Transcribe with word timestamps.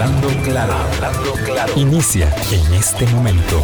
Hablando 0.00 0.28
claro, 0.44 0.74
claro. 1.44 1.72
Inicia 1.76 2.26
en 2.50 2.72
este 2.72 3.06
momento. 3.08 3.62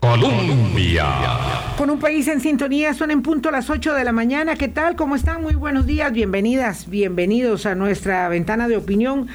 Colombia. 0.00 1.06
Con 1.78 1.88
un 1.88 1.98
país 1.98 2.28
en 2.28 2.42
sintonía, 2.42 2.92
son 2.92 3.10
en 3.12 3.22
punto 3.22 3.50
las 3.50 3.70
8 3.70 3.94
de 3.94 4.04
la 4.04 4.12
mañana. 4.12 4.56
¿Qué 4.56 4.68
tal? 4.68 4.94
¿Cómo 4.94 5.16
están? 5.16 5.40
Muy 5.40 5.54
buenos 5.54 5.86
días, 5.86 6.12
bienvenidas, 6.12 6.90
bienvenidos 6.90 7.64
a 7.64 7.74
nuestra 7.74 8.28
ventana 8.28 8.68
de 8.68 8.76
opinión 8.76 9.28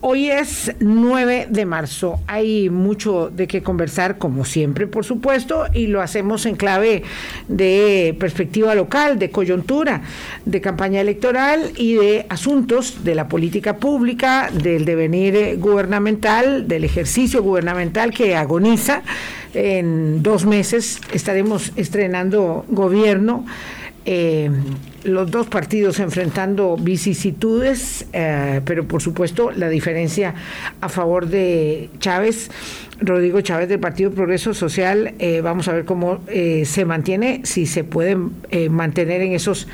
Hoy 0.00 0.30
es 0.30 0.72
9 0.78 1.48
de 1.50 1.66
marzo. 1.66 2.20
Hay 2.28 2.70
mucho 2.70 3.30
de 3.30 3.48
qué 3.48 3.64
conversar, 3.64 4.16
como 4.16 4.44
siempre, 4.44 4.86
por 4.86 5.04
supuesto, 5.04 5.64
y 5.74 5.88
lo 5.88 6.00
hacemos 6.00 6.46
en 6.46 6.54
clave 6.54 7.02
de 7.48 8.16
perspectiva 8.20 8.76
local, 8.76 9.18
de 9.18 9.32
coyuntura, 9.32 10.02
de 10.44 10.60
campaña 10.60 11.00
electoral 11.00 11.72
y 11.76 11.94
de 11.94 12.26
asuntos 12.28 13.02
de 13.02 13.16
la 13.16 13.26
política 13.26 13.78
pública, 13.78 14.50
del 14.52 14.84
devenir 14.84 15.58
gubernamental, 15.58 16.68
del 16.68 16.84
ejercicio 16.84 17.42
gubernamental 17.42 18.12
que 18.12 18.36
agoniza. 18.36 19.02
En 19.52 20.22
dos 20.22 20.46
meses 20.46 21.00
estaremos 21.12 21.72
estrenando 21.74 22.64
gobierno. 22.68 23.46
Eh, 24.10 24.50
los 25.04 25.30
dos 25.30 25.48
partidos 25.48 26.00
enfrentando 26.00 26.76
vicisitudes, 26.76 28.06
eh, 28.14 28.62
pero 28.64 28.88
por 28.88 29.02
supuesto 29.02 29.50
la 29.50 29.68
diferencia 29.68 30.34
a 30.80 30.88
favor 30.88 31.28
de 31.28 31.90
Chávez, 31.98 32.50
Rodrigo 33.00 33.42
Chávez 33.42 33.68
del 33.68 33.80
Partido 33.80 34.10
Progreso 34.10 34.54
Social, 34.54 35.14
eh, 35.18 35.42
vamos 35.42 35.68
a 35.68 35.72
ver 35.72 35.84
cómo 35.84 36.20
eh, 36.28 36.64
se 36.64 36.84
mantiene, 36.86 37.42
si 37.44 37.66
se 37.66 37.84
pueden 37.84 38.32
mantener 38.70 39.20
en 39.20 39.32
esos 39.32 39.68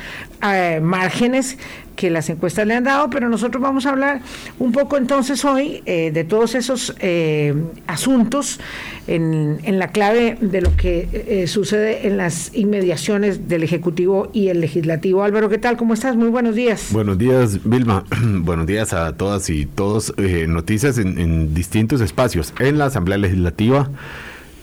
márgenes 0.81 1.57
que 1.95 2.09
las 2.09 2.29
encuestas 2.29 2.67
le 2.67 2.75
han 2.75 2.83
dado, 2.83 3.09
pero 3.09 3.29
nosotros 3.29 3.61
vamos 3.61 3.85
a 3.85 3.89
hablar 3.89 4.21
un 4.59 4.71
poco 4.71 4.97
entonces 4.97 5.43
hoy 5.45 5.81
eh, 5.85 6.11
de 6.11 6.23
todos 6.23 6.55
esos 6.55 6.95
eh, 6.99 7.53
asuntos 7.87 8.59
en, 9.07 9.59
en, 9.63 9.79
la 9.79 9.89
clave 9.89 10.37
de 10.41 10.61
lo 10.61 10.75
que 10.75 11.07
eh, 11.11 11.47
sucede 11.47 12.07
en 12.07 12.17
las 12.17 12.55
inmediaciones 12.55 13.47
del 13.47 13.63
Ejecutivo 13.63 14.29
y 14.33 14.49
el 14.49 14.61
Legislativo. 14.61 15.23
Álvaro, 15.23 15.49
¿qué 15.49 15.57
tal? 15.57 15.77
¿Cómo 15.77 15.93
estás? 15.93 16.15
Muy 16.15 16.29
buenos 16.29 16.55
días. 16.55 16.87
Buenos 16.91 17.17
días, 17.17 17.59
Vilma. 17.63 18.03
buenos 18.21 18.65
días 18.65 18.93
a 18.93 19.15
todas 19.15 19.49
y 19.49 19.65
todos. 19.65 20.13
noticias 20.17 20.97
en, 20.97 21.19
en 21.19 21.53
distintos 21.53 22.01
espacios. 22.01 22.53
En 22.59 22.77
la 22.77 22.85
Asamblea 22.85 23.17
Legislativa. 23.17 23.89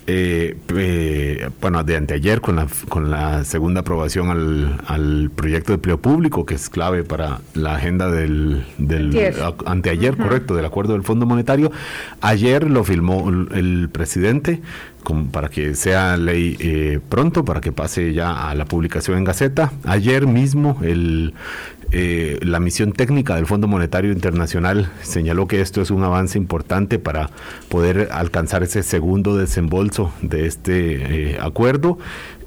Eh, 0.09 0.57
eh, 0.77 1.49
bueno, 1.61 1.85
de 1.85 1.97
anteayer 1.97 2.41
con 2.41 2.57
la, 2.57 2.67
con 2.89 3.11
la 3.11 3.45
segunda 3.45 3.81
aprobación 3.81 4.31
al, 4.31 4.81
al, 4.87 5.31
proyecto 5.31 5.73
de 5.73 5.75
empleo 5.77 6.01
público, 6.01 6.45
que 6.45 6.55
es 6.57 6.69
clave 6.69 7.05
para 7.05 7.41
la 7.55 7.77
agenda 7.77 8.11
del, 8.11 8.65
del 8.79 9.33
anteayer, 9.65 10.17
correcto, 10.17 10.57
del 10.57 10.65
acuerdo 10.65 10.95
del 10.95 11.05
Fondo 11.05 11.25
Monetario. 11.25 11.71
Ayer 12.21 12.69
lo 12.69 12.83
firmó 12.83 13.29
el 13.29 13.89
presidente 13.93 14.61
para 15.31 15.49
que 15.49 15.75
sea 15.75 16.17
ley 16.17 16.57
eh, 16.61 17.01
pronto, 17.09 17.45
para 17.45 17.61
que 17.61 17.73
pase 17.73 18.13
ya 18.13 18.49
a 18.49 18.55
la 18.55 18.65
publicación 18.65 19.19
en 19.19 19.25
Gaceta. 19.25 19.73
Ayer 19.85 20.27
mismo 20.27 20.79
el, 20.83 21.35
eh, 21.91 22.39
la 22.43 22.61
misión 22.61 22.93
técnica 22.93 23.37
del 23.37 23.47
Fondo 23.47 23.69
Monetario 23.69 24.13
Internacional 24.13 24.91
señaló 25.03 25.47
que 25.47 25.61
esto 25.61 25.83
es 25.83 25.91
un 25.91 26.05
avance 26.05 26.39
importante 26.39 26.99
para 26.99 27.31
poder 27.69 28.09
alcanzar 28.13 28.63
ese 28.63 28.83
segundo 28.83 29.37
desembolso 29.37 30.13
de 30.23 30.47
este 30.47 31.33
eh, 31.33 31.39
acuerdo 31.41 31.99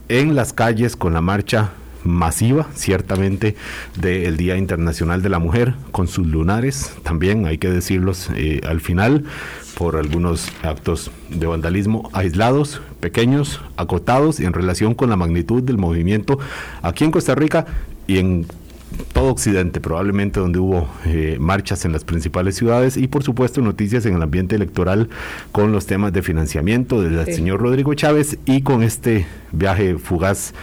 en 0.08 0.36
las 0.36 0.54
calles 0.54 0.96
con 0.96 1.14
la 1.14 1.22
marcha 1.22 1.72
masiva, 2.04 2.68
ciertamente, 2.76 3.56
del 4.00 4.38
Día 4.38 4.58
Internacional 4.58 5.24
de 5.24 5.30
la 5.30 5.40
Mujer, 5.40 5.74
con 5.92 6.08
sus 6.08 6.28
lunares, 6.28 6.94
también 7.02 7.48
hay 7.48 7.58
que 7.58 7.68
decirlos 7.72 8.30
al 8.64 8.80
final, 8.80 9.26
por 9.78 9.98
algunos 9.98 10.52
actos 10.64 11.12
de 11.30 11.46
vandalismo 11.48 12.10
aislados, 12.14 12.82
pequeños, 13.00 13.62
acotados 13.78 14.40
en 14.40 14.54
relación 14.54 14.96
con 14.96 15.10
la 15.10 15.16
magnitud 15.16 15.62
del 15.62 15.78
movimiento 15.78 16.40
aquí 16.82 17.04
en 17.04 17.12
Costa 17.12 17.36
Rica 17.36 17.66
y 18.08 18.20
en 18.20 18.46
todo 19.14 19.32
Occidente, 19.32 19.82
probablemente 19.82 20.40
donde 20.40 20.60
hubo 20.60 20.88
eh, 21.06 21.38
marchas 21.40 21.86
en 21.86 21.92
las 21.92 22.04
principales 22.04 22.56
ciudades 22.56 22.98
y 22.98 23.08
por 23.08 23.24
supuesto 23.24 23.62
noticias 23.62 24.06
en 24.06 24.16
el 24.16 24.22
ambiente 24.22 24.56
electoral 24.56 25.10
con 25.52 25.72
los 25.72 25.86
temas 25.86 26.14
de 26.14 26.22
financiamiento 26.22 27.02
del 27.02 27.26
señor 27.26 27.62
Rodrigo 27.62 27.94
Chávez 27.94 28.38
y 28.46 28.62
con 28.62 28.84
este 28.84 29.26
viaje 29.52 29.98
fugaz 29.98 30.54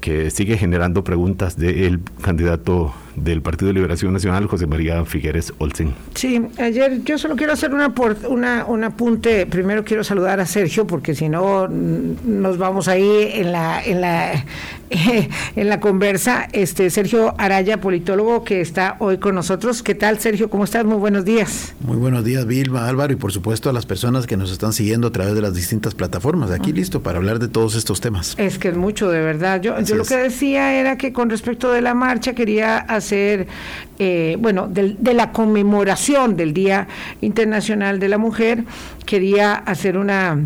que 0.00 0.30
sigue 0.30 0.56
generando 0.56 1.04
preguntas 1.04 1.56
del 1.56 2.00
candidato 2.20 2.92
del 3.22 3.42
Partido 3.42 3.68
de 3.68 3.74
Liberación 3.74 4.12
Nacional, 4.12 4.46
José 4.46 4.66
María 4.66 5.04
Figueres 5.04 5.52
Olsen. 5.58 5.94
Sí, 6.14 6.40
ayer 6.58 7.02
yo 7.04 7.18
solo 7.18 7.36
quiero 7.36 7.52
hacer 7.52 7.72
una, 7.72 7.92
una, 8.28 8.64
un 8.64 8.84
apunte. 8.84 9.46
Primero 9.46 9.84
quiero 9.84 10.04
saludar 10.04 10.40
a 10.40 10.46
Sergio, 10.46 10.86
porque 10.86 11.14
si 11.14 11.28
no 11.28 11.68
nos 11.68 12.58
vamos 12.58 12.88
ahí 12.88 13.30
en 13.34 13.52
la, 13.52 13.82
en 13.84 14.00
la, 14.00 14.44
en 15.56 15.68
la 15.68 15.80
conversa. 15.80 16.48
Este 16.52 16.90
Sergio 16.90 17.34
Araya, 17.38 17.80
politólogo, 17.80 18.44
que 18.44 18.60
está 18.60 18.96
hoy 18.98 19.18
con 19.18 19.34
nosotros. 19.34 19.82
¿Qué 19.82 19.94
tal, 19.94 20.18
Sergio? 20.18 20.50
¿Cómo 20.50 20.64
estás? 20.64 20.84
Muy 20.84 20.98
buenos 20.98 21.24
días. 21.24 21.74
Muy 21.80 21.96
buenos 21.96 22.24
días, 22.24 22.46
Vilma, 22.46 22.88
Álvaro, 22.88 23.12
y 23.12 23.16
por 23.16 23.32
supuesto 23.32 23.70
a 23.70 23.72
las 23.72 23.86
personas 23.86 24.26
que 24.26 24.36
nos 24.36 24.50
están 24.50 24.72
siguiendo 24.72 25.08
a 25.08 25.12
través 25.12 25.34
de 25.34 25.42
las 25.42 25.54
distintas 25.54 25.94
plataformas. 25.94 26.50
Aquí 26.50 26.72
listo 26.72 27.02
para 27.02 27.18
hablar 27.18 27.38
de 27.38 27.48
todos 27.48 27.74
estos 27.74 28.00
temas. 28.00 28.34
Es 28.38 28.58
que 28.58 28.68
es 28.68 28.76
mucho, 28.76 29.10
de 29.10 29.20
verdad. 29.20 29.60
Yo, 29.60 29.80
yo 29.80 29.96
lo 29.96 30.04
que 30.04 30.16
decía 30.16 30.74
era 30.74 30.96
que 30.96 31.12
con 31.12 31.30
respecto 31.30 31.72
de 31.72 31.80
la 31.80 31.94
marcha 31.94 32.34
quería 32.34 32.78
hacer, 32.78 33.09
eh, 33.12 34.36
bueno, 34.38 34.68
de, 34.68 35.14
la 35.14 35.32
conmemoración 35.32 36.36
del 36.36 36.54
Día 36.54 36.88
Internacional 37.20 37.98
de 37.98 38.08
la 38.08 38.18
Mujer, 38.18 38.64
quería 39.06 39.54
hacer 39.54 39.96
una 39.96 40.38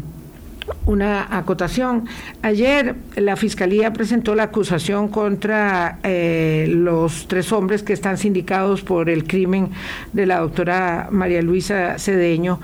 una 0.86 1.36
acotación. 1.36 2.06
Ayer 2.40 2.94
la 3.16 3.36
Fiscalía 3.36 3.92
presentó 3.92 4.34
la 4.34 4.44
acusación 4.44 5.08
contra 5.08 5.98
eh, 6.02 6.66
los 6.70 7.28
tres 7.28 7.52
hombres 7.52 7.82
que 7.82 7.92
están 7.92 8.16
sindicados 8.16 8.80
por 8.80 9.10
el 9.10 9.24
crimen 9.24 9.70
de 10.14 10.24
la 10.24 10.38
doctora 10.40 11.08
María 11.10 11.42
Luisa 11.42 11.98
Cedeño. 11.98 12.60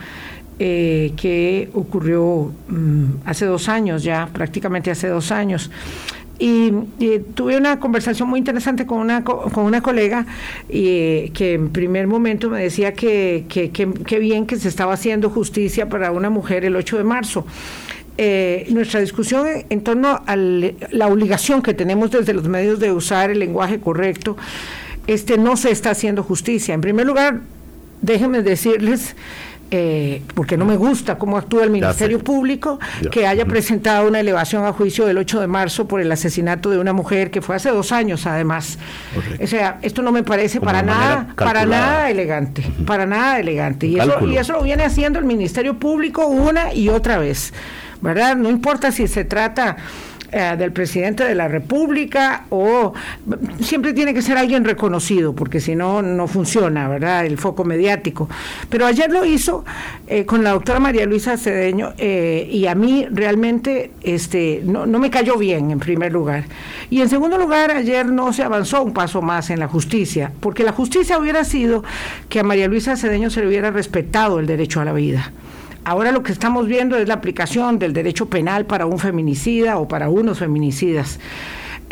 Eh, 0.63 1.15
que 1.17 1.71
ocurrió 1.73 2.53
mm, 2.69 3.05
hace 3.25 3.47
dos 3.47 3.71
años 3.71 4.03
ya, 4.03 4.29
prácticamente 4.31 4.91
hace 4.91 5.09
dos 5.09 5.33
años. 5.33 5.71
Y, 6.43 6.73
tuve 7.35 7.59
una 7.59 7.79
conversación 7.79 8.29
muy 8.29 8.39
interesante 8.39 8.87
con 8.87 8.99
una, 8.99 9.23
con 9.23 9.65
una 9.65 9.83
colega 9.83 10.25
y, 10.71 11.29
que 11.31 11.55
en 11.55 11.69
primer 11.69 12.07
momento 12.07 12.49
me 12.49 12.63
decía 12.63 12.95
que, 12.95 13.45
que, 13.47 14.19
bien 14.19 14.47
que 14.47 14.57
se 14.57 14.69
estaba 14.69 14.95
haciendo 14.95 15.29
justicia 15.29 15.89
para 15.91 16.11
una 16.13 16.31
mujer 16.31 16.65
el 16.65 16.77
8 16.77 16.97
de 16.97 17.05
marzo. 17.05 17.47
Eh, 18.17 18.67
nuestra 18.71 19.01
discusión 19.01 19.47
en 19.69 19.83
torno 19.83 20.23
a 20.27 20.37
la 20.37 21.09
obligación 21.09 21.63
que 21.63 21.75
tenemos 21.75 22.11
desde 22.11 22.33
los 22.33 22.49
medios 22.49 22.81
de 22.81 22.91
usar 22.93 23.31
el 23.31 23.39
lenguaje 23.39 23.79
correcto, 23.79 24.37
este 25.07 25.37
no 25.37 25.57
se 25.57 25.71
está 25.71 25.91
haciendo 25.91 26.23
justicia. 26.23 26.73
En 26.75 26.81
primer 26.81 27.07
lugar, 27.07 27.41
déjenme 28.01 28.43
decirles 28.43 29.15
eh, 29.71 30.23
porque 30.35 30.57
no 30.57 30.65
me 30.65 30.77
gusta 30.77 31.17
cómo 31.17 31.37
actúa 31.37 31.65
el 31.65 31.71
Ministerio 31.71 32.19
Público, 32.19 32.79
que 33.11 33.27
haya 33.27 33.45
presentado 33.47 34.09
una 34.09 34.21
elevación 34.21 34.65
a 34.65 34.73
juicio 34.73 35.07
del 35.07 35.19
8 35.19 35.41
de 35.41 35.47
marzo 35.47 35.87
por 35.87 36.01
el 36.01 36.11
asesinato 36.11 36.71
de 36.71 36.79
una 36.79 36.93
mujer 36.93 37.31
que 37.31 37.41
fue 37.41 37.57
hace 37.57 37.71
dos 37.71 37.93
años, 37.93 38.27
además. 38.27 38.79
O 39.41 39.47
sea, 39.47 39.79
esto 39.83 40.03
no 40.03 40.13
me 40.13 40.23
parece 40.23 40.61
para 40.61 40.83
nada, 40.83 41.29
para 41.37 41.67
nada 41.67 42.11
elegante, 42.11 42.65
para 42.87 43.07
nada 43.07 43.39
elegante. 43.39 43.87
Y 43.87 43.99
eso, 43.99 44.27
y 44.27 44.37
eso 44.37 44.55
lo 44.55 44.63
viene 44.63 44.85
haciendo 44.85 45.19
el 45.19 45.25
Ministerio 45.25 45.79
Público 45.79 46.27
una 46.27 46.75
y 46.75 46.89
otra 46.89 47.19
vez, 47.19 47.53
¿verdad? 48.01 48.37
No 48.37 48.51
importa 48.51 48.91
si 48.91 49.07
se 49.07 49.25
trata 49.25 49.77
eh, 50.33 50.55
del 50.57 50.73
presidente 50.73 51.25
de 51.25 51.35
la 51.35 51.49
República 51.49 52.45
o 52.51 52.93
siempre 53.61 53.93
tiene 53.93 54.15
que 54.15 54.23
ser 54.23 54.37
alguien 54.37 54.65
reconocido, 54.65 55.35
porque 55.35 55.61
si 55.61 55.75
no, 55.75 56.03
no 56.03 56.29
funciona, 56.29 56.89
¿verdad? 56.89 57.27
El 57.27 57.39
foco 57.39 57.65
mediático. 57.65 58.29
Pero 58.69 58.87
ayer 58.87 59.11
lo 59.11 59.25
hizo 59.25 59.65
eh, 60.07 60.25
con 60.25 60.45
la 60.45 60.51
doctora 60.51 60.81
María 60.81 61.07
Luisa 61.07 61.37
Cedeño 61.37 61.95
eh, 61.99 62.49
y 62.51 62.67
a 62.67 62.75
mí 62.75 63.07
realmente 63.11 63.91
este, 64.03 64.63
no, 64.65 64.87
no 64.87 64.99
me 64.99 65.11
cayó 65.11 65.37
bien, 65.37 65.71
en 65.71 65.79
primer 65.79 66.13
lugar. 66.13 66.45
Y 66.91 67.01
en 67.01 67.09
segundo 67.09 67.39
lugar, 67.39 67.71
ayer 67.71 68.07
no 68.07 68.33
se 68.33 68.43
avanzó 68.43 68.83
un 68.83 68.93
paso 68.93 69.23
más 69.23 69.51
en 69.51 69.61
la 69.61 69.69
justicia, 69.69 70.33
porque 70.41 70.65
la 70.65 70.73
justicia 70.73 71.19
hubiera 71.19 71.45
sido 71.45 71.85
que 72.29 72.41
a 72.41 72.43
María 72.45 72.69
Luisa 72.69 72.97
Cedeño 72.97 73.31
se 73.31 73.41
le 73.41 73.49
hubiera 73.49 73.71
respetado 73.71 74.39
el 74.39 74.47
derecho 74.47 74.81
a 74.81 74.85
la 74.85 74.93
vida. 74.93 75.33
Ahora 75.85 76.13
lo 76.13 76.23
que 76.23 76.33
estamos 76.33 76.67
viendo 76.67 76.97
es 76.97 77.09
la 77.09 77.15
aplicación 77.15 77.79
del 77.79 77.93
derecho 77.93 78.29
penal 78.29 78.67
para 78.67 78.87
un 78.87 78.99
feminicida 78.99 79.79
o 79.79 79.89
para 79.89 80.09
unos 80.09 80.39
feminicidas. 80.39 81.19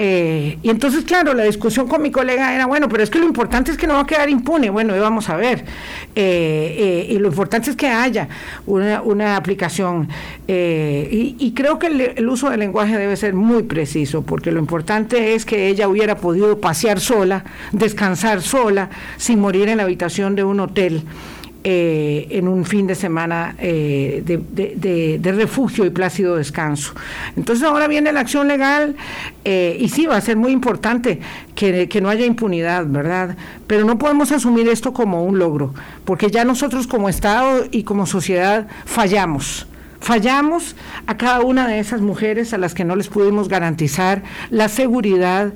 Eh, 0.01 0.59
y 0.63 0.71
entonces, 0.71 1.05
claro, 1.05 1.35
la 1.35 1.43
discusión 1.43 1.89
con 1.89 2.01
mi 2.01 2.13
colega 2.13 2.55
era, 2.55 2.67
bueno, 2.67 2.89
pero 2.89 3.03
es 3.03 3.11
que 3.11 3.19
lo 3.19 3.27
importante 3.27 3.73
es 3.73 3.77
que 3.77 3.89
no 3.89 3.95
va 3.95 4.03
a 4.03 4.07
quedar 4.07 4.31
impune. 4.31 4.71
Bueno, 4.71 4.95
vamos 5.01 5.29
a 5.29 5.37
ver. 5.37 5.65
Eh, 6.15 7.09
y 7.11 7.19
lo 7.19 7.29
importante 7.29 7.71
es 7.71 7.77
que 7.77 7.89
haya 7.89 8.29
una, 8.67 9.37
aplicación. 9.37 10.09
Y, 10.47 11.53
creo 11.57 11.81
que 11.81 11.89
el, 12.17 12.29
uso 12.29 12.49
del 12.51 12.61
lenguaje 12.61 12.97
debe 12.97 13.17
ser 13.17 13.35
muy 13.35 13.65
preciso, 13.65 14.23
porque 14.23 14.53
lo 14.53 14.61
importante 14.61 15.35
es 15.35 15.45
que 15.45 15.67
ella 15.67 15.89
hubiera 15.89 16.17
podido 16.17 16.61
pasear 16.61 17.01
sola, 17.01 17.45
descansar 17.73 18.41
sola, 18.41 18.91
sin 19.17 19.41
morir 19.41 19.69
en 19.69 19.79
la 19.79 19.83
habitación 19.83 20.37
de 20.37 20.45
un 20.45 20.61
hotel. 20.61 21.03
Eh, 21.65 22.29
en 22.31 22.47
un 22.47 22.65
fin 22.65 22.87
de 22.87 22.95
semana 22.95 23.57
eh, 23.59 24.23
de, 24.25 25.33
refugio 25.33 25.85
y 25.85 25.91
plácido 25.91 26.37
descanso. 26.37 26.95
Entonces 27.37 27.65
ahora 27.67 27.89
viene 27.89 28.13
la 28.13 28.21
acción 28.21 28.47
legal 28.47 28.95
eh, 29.45 29.77
y 29.81 29.89
sí, 29.89 30.07
va 30.07 30.17
a 30.17 30.21
ser 30.21 30.37
muy 30.37 30.53
importante 30.53 31.19
que, 31.57 31.89
que, 31.89 32.01
no 32.01 32.11
haya 32.11 32.25
impunidad, 32.25 32.87
¿verdad? 32.87 33.37
Pero 33.67 33.85
no 33.85 33.99
podemos 33.99 34.31
asumir 34.31 34.69
esto 34.69 34.93
como 34.93 35.25
un 35.25 35.41
logro, 35.41 35.75
porque 36.05 36.31
ya 36.31 36.45
nosotros 36.45 36.87
como 36.87 37.09
Estado 37.09 37.65
y 37.73 37.83
como 37.83 38.07
sociedad 38.07 38.69
fallamos. 38.85 39.67
Fallamos 40.01 40.77
a 41.09 41.17
cada 41.17 41.41
una 41.41 41.67
de 41.67 41.81
esas 41.81 42.01
mujeres 42.01 42.55
a 42.55 42.59
las 42.59 42.73
que 42.73 42.85
no 42.85 42.95
les 42.95 43.09
pudimos 43.09 43.49
garantizar 43.49 44.23
la 44.51 44.69
seguridad 44.69 45.53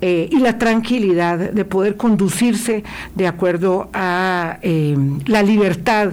eh, 0.00 0.28
y 0.30 0.38
la 0.38 0.58
tranquilidad 0.58 1.38
de 1.38 1.64
poder 1.64 1.96
conducirse 1.96 2.84
de 3.14 3.26
acuerdo 3.26 3.90
a 3.92 4.58
eh, 4.62 4.96
la 5.26 5.42
libertad 5.42 6.12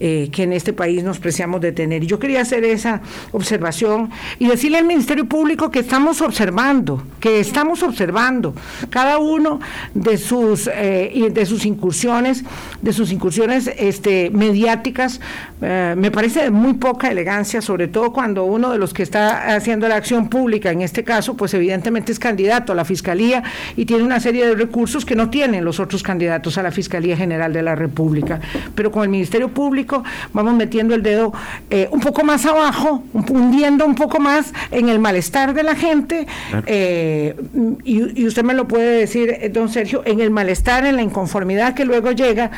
eh, 0.00 0.28
que 0.32 0.44
en 0.44 0.52
este 0.52 0.72
país 0.72 1.04
nos 1.04 1.18
preciamos 1.18 1.60
de 1.60 1.72
tener. 1.72 2.02
Y 2.04 2.06
yo 2.06 2.18
quería 2.18 2.40
hacer 2.40 2.64
esa 2.64 3.02
observación 3.32 4.10
y 4.38 4.46
decirle 4.48 4.78
al 4.78 4.86
Ministerio 4.86 5.26
Público 5.26 5.70
que 5.70 5.80
estamos 5.80 6.20
observando, 6.20 7.02
que 7.20 7.40
estamos 7.40 7.82
observando 7.82 8.54
cada 8.88 9.18
uno 9.18 9.60
de 9.94 10.16
sus 10.16 10.68
eh, 10.72 11.30
de 11.32 11.46
sus 11.46 11.66
incursiones, 11.66 12.44
de 12.82 12.92
sus 12.92 13.12
incursiones 13.12 13.70
este, 13.76 14.30
mediáticas, 14.30 15.20
eh, 15.60 15.94
me 15.96 16.10
parece 16.10 16.44
de 16.44 16.50
muy 16.50 16.74
poca 16.74 17.10
elegancia, 17.10 17.60
sobre 17.60 17.88
todo 17.88 18.12
cuando 18.12 18.44
uno 18.44 18.70
de 18.70 18.78
los 18.78 18.94
que 18.94 19.02
está 19.02 19.54
haciendo 19.54 19.88
la 19.88 19.96
acción 19.96 20.28
pública, 20.28 20.70
en 20.70 20.80
este 20.80 21.04
caso, 21.04 21.36
pues 21.36 21.52
evidentemente 21.54 22.12
es 22.12 22.18
candidato 22.18 22.72
a 22.72 22.74
la 22.74 22.84
Fiscalía 22.84 23.42
y 23.76 23.84
tiene 23.84 24.02
una 24.02 24.20
serie 24.20 24.46
de 24.46 24.54
recursos 24.54 25.04
que 25.04 25.14
no 25.14 25.30
tienen 25.30 25.64
los 25.64 25.80
otros 25.80 26.02
candidatos 26.02 26.56
a 26.58 26.62
la 26.62 26.70
Fiscalía 26.70 27.16
General 27.16 27.52
de 27.52 27.62
la 27.62 27.74
República. 27.74 28.40
Pero 28.74 28.90
con 28.90 29.02
el 29.02 29.08
Ministerio 29.10 29.48
Público 29.48 29.89
vamos 30.32 30.54
metiendo 30.54 30.94
el 30.94 31.02
dedo 31.02 31.32
eh, 31.70 31.88
un 31.90 32.00
poco 32.00 32.24
más 32.24 32.46
abajo, 32.46 33.02
hundiendo 33.12 33.84
un 33.86 33.94
poco 33.94 34.20
más 34.20 34.52
en 34.70 34.88
el 34.88 34.98
malestar 34.98 35.54
de 35.54 35.62
la 35.62 35.74
gente, 35.74 36.26
eh, 36.66 37.36
y, 37.84 38.26
usted 38.26 38.44
me 38.44 38.54
lo 38.54 38.68
puede 38.68 39.00
decir, 39.00 39.30
eh, 39.30 39.48
don 39.48 39.68
Sergio, 39.68 40.02
en 40.04 40.20
el 40.20 40.30
malestar, 40.30 40.86
en 40.86 40.96
la 40.96 41.02
inconformidad 41.02 41.74
que 41.74 41.84
luego 41.84 42.12
llega, 42.12 42.50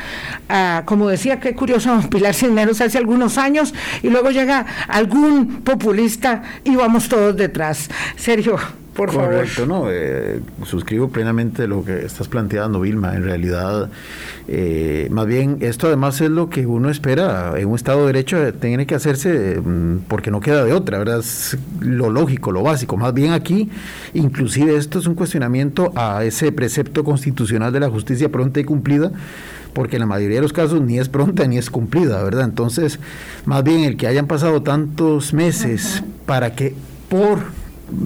a, 0.49 0.83
como 0.85 1.07
decía, 1.07 1.39
qué 1.39 1.53
curioso 1.55 1.99
Pilar 2.09 2.33
Cisneros 2.33 2.81
hace 2.81 2.97
algunos 2.97 3.37
años, 3.37 3.73
y 4.01 4.09
luego 4.09 4.31
llega 4.31 4.65
algún 4.87 5.61
populista 5.63 6.43
y 6.63 6.75
vamos 6.75 7.09
todos 7.09 7.35
detrás. 7.35 7.89
Sergio. 8.15 8.82
Por 8.95 9.11
Correcto, 9.11 9.65
no, 9.65 9.85
eh, 9.89 10.39
suscribo 10.65 11.09
plenamente 11.09 11.67
lo 11.67 11.83
que 11.83 12.05
estás 12.05 12.27
planteando, 12.27 12.79
Vilma. 12.79 13.15
En 13.15 13.23
realidad, 13.23 13.89
eh, 14.47 15.07
más 15.09 15.25
bien, 15.25 15.57
esto 15.61 15.87
además 15.87 16.21
es 16.21 16.29
lo 16.29 16.49
que 16.49 16.67
uno 16.67 16.91
espera 16.91 17.53
en 17.57 17.69
un 17.69 17.75
Estado 17.75 18.01
de 18.01 18.07
Derecho, 18.07 18.53
tiene 18.53 18.85
que 18.85 18.93
hacerse 18.93 19.59
mm, 19.59 20.01
porque 20.07 20.29
no 20.29 20.41
queda 20.41 20.63
de 20.63 20.73
otra, 20.73 20.99
¿verdad? 20.99 21.19
Es 21.19 21.57
lo 21.79 22.11
lógico, 22.11 22.51
lo 22.51 22.61
básico. 22.61 22.95
Más 22.95 23.15
bien 23.15 23.31
aquí, 23.31 23.67
inclusive 24.13 24.75
esto 24.75 24.99
es 24.99 25.07
un 25.07 25.15
cuestionamiento 25.15 25.91
a 25.95 26.23
ese 26.23 26.51
precepto 26.51 27.03
constitucional 27.03 27.73
de 27.73 27.79
la 27.79 27.89
justicia 27.89 28.29
pronta 28.29 28.59
y 28.59 28.63
cumplida 28.63 29.11
porque 29.73 29.95
en 29.95 30.01
la 30.01 30.05
mayoría 30.05 30.35
de 30.35 30.43
los 30.43 30.53
casos 30.53 30.81
ni 30.81 30.99
es 30.99 31.09
pronta 31.09 31.47
ni 31.47 31.57
es 31.57 31.71
cumplida, 31.71 32.23
¿verdad? 32.23 32.45
Entonces, 32.45 32.99
más 33.45 33.63
bien 33.63 33.79
el 33.79 33.97
que 33.97 34.05
hayan 34.05 34.27
pasado 34.27 34.61
tantos 34.61 35.33
meses 35.33 36.03
para 36.27 36.53
que 36.53 36.75
por 37.09 37.39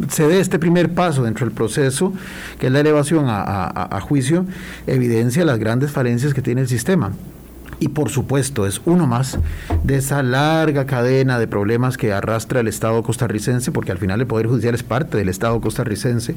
se 0.09 0.27
dé 0.27 0.39
este 0.39 0.59
primer 0.59 0.93
paso 0.93 1.23
dentro 1.23 1.45
del 1.45 1.53
proceso, 1.53 2.13
que 2.59 2.67
es 2.67 2.71
la 2.71 2.79
elevación 2.79 3.25
a, 3.27 3.99
juicio, 4.01 4.45
evidencia 4.85 5.45
las 5.45 5.59
grandes 5.59 5.91
falencias 5.91 6.33
que 6.33 6.41
tiene 6.41 6.61
el 6.61 6.67
sistema. 6.67 7.11
Y 7.79 7.89
por 7.89 8.09
supuesto 8.09 8.65
es 8.65 8.81
uno 8.85 9.05
más 9.05 9.37
de 9.83 9.97
esa 9.97 10.23
larga 10.23 10.85
cadena 10.85 11.37
de 11.37 11.47
problemas 11.47 11.97
que 11.97 12.11
arrastra 12.11 12.59
el 12.59 12.67
Estado 12.67 13.03
costarricense, 13.03 13.71
porque 13.71 13.91
al 13.91 13.99
final 13.99 14.19
el 14.19 14.27
Poder 14.27 14.47
Judicial 14.47 14.73
es 14.73 14.83
parte 14.83 15.17
del 15.17 15.29
Estado 15.29 15.61
costarricense, 15.61 16.35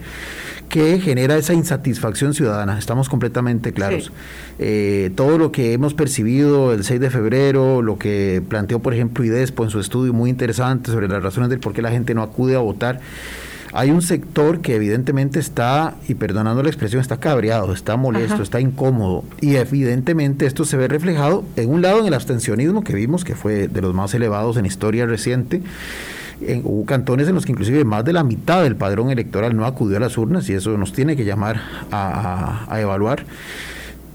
que 0.69 1.00
genera 1.00 1.37
esa 1.37 1.54
insatisfacción 1.54 2.34
ciudadana. 2.34 2.78
Estamos 2.78 3.08
completamente 3.08 3.72
claros. 3.72 4.12
Eh, 4.58 5.10
todo 5.14 5.38
lo 5.38 5.50
que 5.50 5.72
hemos 5.72 5.94
percibido 5.94 6.75
el 6.75 6.84
6 6.84 7.00
de 7.00 7.10
febrero, 7.10 7.81
lo 7.81 7.98
que 7.98 8.42
planteó, 8.46 8.81
por 8.81 8.92
ejemplo, 8.92 9.25
IDESPO 9.25 9.64
en 9.64 9.70
su 9.70 9.81
estudio 9.81 10.12
muy 10.12 10.28
interesante 10.28 10.90
sobre 10.90 11.08
las 11.08 11.22
razones 11.22 11.48
del 11.48 11.60
por 11.60 11.72
qué 11.72 11.81
la 11.81 11.90
gente 11.90 12.14
no 12.14 12.22
acude 12.22 12.54
a 12.54 12.58
votar 12.58 13.00
hay 13.72 13.90
un 13.90 14.02
sector 14.02 14.61
que 14.61 14.75
evidentemente 14.75 15.38
está, 15.38 15.94
y 16.08 16.14
perdonando 16.14 16.62
la 16.62 16.69
expresión, 16.69 17.00
está 17.00 17.19
cabreado, 17.19 17.72
está 17.72 17.96
molesto, 17.96 18.43
está 18.43 18.61
incómodo, 18.61 19.25
y 19.40 19.56
evidentemente 19.56 20.46
esto 20.46 20.64
se 20.64 20.76
ve 20.76 20.88
reflejado, 20.88 21.44
en 21.56 21.70
un 21.70 21.82
lado, 21.82 22.00
en 22.00 22.06
el 22.06 22.14
abstencionismo 22.14 22.82
que 22.82 22.94
vimos, 22.94 23.25
que 23.25 23.34
fue 23.34 23.69
de 23.69 23.81
los 23.81 23.94
más 23.94 24.12
elevados 24.14 24.56
en 24.56 24.67
historia 24.67 25.06
reciente, 25.06 25.62
en, 26.40 26.62
hubo 26.64 26.84
cantones 26.87 27.28
en 27.28 27.34
los 27.34 27.44
que 27.44 27.52
inclusive 27.52 27.84
más 27.84 28.05
de 28.05 28.12
la 28.12 28.25
mitad 28.25 28.62
del 28.62 28.75
padrón 28.75 29.11
electoral 29.11 29.55
no 29.55 29.67
acudió 29.67 29.99
a 29.99 30.00
las 30.00 30.16
urnas 30.16 30.49
y 30.49 30.55
eso 30.55 30.76
nos 30.78 30.93
tiene 30.93 31.14
que 31.14 31.25
llamar 31.25 31.61
a, 31.90 32.64
a 32.69 32.81
evaluar 32.81 33.25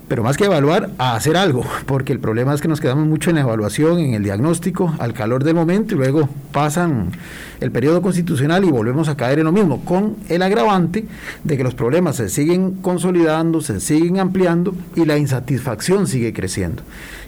pero 0.08 0.24
más 0.24 0.38
que 0.38 0.46
evaluar, 0.46 0.92
a 0.98 1.16
hacer 1.16 1.38
algo, 1.38 1.64
porque 1.86 2.14
el 2.14 2.20
problema 2.20 2.54
es 2.54 2.62
que 2.62 2.68
nos 2.68 2.82
quedamos 2.82 3.08
mucho 3.08 3.30
en 3.30 3.38
la 3.38 3.42
evaluación, 3.42 4.00
en 4.00 4.14
el 4.14 4.24
diagnóstico, 4.24 4.94
al 5.00 5.14
calor 5.14 5.44
del 5.44 5.56
momento, 5.56 5.96
y 5.96 5.98
luego 5.98 6.30
pasan 6.52 7.12
el 7.60 7.72
periodo 7.72 8.02
constitucional 8.02 8.64
y 8.64 8.72
volvemos 8.72 9.10
a 9.10 9.18
caer 9.18 9.40
en 9.40 9.46
lo 9.46 9.52
mismo, 9.52 9.84
con 9.84 10.18
el 10.30 10.42
agravante 10.42 11.06
de 11.44 11.58
que 11.58 11.64
los 11.64 11.74
problemas 11.74 12.18
se 12.18 12.30
siguen 12.30 12.74
consolidando, 12.76 13.62
se 13.62 13.80
siguen 13.80 14.20
ampliando 14.20 14.76
y 14.96 15.06
la 15.06 15.18
insatisfacción 15.18 16.08
sigue 16.08 16.34
creciendo. 16.34 16.84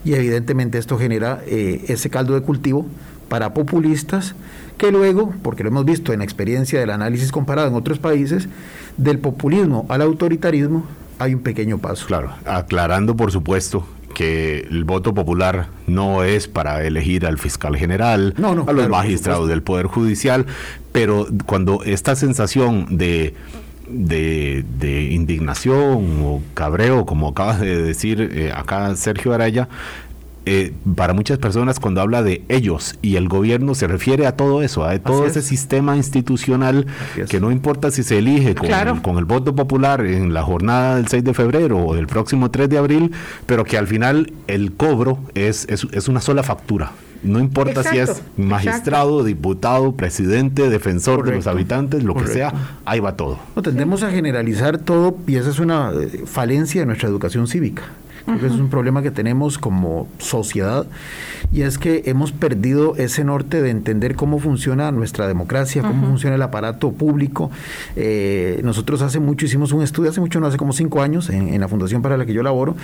Y 0.06 0.14
evidentemente 0.14 0.78
esto 0.78 0.98
genera 0.98 1.42
eh, 1.48 1.86
ese 1.88 2.10
caldo 2.10 2.36
de 2.36 2.42
cultivo 2.42 2.86
para 3.30 3.54
populistas 3.54 4.36
que 4.78 4.92
luego, 4.92 5.34
porque 5.42 5.64
lo 5.64 5.70
hemos 5.70 5.86
visto 5.86 6.14
en 6.14 6.20
la 6.20 6.26
experiencia 6.26 6.80
del 6.80 6.92
análisis 6.92 7.32
comparado 7.32 7.68
en 7.68 7.76
otros 7.76 8.00
países, 8.00 8.48
del 8.98 9.20
populismo 9.20 9.86
al 9.90 10.02
autoritarismo, 10.02 10.86
hay 11.20 11.34
un 11.34 11.42
pequeño 11.42 11.78
paso. 11.80 12.06
Claro, 12.08 12.32
aclarando 12.46 13.16
por 13.16 13.32
supuesto 13.32 13.86
que 14.14 14.68
el 14.70 14.84
voto 14.84 15.14
popular 15.14 15.68
no 15.86 16.24
es 16.24 16.48
para 16.48 16.84
elegir 16.84 17.26
al 17.26 17.38
fiscal 17.38 17.76
general, 17.78 18.34
a 18.38 18.72
los 18.74 18.90
magistrados 18.90 19.48
del 19.48 19.62
Poder 19.62 19.86
Judicial, 19.86 20.48
pero 20.92 21.28
cuando 21.46 21.84
esta 21.84 22.16
sensación 22.16 22.98
de, 22.98 23.36
de, 23.88 25.10
indignación 25.12 26.24
o 26.24 26.42
cabreo, 26.56 27.06
como 27.06 27.28
acabas 27.30 27.60
de 27.60 27.82
decir 27.82 28.32
eh, 28.34 28.52
acá 28.52 28.96
Sergio 28.96 29.34
Araya, 29.34 29.70
eh, 30.50 30.72
para 30.96 31.12
muchas 31.12 31.40
personas 31.40 31.78
cuando 31.78 32.00
habla 32.00 32.24
de 32.24 32.42
ellos 32.48 32.98
y 33.02 33.18
el 33.18 33.28
gobierno 33.28 33.76
se 33.76 33.86
refiere 33.86 34.26
a 34.26 34.38
todo 34.38 34.62
eso, 34.62 34.86
a 34.86 34.98
todo 34.98 35.26
ese 35.26 35.42
sistema 35.42 35.98
institucional 35.98 36.88
que 37.30 37.42
no 37.42 37.52
importa 37.52 37.92
si 37.92 38.02
se 38.02 38.20
elige 38.20 38.56
con, 38.56 39.18
el 39.18 39.26
voto 39.26 39.54
popular 39.54 40.06
en 40.06 40.34
la 40.34 40.44
jornada 40.44 40.96
del 40.96 41.10
6 41.10 41.26
de 41.26 41.34
febrero 41.34 41.86
o 41.86 41.96
del 41.96 42.08
próximo 42.08 42.50
3 42.50 42.70
de 42.70 42.78
abril, 42.78 43.12
pero 43.46 43.66
que 43.66 43.78
al 43.78 43.88
final 43.88 44.32
el 44.48 44.72
cobro 44.72 45.20
es, 45.36 45.68
es, 45.68 46.08
una 46.08 46.22
sola 46.22 46.44
factura. 46.44 46.94
No 47.24 47.42
importa 47.42 47.84
si 47.84 47.98
es 47.98 48.22
magistrado, 48.38 49.26
diputado, 49.26 49.98
presidente, 49.98 50.70
defensor 50.70 51.26
de 51.26 51.36
los 51.36 51.48
habitantes, 51.48 52.06
lo 52.06 52.16
que 52.16 52.28
sea, 52.28 52.54
ahí 52.86 53.02
va 53.02 53.18
todo. 53.18 53.38
No, 53.54 53.62
tendemos 53.62 54.02
a 54.04 54.12
generalizar 54.12 54.78
todo 54.78 55.18
y 55.28 55.36
esa 55.36 55.50
es 55.50 55.60
una 55.60 55.92
eh, 55.92 56.24
falencia 56.26 56.80
de 56.80 56.86
nuestra 56.86 57.10
educación 57.10 57.48
cívica 57.48 57.84
es 58.28 58.54
un 58.54 58.70
problema 58.70 59.02
que 59.02 59.12
tenemos 59.12 59.58
como 59.58 60.08
sociedad 60.18 60.86
y 61.52 61.62
es 61.62 61.78
que 61.78 62.04
hemos 62.06 62.34
perdido 62.34 62.96
ese 62.98 63.24
norte 63.24 63.62
de 63.62 63.70
entender 63.70 64.16
cómo 64.16 64.40
funciona 64.40 64.92
nuestra 64.92 65.28
democracia, 65.28 65.82
cómo 65.82 66.08
funciona 66.08 66.36
el 66.36 66.42
aparato 66.42 66.92
público. 66.92 67.50
Eh, 67.96 68.60
nosotros 68.64 69.02
hace 69.02 69.20
mucho 69.20 69.46
hicimos 69.46 69.72
un 69.72 69.82
estudio, 69.82 70.10
hace 70.10 70.20
mucho, 70.20 70.40
no 70.42 70.48
hace 70.48 70.58
como 70.58 70.74
cinco 70.74 71.02
años, 71.02 71.30
en, 71.30 71.58
la 71.60 71.68
fundación 71.68 72.02
para 72.02 72.18
la 72.18 72.26
que 72.26 72.34
yo 72.34 72.44
laboro, 72.44 72.76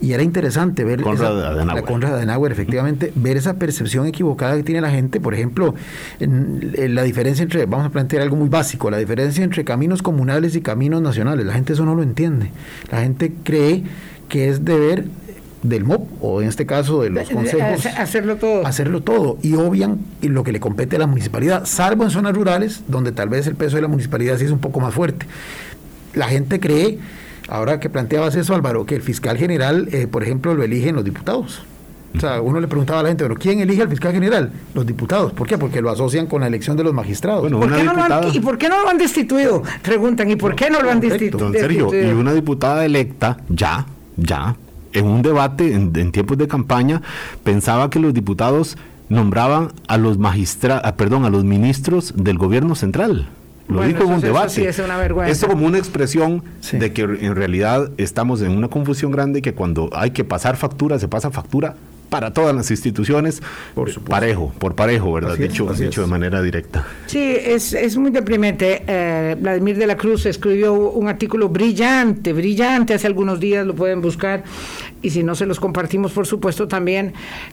y 0.00 0.12
era 0.12 0.22
interesante 0.22 0.84
ver 0.84 1.00
la 1.00 1.82
Conrad 1.82 2.14
Adenauer, 2.14 2.50
efectivamente, 2.50 3.12
ver 3.14 3.36
esa 3.36 3.54
percepción 3.54 4.06
equivocada 4.06 4.56
que 4.56 4.62
tiene 4.62 4.80
la 4.80 4.90
gente, 4.90 5.20
por 5.20 5.34
ejemplo, 5.34 5.74
en, 6.18 6.94
la 6.94 7.02
diferencia 7.02 7.42
entre, 7.42 7.66
vamos 7.66 7.86
a 7.86 7.90
plantear 7.90 8.22
algo 8.22 8.36
muy 8.36 8.48
básico, 8.48 8.90
la 8.90 8.98
diferencia 8.98 9.44
entre 9.44 9.64
caminos 9.64 10.02
comunales 10.02 10.56
y 10.56 10.62
caminos 10.62 11.02
nacionales. 11.02 11.44
La 11.44 11.52
gente 11.52 11.74
eso 11.74 11.84
no 11.84 11.94
lo 11.94 12.02
entiende. 12.02 12.50
La 12.90 13.02
gente 13.02 13.32
cree 13.44 13.84
que 14.28 14.48
es 14.48 14.64
deber 14.64 15.04
del 15.62 15.84
MOP 15.84 16.08
o 16.20 16.40
en 16.40 16.48
este 16.48 16.66
caso 16.66 17.02
de 17.02 17.10
los 17.10 17.28
consejos. 17.28 17.86
Hacerlo 17.86 18.36
todo. 18.36 18.66
Hacerlo 18.66 19.00
todo 19.00 19.38
y 19.42 19.54
obvian 19.54 19.98
lo 20.22 20.44
que 20.44 20.52
le 20.52 20.60
compete 20.60 20.96
a 20.96 20.98
la 21.00 21.06
municipalidad, 21.06 21.64
salvo 21.66 22.04
en 22.04 22.10
zonas 22.10 22.34
rurales 22.34 22.82
donde 22.88 23.12
tal 23.12 23.28
vez 23.28 23.46
el 23.46 23.56
peso 23.56 23.76
de 23.76 23.82
la 23.82 23.88
municipalidad 23.88 24.38
sí 24.38 24.44
es 24.44 24.50
un 24.50 24.60
poco 24.60 24.80
más 24.80 24.94
fuerte. 24.94 25.26
La 26.14 26.28
gente 26.28 26.60
cree, 26.60 26.98
ahora 27.48 27.80
que 27.80 27.90
planteabas 27.90 28.34
eso 28.34 28.54
Álvaro, 28.54 28.86
que 28.86 28.94
el 28.94 29.02
fiscal 29.02 29.36
general, 29.36 29.88
eh, 29.92 30.06
por 30.06 30.22
ejemplo, 30.22 30.54
lo 30.54 30.62
eligen 30.62 30.94
los 30.94 31.04
diputados. 31.04 31.62
O 32.16 32.20
sea, 32.20 32.40
uno 32.40 32.58
le 32.58 32.66
preguntaba 32.66 33.00
a 33.00 33.02
la 33.02 33.10
gente, 33.10 33.22
pero 33.22 33.34
¿quién 33.34 33.60
elige 33.60 33.82
al 33.82 33.88
fiscal 33.90 34.12
general? 34.12 34.50
Los 34.72 34.86
diputados. 34.86 35.34
¿Por 35.34 35.46
qué? 35.46 35.58
Porque 35.58 35.82
lo 35.82 35.90
asocian 35.90 36.26
con 36.26 36.40
la 36.40 36.46
elección 36.46 36.74
de 36.74 36.82
los 36.82 36.94
magistrados. 36.94 37.50
¿Y 37.50 37.54
por 38.40 38.56
qué 38.56 38.68
no 38.70 38.82
lo 38.82 38.88
han 38.88 38.96
destituido? 38.96 39.62
Preguntan, 39.82 40.30
¿y 40.30 40.36
por 40.36 40.54
qué 40.54 40.70
no 40.70 40.80
lo 40.80 40.90
han 40.90 41.00
destituido? 41.00 41.38
Don 41.38 41.52
Sergio, 41.52 41.90
y 41.92 42.10
una 42.12 42.32
diputada 42.32 42.86
electa, 42.86 43.36
ya, 43.50 43.86
ya, 44.18 44.56
en 44.92 45.06
un 45.06 45.22
debate 45.22 45.72
en, 45.72 46.12
tiempos 46.12 46.36
de 46.38 46.48
campaña, 46.48 47.02
pensaba 47.44 47.90
que 47.90 47.98
los 47.98 48.12
diputados 48.12 48.76
nombraban 49.08 49.72
a 49.86 49.96
los 49.96 50.18
magistrados, 50.18 50.92
perdón, 50.92 51.24
a 51.24 51.30
los 51.30 51.44
ministros 51.44 52.12
del 52.16 52.36
gobierno 52.36 52.74
central. 52.74 53.28
Lo 53.68 53.82
dijo 53.82 54.02
en 54.04 54.12
un 54.14 54.20
debate. 54.20 54.66
Eso 54.66 54.82
es 54.82 54.88
una 54.88 54.96
vergüenza. 54.96 55.30
Esto 55.30 55.48
como 55.48 55.66
una 55.66 55.76
expresión 55.76 56.42
de 56.72 56.92
que 56.92 57.02
en 57.02 57.36
realidad 57.36 57.90
estamos 57.98 58.40
en 58.40 58.52
una 58.52 58.68
confusión 58.68 59.12
grande 59.12 59.42
que 59.42 59.52
cuando 59.52 59.90
hay 59.92 60.12
que 60.12 60.24
pasar 60.24 60.56
factura, 60.56 60.98
se 60.98 61.06
pasa 61.06 61.30
factura 61.30 61.76
para 62.08 62.32
todas 62.32 62.54
las 62.54 62.70
instituciones, 62.70 63.42
por 63.74 63.92
parejo, 64.02 64.52
por 64.58 64.74
parejo, 64.74 65.12
¿verdad? 65.12 65.36
dicho, 65.36 65.66
dicho 65.72 66.00
de 66.00 66.06
manera 66.06 66.42
directa. 66.42 66.86
Sí, 67.06 67.36
es, 67.38 67.72
es 67.72 67.96
muy 67.96 68.10
deprimente. 68.10 68.82
Eh, 68.86 69.36
Vladimir 69.38 69.76
de 69.76 69.86
la 69.86 69.96
Cruz 69.96 70.26
escribió 70.26 70.74
un 70.74 71.08
artículo 71.08 71.48
brillante, 71.48 72.32
brillante, 72.32 72.94
hace 72.94 73.06
algunos 73.06 73.40
días 73.40 73.66
lo 73.66 73.74
pueden 73.74 74.00
buscar, 74.00 74.44
y 75.02 75.10
si 75.10 75.22
no 75.22 75.34
se 75.34 75.46
los 75.46 75.60
compartimos, 75.60 76.12
por 76.12 76.26
supuesto, 76.26 76.68
también, 76.68 77.12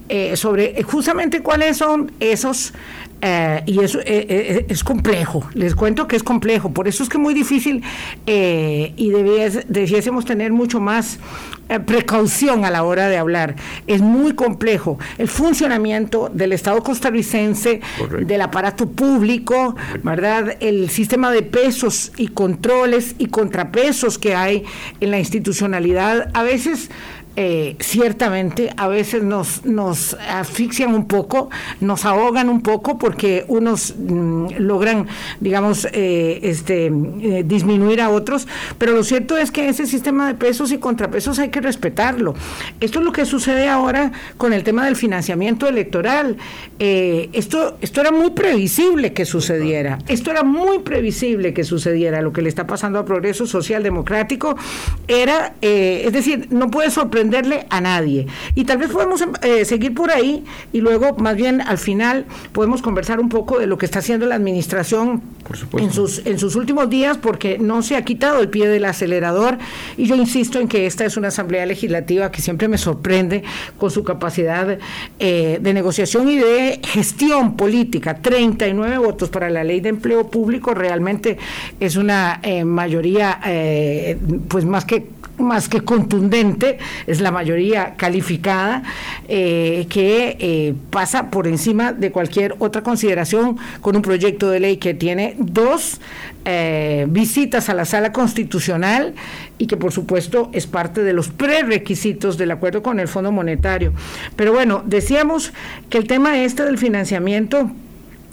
eh, 0.09 0.35
sobre 0.35 0.81
justamente 0.83 1.41
cuáles 1.41 1.77
son 1.77 2.11
esos 2.19 2.73
eh, 3.21 3.63
y 3.65 3.79
eso 3.79 3.99
es 4.03 4.83
complejo, 4.83 5.47
les 5.53 5.73
cuento 5.73 6.07
que 6.07 6.15
es 6.15 6.23
complejo, 6.23 6.71
por 6.71 6.87
eso 6.87 7.01
es 7.01 7.09
que 7.09 7.17
es 7.17 7.23
muy 7.23 7.33
difícil 7.33 7.81
y 8.25 9.09
debiésemos 9.09 10.25
tener 10.25 10.51
mucho 10.51 10.79
más 10.79 11.17
precaución 11.85 12.65
a 12.65 12.71
la 12.71 12.83
hora 12.83 13.09
de 13.09 13.17
hablar. 13.17 13.55
Es 13.87 14.01
muy 14.01 14.33
complejo. 14.33 14.99
El 15.17 15.27
funcionamiento 15.27 16.29
del 16.31 16.51
Estado 16.51 16.81
costarricense, 16.83 17.81
del 18.21 18.41
aparato 18.41 18.87
público, 18.87 19.75
¿verdad? 20.03 20.57
El 20.59 20.89
sistema 20.89 21.31
de 21.31 21.41
pesos 21.41 22.11
y 22.17 22.27
controles 22.27 23.15
y 23.17 23.27
contrapesos 23.27 24.17
que 24.17 24.35
hay 24.35 24.63
en 24.99 25.11
la 25.11 25.19
institucionalidad, 25.19 26.29
a 26.33 26.43
veces 26.43 26.89
eh, 27.37 27.75
ciertamente 27.81 28.71
a 28.77 28.87
veces 28.87 29.21
nos, 29.21 29.65
nos 29.65 30.13
asfixian 30.13 30.95
un 30.95 31.05
poco, 31.05 31.49
nos 31.81 32.05
ahogan 32.05 32.47
un 32.47 32.61
poco 32.61 32.97
porque 32.97 33.43
unos 33.49 33.93
mm, 33.97 34.53
logran, 34.59 35.07
digamos, 35.41 35.85
eh, 35.91 36.39
este, 36.43 36.85
eh, 36.85 37.43
disminuir 37.45 37.99
a 37.99 38.09
otros, 38.09 38.47
pero 38.77 38.93
lo 38.93 39.03
cierto 39.03 39.37
es 39.37 39.51
que 39.51 39.67
ese 39.67 39.85
sistema 39.85 40.27
de 40.27 40.35
pesos 40.35 40.71
y 40.71 40.77
contrapesos 40.77 41.37
hay 41.39 41.49
que 41.49 41.59
respetarlo. 41.59 42.35
Esto 42.79 42.99
es 42.99 43.05
lo 43.05 43.11
que 43.11 43.25
sucede 43.25 43.67
ahora 43.67 44.13
con 44.37 44.53
el 44.53 44.63
tema 44.63 44.85
del 44.85 44.95
financiamiento 44.95 45.67
electoral. 45.67 46.37
esto, 46.79 47.77
esto 47.81 47.99
era 47.99 48.11
muy 48.11 48.29
previsible 48.29 49.11
que 49.11 49.25
sucediera, 49.25 49.97
esto 50.07 50.31
era 50.31 50.43
muy 50.43 50.79
previsible 50.79 51.53
que 51.53 51.65
sucediera, 51.65 52.21
lo 52.21 52.31
que 52.31 52.41
le 52.41 52.47
está 52.47 52.65
pasando 52.65 52.97
a 52.97 53.03
Progreso 53.03 53.45
Social 53.45 53.83
Democrático 53.83 54.55
era, 55.07 55.55
es 55.61 56.13
decir, 56.13 56.47
no 56.51 56.69
puede 56.69 56.89
sorprender 56.91 57.24
a 57.69 57.81
nadie. 57.81 58.27
Y 58.55 58.65
tal 58.65 58.77
vez 58.77 58.89
podemos 58.89 59.23
eh, 59.41 59.65
seguir 59.65 59.93
por 59.93 60.11
ahí 60.11 60.43
y 60.71 60.81
luego, 60.81 61.15
más 61.17 61.35
bien 61.35 61.61
al 61.61 61.77
final, 61.77 62.25
podemos 62.51 62.81
conversar 62.81 63.19
un 63.19 63.29
poco 63.29 63.59
de 63.59 63.67
lo 63.67 63.77
que 63.77 63.85
está 63.85 63.99
haciendo 63.99 64.25
la 64.25 64.35
administración 64.35 65.21
en 65.77 65.91
sus, 65.91 66.25
en 66.25 66.39
sus 66.39 66.55
últimos 66.55 66.89
días, 66.89 67.17
porque 67.17 67.57
no 67.57 67.81
se 67.81 67.95
ha 67.95 68.03
quitado 68.03 68.41
el 68.41 68.49
pie 68.49 68.67
del 68.67 68.85
acelerador. 68.85 69.57
Y 69.97 70.05
yo 70.05 70.15
insisto 70.15 70.59
en 70.59 70.67
que 70.67 70.85
esta 70.85 71.05
es 71.05 71.17
una 71.17 71.29
asamblea 71.29 71.65
legislativa 71.65 72.31
que 72.31 72.41
siempre 72.41 72.67
me 72.67 72.77
sorprende 72.77 73.43
con 73.77 73.91
su 73.91 74.03
capacidad 74.03 74.77
eh, 75.19 75.59
de 75.61 75.73
negociación 75.73 76.29
y 76.29 76.37
de 76.37 76.79
gestión 76.83 77.55
política. 77.55 78.15
39 78.21 78.97
votos 78.97 79.29
para 79.29 79.49
la 79.49 79.63
ley 79.63 79.81
de 79.81 79.89
empleo 79.89 80.29
público 80.29 80.73
realmente 80.73 81.37
es 81.79 81.95
una 81.95 82.39
eh, 82.43 82.63
mayoría, 82.63 83.39
pues 84.47 84.65
más 84.65 84.85
que 84.85 85.15
más 85.37 85.69
que 85.69 85.81
contundente, 85.81 86.77
es 87.15 87.21
la 87.21 87.31
mayoría 87.31 87.95
calificada, 87.95 88.83
eh, 89.27 89.87
que 89.89 90.37
eh, 90.39 90.73
pasa 90.89 91.31
por 91.31 91.47
encima 91.47 91.93
de 91.93 92.11
cualquier 92.11 92.55
otra 92.59 92.83
consideración 92.83 93.57
con 93.81 93.95
un 93.95 94.01
proyecto 94.01 94.49
de 94.49 94.59
ley 94.59 94.77
que 94.77 94.93
tiene 94.93 95.35
dos 95.39 95.99
eh, 96.45 97.05
visitas 97.09 97.69
a 97.69 97.73
la 97.73 97.85
sala 97.85 98.11
constitucional 98.11 99.15
y 99.57 99.67
que 99.67 99.77
por 99.77 99.91
supuesto 99.91 100.49
es 100.53 100.67
parte 100.67 101.03
de 101.03 101.13
los 101.13 101.29
prerequisitos 101.29 102.37
del 102.37 102.51
acuerdo 102.51 102.83
con 102.83 102.99
el 102.99 103.07
Fondo 103.07 103.31
Monetario. 103.31 103.93
Pero 104.35 104.53
bueno, 104.53 104.83
decíamos 104.85 105.53
que 105.89 105.97
el 105.97 106.07
tema 106.07 106.37
este 106.43 106.63
del 106.63 106.77
financiamiento 106.77 107.71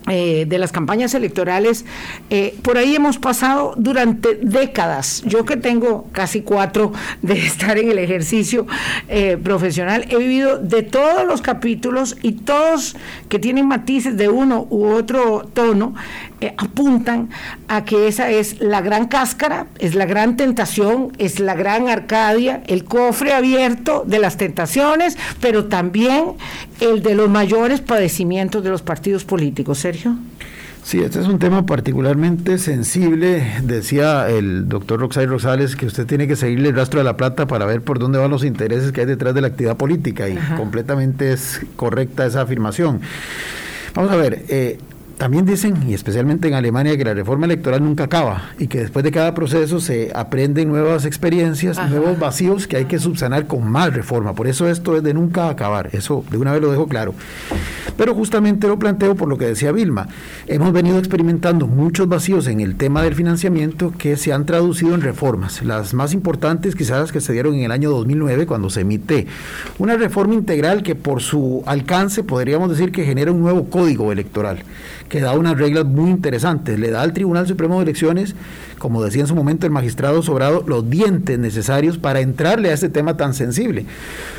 eh, 0.08 0.46
de 0.48 0.58
las 0.58 0.72
campañas 0.72 1.14
electorales, 1.14 1.84
eh, 2.28 2.58
por 2.62 2.76
ahí 2.76 2.96
hemos 2.96 3.18
pasado 3.18 3.74
durante 3.76 4.34
décadas. 4.34 5.22
Yo 5.26 5.44
que 5.44 5.56
tengo 5.56 6.08
casi 6.10 6.42
cuatro 6.42 6.92
de 7.22 7.34
estar 7.46 7.78
en 7.78 7.88
el 7.88 7.98
ejercicio 7.98 8.66
eh, 9.08 9.38
profesional, 9.42 10.06
he 10.08 10.16
vivido 10.16 10.58
de 10.58 10.82
todos 10.82 11.24
los 11.24 11.40
capítulos 11.40 12.16
y 12.20 12.32
todos 12.32 12.96
que 13.28 13.38
tienen 13.38 13.68
matices 13.68 14.16
de 14.16 14.28
uno 14.28 14.66
u 14.70 14.86
otro 14.86 15.48
tono, 15.54 15.94
apuntan 16.56 17.30
a 17.68 17.84
que 17.84 18.08
esa 18.08 18.28
es 18.28 18.60
la 18.60 18.80
gran 18.80 19.06
cáscara, 19.06 19.68
es 19.78 19.94
la 19.94 20.06
gran 20.06 20.36
tentación, 20.36 21.12
es 21.18 21.38
la 21.38 21.54
gran 21.54 21.88
Arcadia, 21.88 22.64
el 22.66 22.82
cofre 22.82 23.32
abierto 23.32 24.02
de 24.04 24.18
las 24.18 24.36
tentaciones, 24.36 25.16
pero 25.40 25.66
también 25.66 26.32
el 26.82 27.02
de 27.02 27.14
los 27.14 27.28
mayores 27.28 27.80
padecimientos 27.80 28.62
de 28.62 28.70
los 28.70 28.82
partidos 28.82 29.24
políticos. 29.24 29.78
Sergio. 29.78 30.16
Sí, 30.84 31.00
este 31.00 31.20
es 31.20 31.28
un 31.28 31.38
tema 31.38 31.64
particularmente 31.64 32.58
sensible. 32.58 33.44
Decía 33.62 34.28
el 34.28 34.68
doctor 34.68 34.98
Roxay 34.98 35.26
Rosales 35.26 35.76
que 35.76 35.86
usted 35.86 36.06
tiene 36.06 36.26
que 36.26 36.34
seguirle 36.34 36.70
el 36.70 36.76
rastro 36.76 36.98
de 36.98 37.04
la 37.04 37.16
plata 37.16 37.46
para 37.46 37.66
ver 37.66 37.82
por 37.82 38.00
dónde 38.00 38.18
van 38.18 38.30
los 38.30 38.44
intereses 38.44 38.90
que 38.90 39.02
hay 39.02 39.06
detrás 39.06 39.32
de 39.34 39.42
la 39.42 39.46
actividad 39.46 39.76
política 39.76 40.28
y 40.28 40.36
completamente 40.56 41.32
es 41.32 41.60
correcta 41.76 42.26
esa 42.26 42.42
afirmación. 42.42 43.00
Vamos 43.94 44.10
a 44.10 44.16
ver, 44.16 44.44
eh, 44.48 44.78
también 45.22 45.46
dicen, 45.46 45.88
y 45.88 45.94
especialmente 45.94 46.48
en 46.48 46.54
Alemania, 46.54 46.96
que 46.96 47.04
la 47.04 47.14
reforma 47.14 47.46
electoral 47.46 47.80
nunca 47.84 48.02
acaba 48.02 48.50
y 48.58 48.66
que 48.66 48.80
después 48.80 49.04
de 49.04 49.12
cada 49.12 49.34
proceso 49.34 49.78
se 49.78 50.10
aprenden 50.12 50.68
nuevas 50.68 51.04
experiencias, 51.04 51.78
nuevos 51.88 52.18
vacíos 52.18 52.66
que 52.66 52.76
hay 52.76 52.86
que 52.86 52.98
subsanar 52.98 53.46
con 53.46 53.70
más 53.70 53.94
reforma. 53.94 54.34
Por 54.34 54.48
eso 54.48 54.68
esto 54.68 54.96
es 54.96 55.04
de 55.04 55.14
nunca 55.14 55.48
acabar. 55.48 55.90
Eso 55.92 56.24
de 56.28 56.38
una 56.38 56.50
vez 56.50 56.60
lo 56.60 56.72
dejo 56.72 56.88
claro. 56.88 57.14
Pero 57.96 58.16
justamente 58.16 58.66
lo 58.66 58.80
planteo 58.80 59.14
por 59.14 59.28
lo 59.28 59.38
que 59.38 59.44
decía 59.44 59.70
Vilma. 59.70 60.08
Hemos 60.48 60.72
venido 60.72 60.98
experimentando 60.98 61.68
muchos 61.68 62.08
vacíos 62.08 62.48
en 62.48 62.60
el 62.60 62.74
tema 62.74 63.04
del 63.04 63.14
financiamiento 63.14 63.92
que 63.96 64.16
se 64.16 64.32
han 64.32 64.44
traducido 64.44 64.92
en 64.92 65.02
reformas. 65.02 65.62
Las 65.62 65.94
más 65.94 66.14
importantes 66.14 66.74
quizás 66.74 66.98
las 66.98 67.12
que 67.12 67.20
se 67.20 67.32
dieron 67.32 67.54
en 67.54 67.62
el 67.62 67.70
año 67.70 67.90
2009 67.90 68.46
cuando 68.46 68.70
se 68.70 68.80
emite 68.80 69.28
una 69.78 69.96
reforma 69.96 70.34
integral 70.34 70.82
que 70.82 70.96
por 70.96 71.22
su 71.22 71.62
alcance 71.66 72.24
podríamos 72.24 72.70
decir 72.70 72.90
que 72.90 73.04
genera 73.04 73.30
un 73.30 73.40
nuevo 73.40 73.70
código 73.70 74.10
electoral 74.10 74.64
que 75.12 75.20
da 75.20 75.34
unas 75.34 75.58
reglas 75.58 75.84
muy 75.84 76.08
interesantes. 76.08 76.78
Le 76.78 76.90
da 76.90 77.02
al 77.02 77.12
Tribunal 77.12 77.46
Supremo 77.46 77.76
de 77.76 77.82
Elecciones, 77.82 78.34
como 78.78 79.04
decía 79.04 79.20
en 79.20 79.26
su 79.26 79.34
momento 79.34 79.66
el 79.66 79.70
magistrado 79.70 80.22
Sobrado, 80.22 80.64
los 80.66 80.88
dientes 80.88 81.38
necesarios 81.38 81.98
para 81.98 82.20
entrarle 82.20 82.70
a 82.70 82.72
este 82.72 82.88
tema 82.88 83.14
tan 83.18 83.34
sensible. 83.34 83.84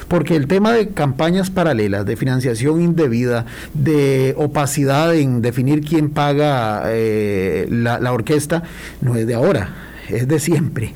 Porque 0.07 0.35
el 0.35 0.47
tema 0.47 0.73
de 0.73 0.89
campañas 0.89 1.51
paralelas, 1.51 2.07
de 2.07 2.17
financiación 2.17 2.81
indebida, 2.81 3.45
de 3.75 4.33
opacidad 4.35 5.13
en 5.13 5.43
definir 5.43 5.81
quién 5.81 6.09
paga 6.09 6.85
eh, 6.87 7.67
la, 7.69 7.99
la 7.99 8.11
orquesta, 8.11 8.63
no 8.99 9.15
es 9.15 9.27
de 9.27 9.35
ahora 9.35 9.69
es 10.09 10.27
de 10.27 10.39
siempre. 10.39 10.93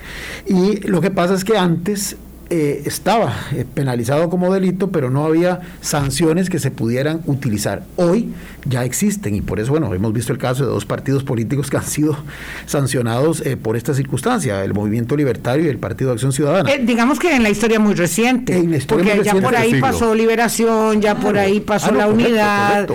Y 0.48 0.82
lo 0.88 1.00
que 1.00 1.12
pasa 1.12 1.34
es 1.34 1.46
que 1.46 1.58
antes 1.58 2.18
eh, 2.50 2.84
estaba 2.86 3.34
eh, 3.54 3.66
penalizado 3.74 4.30
como 4.30 4.54
delito, 4.54 4.90
pero 4.90 5.10
no 5.10 5.26
había 5.26 5.60
sanciones 5.82 6.50
que 6.50 6.60
se 6.60 6.72
pudieran 6.72 7.22
utilizar. 7.26 7.84
Hoy 7.98 8.34
ya 8.66 8.86
existen 8.86 9.36
y 9.36 9.42
por 9.42 9.60
eso, 9.60 9.72
bueno, 9.72 9.94
hemos 9.94 10.14
visto 10.14 10.32
el 10.32 10.40
caso 10.40 10.66
de 10.66 10.72
dos 10.72 10.86
partidos 10.86 11.24
políticos 11.24 11.70
que 11.70 11.78
han 11.78 11.84
sido 11.84 12.18
sancionados 12.66 13.42
eh, 13.46 13.58
por 13.58 13.76
esta 13.76 13.94
circunstancia, 13.94 14.64
el 14.64 14.74
Movimiento 14.74 15.18
Libertario 15.18 15.66
y 15.66 15.68
el 15.68 15.78
Partido 15.78 16.10
de 16.10 16.14
Acción 16.14 16.32
Ciudadana. 16.32 16.72
digamos 16.82 17.20
que 17.20 17.36
en 17.36 17.44
la 17.44 17.50
historia 17.50 17.80
muy 17.80 17.96
reciente, 17.96 18.64
porque 18.88 19.22
ya 19.24 19.36
por 19.36 19.56
ahí 19.56 19.82
pasó 19.82 20.16
Liberación, 20.16 21.02
ya 21.02 21.16
por 21.16 21.38
ahí 21.38 21.60
pasó 21.60 21.92
la 21.92 22.08
Unidad. 22.08 22.88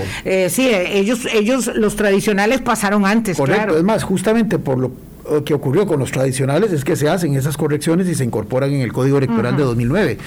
sí, 0.48 0.70
ellos, 0.72 1.26
ellos, 1.32 1.70
los 1.74 1.96
tradicionales 1.96 2.60
pasaron 2.62 3.04
antes, 3.04 3.36
correcto. 3.36 3.76
Es 3.76 3.84
más, 3.84 4.02
justamente 4.02 4.58
por 4.58 4.78
lo 4.78 5.11
que 5.44 5.54
ocurrió 5.54 5.86
con 5.86 5.98
los 5.98 6.10
tradicionales 6.10 6.72
es 6.72 6.84
que 6.84 6.96
se 6.96 7.08
hacen 7.08 7.34
esas 7.34 7.56
correcciones 7.56 8.08
y 8.08 8.14
se 8.14 8.24
incorporan 8.24 8.72
en 8.72 8.80
el 8.80 8.92
Código 8.92 9.18
Electoral 9.18 9.56
de 9.56 9.62
2009. 9.62 10.18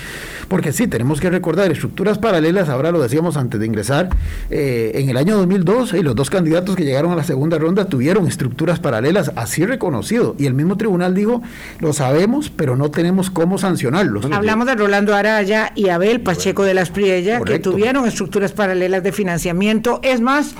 Porque 0.47 0.71
sí, 0.71 0.87
tenemos 0.87 1.19
que 1.19 1.29
recordar 1.29 1.71
estructuras 1.71 2.17
paralelas, 2.17 2.69
ahora 2.69 2.91
lo 2.91 3.01
decíamos 3.01 3.37
antes 3.37 3.59
de 3.59 3.65
ingresar, 3.65 4.09
eh, 4.49 4.91
en 4.95 5.09
el 5.09 5.17
año 5.17 5.37
2002 5.37 5.93
y 5.93 6.01
los 6.01 6.15
dos 6.15 6.29
candidatos 6.29 6.75
que 6.75 6.83
llegaron 6.83 7.11
a 7.11 7.15
la 7.15 7.23
segunda 7.23 7.57
ronda 7.57 7.85
tuvieron 7.85 8.27
estructuras 8.27 8.79
paralelas, 8.79 9.31
así 9.35 9.65
reconocido. 9.65 10.35
Y 10.37 10.45
el 10.45 10.53
mismo 10.53 10.77
tribunal 10.77 11.13
dijo, 11.13 11.41
lo 11.79 11.93
sabemos, 11.93 12.49
pero 12.49 12.75
no 12.75 12.91
tenemos 12.91 13.29
cómo 13.29 13.57
sancionarlos. 13.57 14.25
Hablamos 14.31 14.67
de 14.67 14.75
Rolando 14.75 15.15
Araya 15.15 15.71
y 15.75 15.89
Abel 15.89 16.21
Pacheco 16.21 16.63
de 16.63 16.73
las 16.73 16.89
Priella, 16.89 17.41
que 17.41 17.59
tuvieron 17.59 18.05
estructuras 18.05 18.51
paralelas 18.51 19.03
de 19.03 19.11
financiamiento. 19.11 19.99
Es 20.03 20.21
más, 20.21 20.55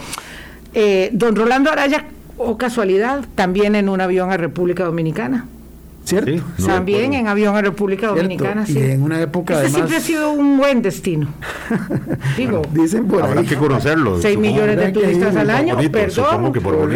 eh, 0.73 1.09
don 1.13 1.35
Rolando 1.35 1.71
Araya 1.71 2.07
o 2.37 2.57
casualidad, 2.57 3.25
también 3.35 3.75
en 3.75 3.89
un 3.89 4.01
avión 4.01 4.31
a 4.31 4.37
República 4.37 4.85
Dominicana. 4.85 5.45
¿Cierto? 6.05 6.43
También 6.65 7.13
en 7.15 7.27
avión 7.27 7.55
a 7.55 7.62
República 7.62 8.07
Dominicana, 8.07 8.65
sí. 8.65 8.77
Y 8.77 8.91
en 8.91 9.01
una 9.01 9.19
época 9.19 9.62
Ese 9.62 9.74
siempre 9.74 9.97
ha 9.97 10.00
sido 10.00 10.31
un 10.31 10.57
buen 10.57 10.81
destino. 10.81 11.27
Digo, 12.38 12.62
dicen 12.71 13.07
por 13.07 13.24
Habrá 13.24 13.43
que 13.43 13.55
conocerlo. 13.55 14.21
6 14.21 14.38
millones 14.38 14.77
de 14.77 14.91
turistas 14.91 15.35
al 15.35 15.50
año, 15.50 15.77
perdón. 15.91 16.53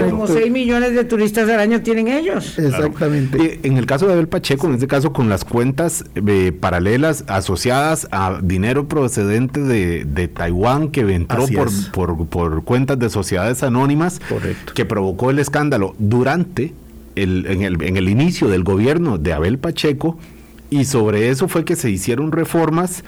como 0.09 0.27
6 0.27 0.51
millones 0.51 0.93
de 0.93 1.03
turistas 1.03 1.49
al 1.49 1.59
año 1.59 1.81
tienen 1.81 2.07
ellos. 2.07 2.57
Exactamente. 2.59 3.59
En 3.63 3.77
el 3.77 3.85
caso 3.85 4.05
de 4.07 4.13
Abel 4.13 4.27
Pacheco, 4.27 4.67
en 4.67 4.75
este 4.75 4.87
caso 4.87 5.11
con 5.11 5.27
las 5.27 5.43
cuentas 5.43 6.05
eh, 6.15 6.51
paralelas 6.51 7.23
asociadas 7.27 8.07
a 8.11 8.39
dinero 8.43 8.87
procedente 8.87 9.61
de, 9.61 10.05
de 10.05 10.27
Taiwán 10.27 10.89
que 10.89 11.01
entró 11.01 11.47
por, 11.47 11.69
por, 11.91 12.27
por, 12.27 12.63
cuentas 12.63 12.99
de 12.99 13.09
sociedades 13.09 13.63
anónimas, 13.63 14.19
Correcto. 14.29 14.73
que 14.73 14.85
provocó 14.85 15.31
el 15.31 15.39
escándalo 15.39 15.95
durante 15.97 16.73
en, 17.15 17.61
el, 17.61 17.81
en 17.81 17.97
el 17.97 18.09
inicio 18.09 18.47
del 18.47 18.63
gobierno 18.63 19.17
de 19.17 19.33
Abel 19.33 19.57
Pacheco 19.57 20.17
y 20.69 20.85
sobre 20.85 21.29
eso 21.29 21.47
fue 21.47 21.65
que 21.65 21.75
se 21.75 21.89
hicieron 21.89 22.31
reformas, 22.31 23.03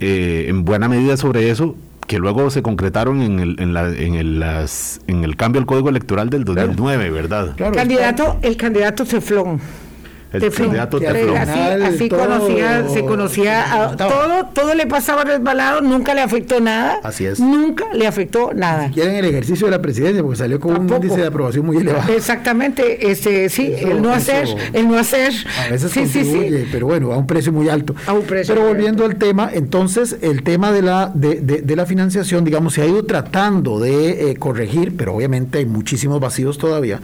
eh, 0.00 0.46
en 0.48 0.64
buena 0.64 0.88
medida 0.88 1.16
sobre 1.16 1.50
eso, 1.50 1.76
que 2.06 2.18
luego 2.18 2.50
se 2.50 2.62
concretaron 2.62 3.22
en 3.22 3.40
el, 3.40 3.60
en 3.60 3.74
la, 3.74 3.88
en 3.88 4.14
el, 4.14 4.40
las, 4.40 5.00
en 5.06 5.24
el 5.24 5.36
cambio 5.36 5.60
al 5.60 5.66
Código 5.66 5.88
Electoral 5.88 6.30
del 6.30 6.44
2009, 6.44 7.10
¿verdad? 7.10 7.54
Claro, 7.56 7.74
candidato, 7.74 8.38
el 8.42 8.56
candidato 8.56 9.04
Ceflón 9.04 9.60
el 10.32 10.52
candidato 10.52 10.98
Así, 11.86 12.08
conocía, 12.08 12.88
se 12.88 13.04
conocía 13.04 13.94
todo, 13.96 14.46
todo 14.52 14.74
le 14.74 14.86
pasaba 14.86 15.24
resbalado, 15.24 15.80
nunca 15.80 16.14
le 16.14 16.20
afectó 16.20 16.60
nada. 16.60 17.00
Así 17.02 17.24
es. 17.26 17.40
Nunca 17.40 17.86
le 17.92 18.06
afectó 18.06 18.52
nada. 18.54 18.90
Quieren 18.92 19.16
el 19.16 19.24
ejercicio 19.24 19.66
de 19.66 19.70
la 19.70 19.82
presidencia 19.82 20.22
porque 20.22 20.38
salió 20.38 20.60
con 20.60 20.76
un 20.76 20.92
índice 20.92 21.20
de 21.20 21.26
aprobación 21.26 21.66
muy 21.66 21.76
elevado. 21.78 22.12
Exactamente, 22.12 23.10
este, 23.10 23.48
sí, 23.48 23.72
el 23.78 24.02
no 24.02 24.12
hacer, 24.12 24.48
el 24.72 24.88
no 24.88 24.98
hacer. 24.98 25.32
A 25.66 25.70
veces 25.70 25.90
sí, 25.90 26.06
sí, 26.06 26.66
pero 26.72 26.86
bueno, 26.86 27.12
a 27.12 27.16
un 27.16 27.26
precio 27.26 27.52
muy 27.52 27.68
alto. 27.68 27.94
A 28.06 28.12
un 28.12 28.22
precio 28.22 28.54
pero 28.54 28.66
volviendo 28.66 29.04
al 29.04 29.16
tema, 29.16 29.50
entonces 29.52 30.16
el 30.22 30.42
tema 30.42 30.72
de 30.72 30.82
la 30.82 31.10
de, 31.14 31.40
de, 31.40 31.76
la 31.76 31.86
financiación, 31.86 32.44
digamos, 32.44 32.74
se 32.74 32.82
ha 32.82 32.86
ido 32.86 33.04
tratando 33.04 33.78
de 33.78 34.30
eh, 34.30 34.36
corregir, 34.36 34.96
pero 34.96 35.14
obviamente 35.14 35.58
hay 35.58 35.66
muchísimos 35.66 36.20
vacíos 36.20 36.58
todavía. 36.58 37.00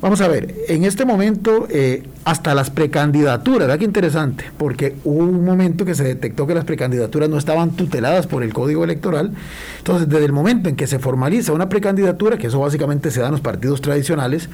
Vamos 0.00 0.20
a 0.20 0.28
ver, 0.28 0.54
en 0.68 0.84
este 0.84 1.04
momento 1.04 1.66
eh, 1.70 2.02
hasta 2.24 2.54
las 2.54 2.70
precandidaturas, 2.70 3.60
¿verdad 3.60 3.78
qué 3.78 3.84
interesante? 3.84 4.44
Porque 4.56 4.94
hubo 5.04 5.24
un 5.24 5.44
momento 5.44 5.84
que 5.84 5.94
se 5.94 6.04
detectó 6.04 6.46
que 6.46 6.54
las 6.54 6.64
precandidaturas 6.64 7.28
no 7.28 7.36
estaban 7.36 7.70
tuteladas 7.72 8.26
por 8.26 8.42
el 8.42 8.52
código 8.52 8.84
electoral. 8.84 9.32
Entonces, 9.78 10.08
desde 10.08 10.24
el 10.24 10.32
momento 10.32 10.68
en 10.68 10.76
que 10.76 10.86
se 10.86 10.98
formaliza 10.98 11.52
una 11.52 11.68
precandidatura, 11.68 12.38
que 12.38 12.46
eso 12.46 12.60
básicamente 12.60 13.10
se 13.10 13.20
da 13.20 13.26
en 13.26 13.32
los 13.32 13.40
partidos 13.40 13.80
tradicionales, 13.80 14.48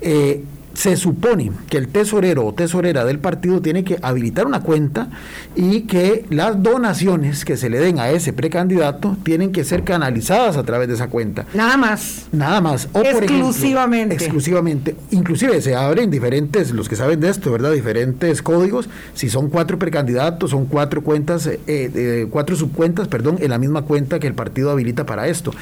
eh, 0.00 0.42
se 0.80 0.96
supone 0.96 1.52
que 1.68 1.76
el 1.76 1.88
tesorero 1.88 2.46
o 2.46 2.54
tesorera 2.54 3.04
del 3.04 3.18
partido 3.18 3.60
tiene 3.60 3.84
que 3.84 3.98
habilitar 4.00 4.46
una 4.46 4.62
cuenta 4.62 5.10
y 5.54 5.82
que 5.82 6.24
las 6.30 6.62
donaciones 6.62 7.44
que 7.44 7.58
se 7.58 7.68
le 7.68 7.78
den 7.78 7.98
a 7.98 8.08
ese 8.08 8.32
precandidato 8.32 9.14
tienen 9.22 9.52
que 9.52 9.62
ser 9.64 9.84
canalizadas 9.84 10.56
a 10.56 10.62
través 10.62 10.88
de 10.88 10.94
esa 10.94 11.08
cuenta. 11.08 11.44
Nada 11.52 11.76
más. 11.76 12.28
Nada 12.32 12.62
más. 12.62 12.88
O 12.94 13.00
exclusivamente. 13.00 14.14
exclusivamente. 14.14 14.96
Inclusive 15.10 15.60
se 15.60 15.76
abren 15.76 16.10
diferentes, 16.10 16.70
los 16.70 16.88
que 16.88 16.96
saben 16.96 17.20
de 17.20 17.28
esto, 17.28 17.52
¿verdad? 17.52 17.72
Diferentes 17.72 18.40
códigos. 18.40 18.88
Si 19.12 19.28
son 19.28 19.50
cuatro 19.50 19.78
precandidatos, 19.78 20.52
son 20.52 20.64
cuatro 20.64 21.02
cuentas, 21.02 21.46
eh, 21.46 21.58
eh, 21.66 22.26
cuatro 22.30 22.56
subcuentas, 22.56 23.06
perdón, 23.06 23.36
en 23.42 23.50
la 23.50 23.58
misma 23.58 23.82
cuenta 23.82 24.18
que 24.18 24.28
el 24.28 24.34
partido 24.34 24.70
habilita 24.70 25.04
para 25.04 25.28
esto. 25.28 25.52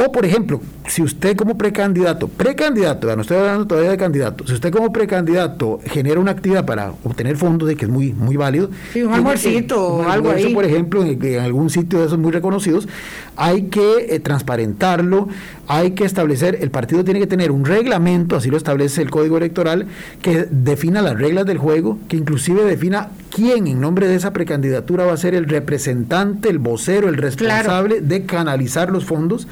O, 0.00 0.12
por 0.12 0.24
ejemplo, 0.24 0.60
si 0.86 1.02
usted 1.02 1.36
como 1.36 1.58
precandidato, 1.58 2.28
precandidato, 2.28 3.16
no 3.16 3.22
estoy 3.22 3.38
hablando 3.38 3.66
todavía 3.66 3.90
de 3.90 3.96
candidato, 3.96 4.46
si 4.46 4.54
usted 4.54 4.70
como 4.70 4.92
precandidato 4.92 5.80
genera 5.84 6.20
una 6.20 6.30
actividad 6.30 6.64
para 6.64 6.92
obtener 7.02 7.36
fondos, 7.36 7.66
de 7.66 7.74
que 7.74 7.86
es 7.86 7.90
muy, 7.90 8.12
muy 8.12 8.36
válido. 8.36 8.70
Sí, 8.92 9.02
un 9.02 9.12
almuercito 9.12 9.84
o 9.84 10.08
algo 10.08 10.30
ahí. 10.30 10.54
por 10.54 10.64
ejemplo, 10.64 11.02
en, 11.02 11.40
algún 11.40 11.68
sitio 11.68 11.98
de 11.98 12.06
esos 12.06 12.16
muy 12.16 12.30
reconocidos, 12.30 12.86
hay 13.34 13.62
que 13.64 14.06
eh, 14.08 14.20
transparentarlo, 14.20 15.28
hay 15.68 15.90
que 15.90 16.04
establecer, 16.04 16.58
el 16.62 16.70
partido 16.70 17.04
tiene 17.04 17.20
que 17.20 17.26
tener 17.26 17.50
un 17.50 17.66
reglamento, 17.66 18.36
así 18.36 18.50
lo 18.50 18.56
establece 18.56 19.02
el 19.02 19.10
Código 19.10 19.36
Electoral, 19.36 19.86
que 20.22 20.48
defina 20.50 21.02
las 21.02 21.18
reglas 21.18 21.44
del 21.44 21.58
juego, 21.58 21.98
que 22.08 22.16
inclusive 22.16 22.64
defina 22.64 23.10
quién 23.30 23.66
en 23.66 23.78
nombre 23.78 24.08
de 24.08 24.14
esa 24.14 24.32
precandidatura 24.32 25.04
va 25.04 25.12
a 25.12 25.18
ser 25.18 25.34
el 25.34 25.44
representante, 25.44 26.48
el 26.48 26.58
vocero, 26.58 27.10
el 27.10 27.18
responsable 27.18 28.00
de 28.00 28.24
canalizar 28.24 28.90
los 28.90 29.04
fondos. 29.04 29.46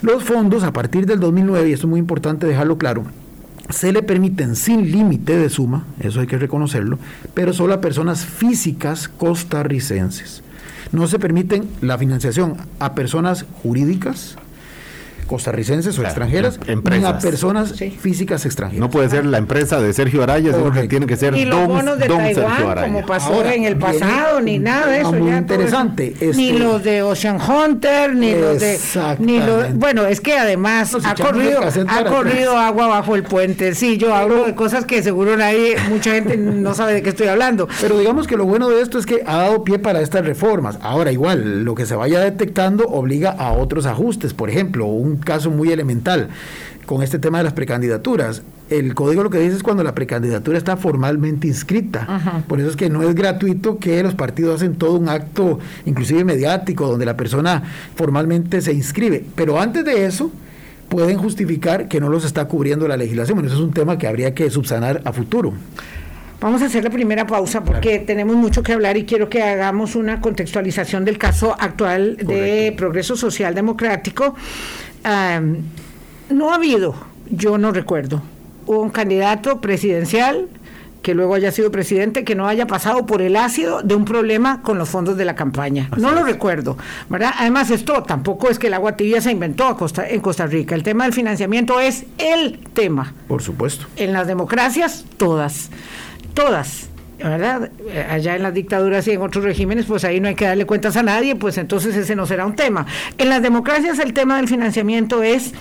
Los 0.00 0.24
fondos, 0.24 0.64
a 0.64 0.72
partir 0.72 1.04
del 1.04 1.20
2009, 1.20 1.68
y 1.68 1.72
esto 1.74 1.86
es 1.86 1.90
muy 1.90 2.00
importante 2.00 2.46
dejarlo 2.46 2.78
claro, 2.78 3.04
se 3.68 3.92
le 3.92 4.02
permiten 4.02 4.56
sin 4.56 4.90
límite 4.90 5.36
de 5.36 5.50
suma, 5.50 5.86
eso 6.00 6.20
hay 6.20 6.26
que 6.26 6.38
reconocerlo, 6.38 6.98
pero 7.34 7.52
solo 7.52 7.74
a 7.74 7.80
personas 7.82 8.24
físicas 8.24 9.08
costarricenses. 9.08 10.42
No 10.92 11.06
se 11.06 11.18
permiten 11.18 11.68
la 11.82 11.98
financiación 11.98 12.56
a 12.78 12.94
personas 12.94 13.44
jurídicas, 13.62 14.36
costarricenses 15.24 15.98
o 15.98 16.02
extranjeras, 16.02 16.58
empresas. 16.66 17.14
a 17.14 17.18
personas 17.18 17.74
físicas 18.00 18.44
extranjeras. 18.46 18.80
No 18.80 18.90
puede 18.90 19.08
ser 19.10 19.26
la 19.26 19.38
empresa 19.38 19.80
de 19.80 19.92
Sergio 19.92 20.22
Araya, 20.22 20.52
sino 20.52 20.72
que 20.72 20.88
tiene 20.88 21.06
que 21.06 21.16
ser 21.16 21.32
ni 21.32 21.44
los 21.44 21.66
bonos 21.66 21.98
de 21.98 22.06
Taiwán, 22.06 22.84
como 22.84 23.06
pasó 23.06 23.44
en 23.44 23.64
el 23.64 23.76
pasado, 23.76 24.40
ni 24.40 24.58
nada 24.58 24.86
de 24.86 25.00
eso. 25.00 25.12
Muy 25.12 25.32
interesante. 25.32 26.14
Ni 26.20 26.48
este, 26.48 26.58
los 26.58 26.82
de 26.82 27.02
Ocean 27.02 27.38
Hunter, 27.40 28.14
ni 28.14 28.34
los 28.34 28.60
de... 28.60 28.78
Ni 29.18 29.38
los, 29.38 29.74
bueno, 29.74 30.06
es 30.06 30.20
que 30.20 30.36
además 30.38 30.94
ha 31.04 31.14
corrido, 31.14 31.60
ha 31.88 32.04
corrido 32.04 32.56
agua 32.56 32.86
bajo 32.88 33.14
el 33.14 33.22
puente. 33.22 33.74
Sí, 33.74 33.98
yo 33.98 34.14
hablo 34.14 34.44
de 34.46 34.54
cosas 34.54 34.84
que 34.84 35.02
seguro 35.02 35.36
nadie, 35.36 35.76
mucha 35.88 36.12
gente 36.12 36.36
no 36.36 36.74
sabe 36.74 36.94
de 36.94 37.02
qué 37.02 37.10
estoy 37.10 37.28
hablando. 37.28 37.68
Pero 37.80 37.98
digamos 37.98 38.26
que 38.26 38.36
lo 38.36 38.44
bueno 38.44 38.68
de 38.68 38.80
esto 38.80 38.98
es 38.98 39.06
que 39.06 39.22
ha 39.26 39.36
dado 39.38 39.64
pie 39.64 39.78
para 39.78 40.00
estas 40.00 40.24
reformas. 40.24 40.78
Ahora, 40.82 41.12
igual, 41.12 41.64
lo 41.64 41.74
que 41.74 41.86
se 41.86 41.94
vaya 41.94 42.20
detectando 42.20 42.84
obliga 42.86 43.30
a 43.30 43.52
otros 43.52 43.86
ajustes. 43.86 44.34
Por 44.34 44.50
ejemplo, 44.50 44.86
un 44.86 45.13
caso 45.16 45.50
muy 45.50 45.70
elemental 45.70 46.28
con 46.86 47.02
este 47.02 47.18
tema 47.18 47.38
de 47.38 47.44
las 47.44 47.52
precandidaturas. 47.52 48.42
El 48.70 48.94
código 48.94 49.22
lo 49.22 49.30
que 49.30 49.38
dice 49.38 49.56
es 49.56 49.62
cuando 49.62 49.82
la 49.82 49.94
precandidatura 49.94 50.56
está 50.56 50.76
formalmente 50.76 51.46
inscrita. 51.46 52.44
Por 52.48 52.60
eso 52.60 52.70
es 52.70 52.76
que 52.76 52.88
no 52.88 53.02
es 53.02 53.14
gratuito 53.14 53.78
que 53.78 54.02
los 54.02 54.14
partidos 54.14 54.56
hacen 54.56 54.76
todo 54.76 54.98
un 54.98 55.08
acto, 55.08 55.58
inclusive 55.84 56.24
mediático, 56.24 56.86
donde 56.86 57.04
la 57.04 57.16
persona 57.16 57.62
formalmente 57.94 58.60
se 58.60 58.72
inscribe. 58.72 59.24
Pero 59.34 59.60
antes 59.60 59.84
de 59.84 60.06
eso, 60.06 60.30
pueden 60.88 61.18
justificar 61.18 61.88
que 61.88 62.00
no 62.00 62.08
los 62.08 62.24
está 62.24 62.46
cubriendo 62.46 62.88
la 62.88 62.96
legislación. 62.96 63.36
Bueno, 63.36 63.48
eso 63.48 63.58
es 63.58 63.64
un 63.64 63.72
tema 63.72 63.98
que 63.98 64.06
habría 64.06 64.34
que 64.34 64.50
subsanar 64.50 65.02
a 65.04 65.12
futuro. 65.12 65.52
Vamos 66.40 66.60
a 66.60 66.66
hacer 66.66 66.84
la 66.84 66.90
primera 66.90 67.26
pausa 67.26 67.64
porque 67.64 68.00
tenemos 68.00 68.36
mucho 68.36 68.62
que 68.62 68.74
hablar 68.74 68.96
y 68.98 69.04
quiero 69.04 69.30
que 69.30 69.42
hagamos 69.42 69.94
una 69.94 70.20
contextualización 70.20 71.04
del 71.04 71.16
caso 71.16 71.56
actual 71.58 72.16
de 72.18 72.74
Progreso 72.76 73.16
Social 73.16 73.54
Democrático 73.54 74.34
no 75.04 76.50
ha 76.50 76.54
habido, 76.54 76.94
yo 77.30 77.58
no 77.58 77.72
recuerdo, 77.72 78.22
un 78.66 78.90
candidato 78.90 79.60
presidencial 79.60 80.48
que 81.04 81.14
luego 81.14 81.34
haya 81.34 81.52
sido 81.52 81.70
presidente, 81.70 82.24
que 82.24 82.34
no 82.34 82.48
haya 82.48 82.66
pasado 82.66 83.04
por 83.04 83.20
el 83.20 83.36
ácido 83.36 83.82
de 83.82 83.94
un 83.94 84.06
problema 84.06 84.62
con 84.62 84.78
los 84.78 84.88
fondos 84.88 85.18
de 85.18 85.26
la 85.26 85.34
campaña. 85.34 85.90
no 85.98 86.12
lo 86.12 86.24
recuerdo, 86.24 86.78
¿verdad? 87.10 87.34
Además, 87.38 87.70
esto 87.70 88.02
tampoco 88.04 88.48
es 88.48 88.58
que 88.58 88.68
el 88.68 88.74
agua 88.74 88.96
tibia 88.96 89.20
se 89.20 89.30
inventó 89.30 89.76
en 90.08 90.20
Costa 90.20 90.46
Rica. 90.46 90.74
El 90.74 90.82
tema 90.82 91.04
del 91.04 91.12
financiamiento 91.12 91.78
es 91.78 92.06
el 92.16 92.58
tema. 92.72 93.12
Por 93.28 93.42
supuesto. 93.42 93.86
En 93.96 94.14
las 94.14 94.26
democracias, 94.26 95.04
todas, 95.18 95.68
todas. 96.32 96.88
¿Verdad? 97.30 97.70
Allá 98.10 98.36
en 98.36 98.42
las 98.42 98.54
dictaduras 98.54 99.06
y 99.08 99.12
en 99.12 99.22
otros 99.22 99.44
regímenes, 99.44 99.86
pues 99.86 100.04
ahí 100.04 100.20
no 100.20 100.28
hay 100.28 100.34
que 100.34 100.44
darle 100.44 100.66
cuentas 100.66 100.96
a 100.96 101.02
nadie, 101.02 101.36
pues 101.36 101.58
entonces 101.58 101.96
ese 101.96 102.16
no 102.16 102.26
será 102.26 102.46
un 102.46 102.56
tema. 102.56 102.86
En 103.18 103.28
las 103.28 103.42
democracias 103.42 103.98
el 103.98 104.12
tema 104.12 104.36
del 104.36 104.48
financiamiento 104.48 105.22
es 105.22 105.52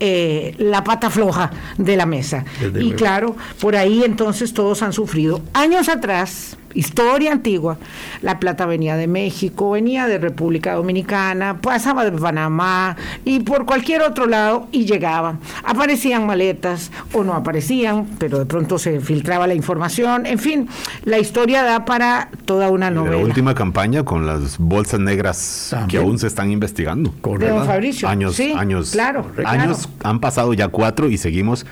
eh, 0.00 0.54
la 0.58 0.82
pata 0.82 1.08
floja 1.08 1.50
de 1.78 1.96
la 1.96 2.06
mesa. 2.06 2.44
y 2.78 2.92
claro, 2.92 3.36
por 3.60 3.76
ahí 3.76 4.02
entonces 4.04 4.52
todos 4.52 4.82
han 4.82 4.92
sufrido. 4.92 5.40
Años 5.52 5.88
atrás, 5.88 6.56
historia 6.74 7.32
antigua, 7.32 7.78
la 8.22 8.38
plata 8.38 8.66
venía 8.66 8.96
de 8.96 9.06
México, 9.06 9.70
venía 9.70 10.06
de 10.06 10.18
República 10.18 10.74
Dominicana, 10.74 11.60
pasaba 11.60 12.04
de 12.04 12.12
Panamá 12.12 12.96
y 13.24 13.40
por 13.40 13.64
cualquier 13.64 14.02
otro 14.02 14.26
lado 14.26 14.68
y 14.72 14.84
llegaba. 14.84 15.38
Aparecían 15.64 16.26
maletas 16.26 16.90
o 17.12 17.24
no 17.24 17.34
aparecían, 17.34 18.06
pero 18.18 18.38
de 18.38 18.46
pronto 18.46 18.78
se 18.78 19.00
filtraba 19.00 19.46
la 19.46 19.54
información. 19.54 20.26
En 20.26 20.38
fin, 20.38 20.68
la 21.04 21.18
historia 21.18 21.62
da 21.62 21.84
para 21.84 22.28
toda 22.44 22.70
una 22.70 22.90
novela. 22.90 23.16
La 23.16 23.22
última 23.22 23.54
campaña 23.54 24.04
con 24.04 24.26
las 24.26 24.58
bolsas 24.58 25.00
negras 25.00 25.74
que 25.88 25.98
aún 25.98 26.18
se 26.18 26.26
están 26.26 26.50
investigando. 26.50 27.14
De 27.38 27.48
don 27.48 27.66
Fabricio. 27.66 28.08
Años, 28.08 28.38
años, 28.40 28.90
claro, 28.90 29.26
años 29.44 29.88
han 30.02 30.20
pasado 30.20 30.52
ya 30.54 30.68
cuatro 30.68 31.08
y 31.08 31.18
seguimos 31.18 31.66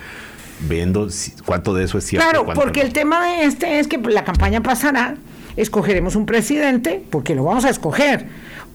viendo 0.69 1.09
cuánto 1.45 1.75
de 1.75 1.85
eso 1.85 1.99
es 1.99 2.05
cierto. 2.05 2.29
Claro, 2.29 2.47
porque 2.55 2.81
el 2.81 2.93
tema 2.93 3.27
de 3.27 3.45
este 3.45 3.79
es 3.79 3.89
que 3.89 3.99
la 3.99 4.25
campaña 4.25 4.63
pasará, 4.63 5.17
escogeremos 5.57 6.17
un 6.17 6.27
presidente, 6.27 7.03
porque 7.11 7.35
lo 7.35 7.45
vamos 7.45 7.65
a 7.65 7.71
escoger. 7.71 8.27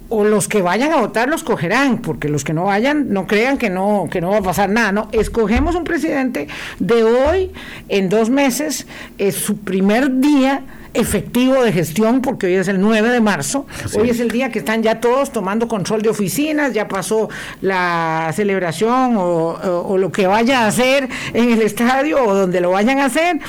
O 0.10 0.24
los 0.24 0.48
que 0.48 0.62
vayan 0.62 0.94
a 0.94 0.98
votar 0.98 1.28
los 1.28 1.44
cogerán, 1.44 1.98
porque 1.98 2.30
los 2.30 2.46
que 2.46 2.54
no 2.54 2.64
vayan 2.64 3.12
no 3.12 3.28
crean 3.28 3.58
que 3.58 3.70
no, 3.70 4.08
que 4.10 4.22
no 4.22 4.30
va 4.30 4.38
a 4.38 4.42
pasar 4.42 4.70
nada. 4.70 4.94
No, 4.94 5.10
escogemos 5.12 5.76
un 5.76 5.84
presidente 5.84 6.48
de 6.80 7.04
hoy 7.04 7.52
en 7.90 8.08
dos 8.08 8.30
meses, 8.30 8.88
es 9.18 9.36
su 9.36 9.58
primer 9.58 10.20
día 10.22 10.64
efectivo 10.94 11.64
de 11.64 11.72
gestión, 11.72 12.22
porque 12.22 12.48
hoy 12.48 12.56
es 12.56 12.68
el 12.68 12.80
9 12.80 13.10
de 13.10 13.22
marzo, 13.22 13.66
hoy 13.98 14.10
es 14.10 14.20
el 14.20 14.30
día 14.30 14.52
que 14.52 14.60
están 14.60 14.84
ya 14.84 15.00
todos 15.00 15.32
tomando 15.32 15.68
control 15.68 16.02
de 16.02 16.10
oficinas, 16.10 16.74
ya 16.74 16.88
pasó 16.88 17.30
la 17.62 18.32
celebración 18.36 19.16
o, 19.18 19.98
lo 19.98 20.12
que 20.12 20.28
vaya 20.28 20.64
a 20.64 20.68
hacer 20.68 21.10
en 21.34 21.52
el 21.52 21.62
estadio 21.62 22.24
o 22.24 22.36
donde 22.36 22.62
lo 22.62 22.72
vayan 22.72 23.00
a 23.00 23.06
hacer, 23.06 23.40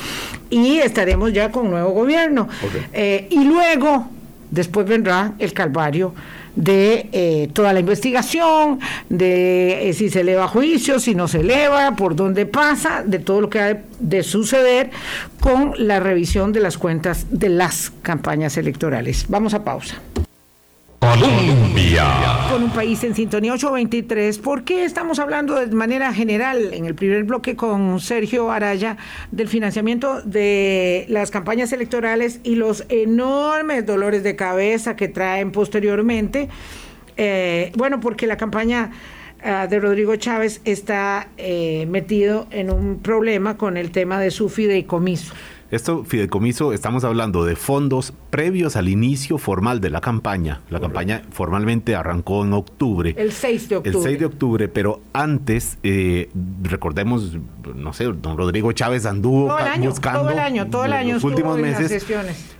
y 0.49 0.79
estaremos 0.79 1.31
ya 1.33 1.51
con 1.51 1.69
nuevo 1.69 1.91
gobierno. 1.91 2.47
Eh, 2.93 3.27
y 3.29 3.43
luego, 3.43 4.07
después 4.49 4.87
vendrá 4.87 5.33
el 5.39 5.53
calvario 5.53 6.13
de 6.59 7.09
eh, 7.13 7.49
toda 7.53 7.71
la 7.71 7.79
investigación, 7.79 8.79
de 9.07 9.89
eh, 9.89 9.93
si 9.93 10.09
se 10.09 10.21
eleva 10.21 10.49
juicio, 10.49 10.99
si 10.99 11.15
no 11.15 11.29
se 11.29 11.39
eleva, 11.39 11.95
por 11.95 12.15
dónde 12.17 12.45
pasa, 12.45 13.01
de 13.05 13.19
todo 13.19 13.39
lo 13.39 13.49
que 13.49 13.59
ha 13.61 13.81
de 13.99 14.23
suceder 14.23 14.91
con 15.39 15.73
la 15.77 16.01
revisión 16.01 16.51
de 16.51 16.59
las 16.59 16.77
cuentas 16.77 17.27
de 17.31 17.47
las 17.47 17.93
campañas 18.01 18.57
electorales. 18.57 19.25
Vamos 19.29 19.53
a 19.53 19.63
pausa. 19.63 20.01
Colombia. 20.99 22.05
Con 22.51 22.63
un 22.63 22.69
país 22.71 23.03
en 23.03 23.15
sintonía 23.15 23.53
823. 23.53 24.37
¿Por 24.39 24.63
qué 24.63 24.83
estamos 24.83 25.19
hablando 25.19 25.55
de 25.55 25.67
manera 25.67 26.13
general 26.13 26.73
en 26.73 26.85
el 26.85 26.93
primer 26.93 27.23
bloque 27.23 27.55
con 27.55 27.99
Sergio 27.99 28.51
Araya 28.51 28.97
del 29.31 29.47
financiamiento 29.47 30.21
de 30.21 31.05
las 31.07 31.31
campañas 31.31 31.71
electorales 31.71 32.41
y 32.43 32.55
los 32.55 32.85
enormes 32.89 33.85
dolores 33.85 34.23
de 34.23 34.35
cabeza 34.35 34.95
que 34.95 35.07
traen 35.07 35.51
posteriormente? 35.51 36.49
Eh, 37.15 37.71
bueno, 37.75 37.99
porque 37.99 38.27
la 38.27 38.37
campaña 38.37 38.91
ah, 39.43 39.67
de 39.67 39.79
Rodrigo 39.79 40.15
Chávez 40.17 40.61
está 40.65 41.29
eh, 41.37 41.85
metido 41.89 42.47
en 42.51 42.71
un 42.71 42.99
problema 42.99 43.57
con 43.57 43.77
el 43.77 43.91
tema 43.91 44.19
de 44.19 44.31
su 44.31 44.49
fideicomiso. 44.49 45.33
Esto, 45.71 46.03
fideicomiso, 46.03 46.73
estamos 46.73 47.03
hablando 47.03 47.45
de 47.45 47.55
fondos 47.55 48.11
previos 48.31 48.75
al 48.75 48.89
inicio 48.89 49.37
formal 49.37 49.81
de 49.81 49.91
la 49.91 50.01
campaña. 50.01 50.61
La 50.71 50.79
campaña 50.79 51.21
formalmente 51.29 51.95
arrancó 51.95 52.43
en 52.43 52.53
octubre. 52.53 53.13
El 53.15 53.31
6 53.31 53.69
de 53.69 53.75
octubre. 53.75 53.97
El 53.99 54.03
6 54.03 54.19
de 54.19 54.25
octubre, 54.25 54.67
pero 54.67 55.01
antes, 55.13 55.77
eh, 55.83 56.31
recordemos, 56.63 57.37
no 57.75 57.93
sé, 57.93 58.05
don 58.05 58.35
Rodrigo 58.35 58.71
Chávez 58.71 59.05
anduvo 59.05 59.55
buscando. 59.77 60.21
Todo 60.21 60.31
el 60.31 60.39
año, 60.39 60.67
todo 60.71 60.85
el 60.85 60.93
año. 60.93 61.13
Los 61.13 61.23
últimos 61.23 61.59
meses. 61.59 62.03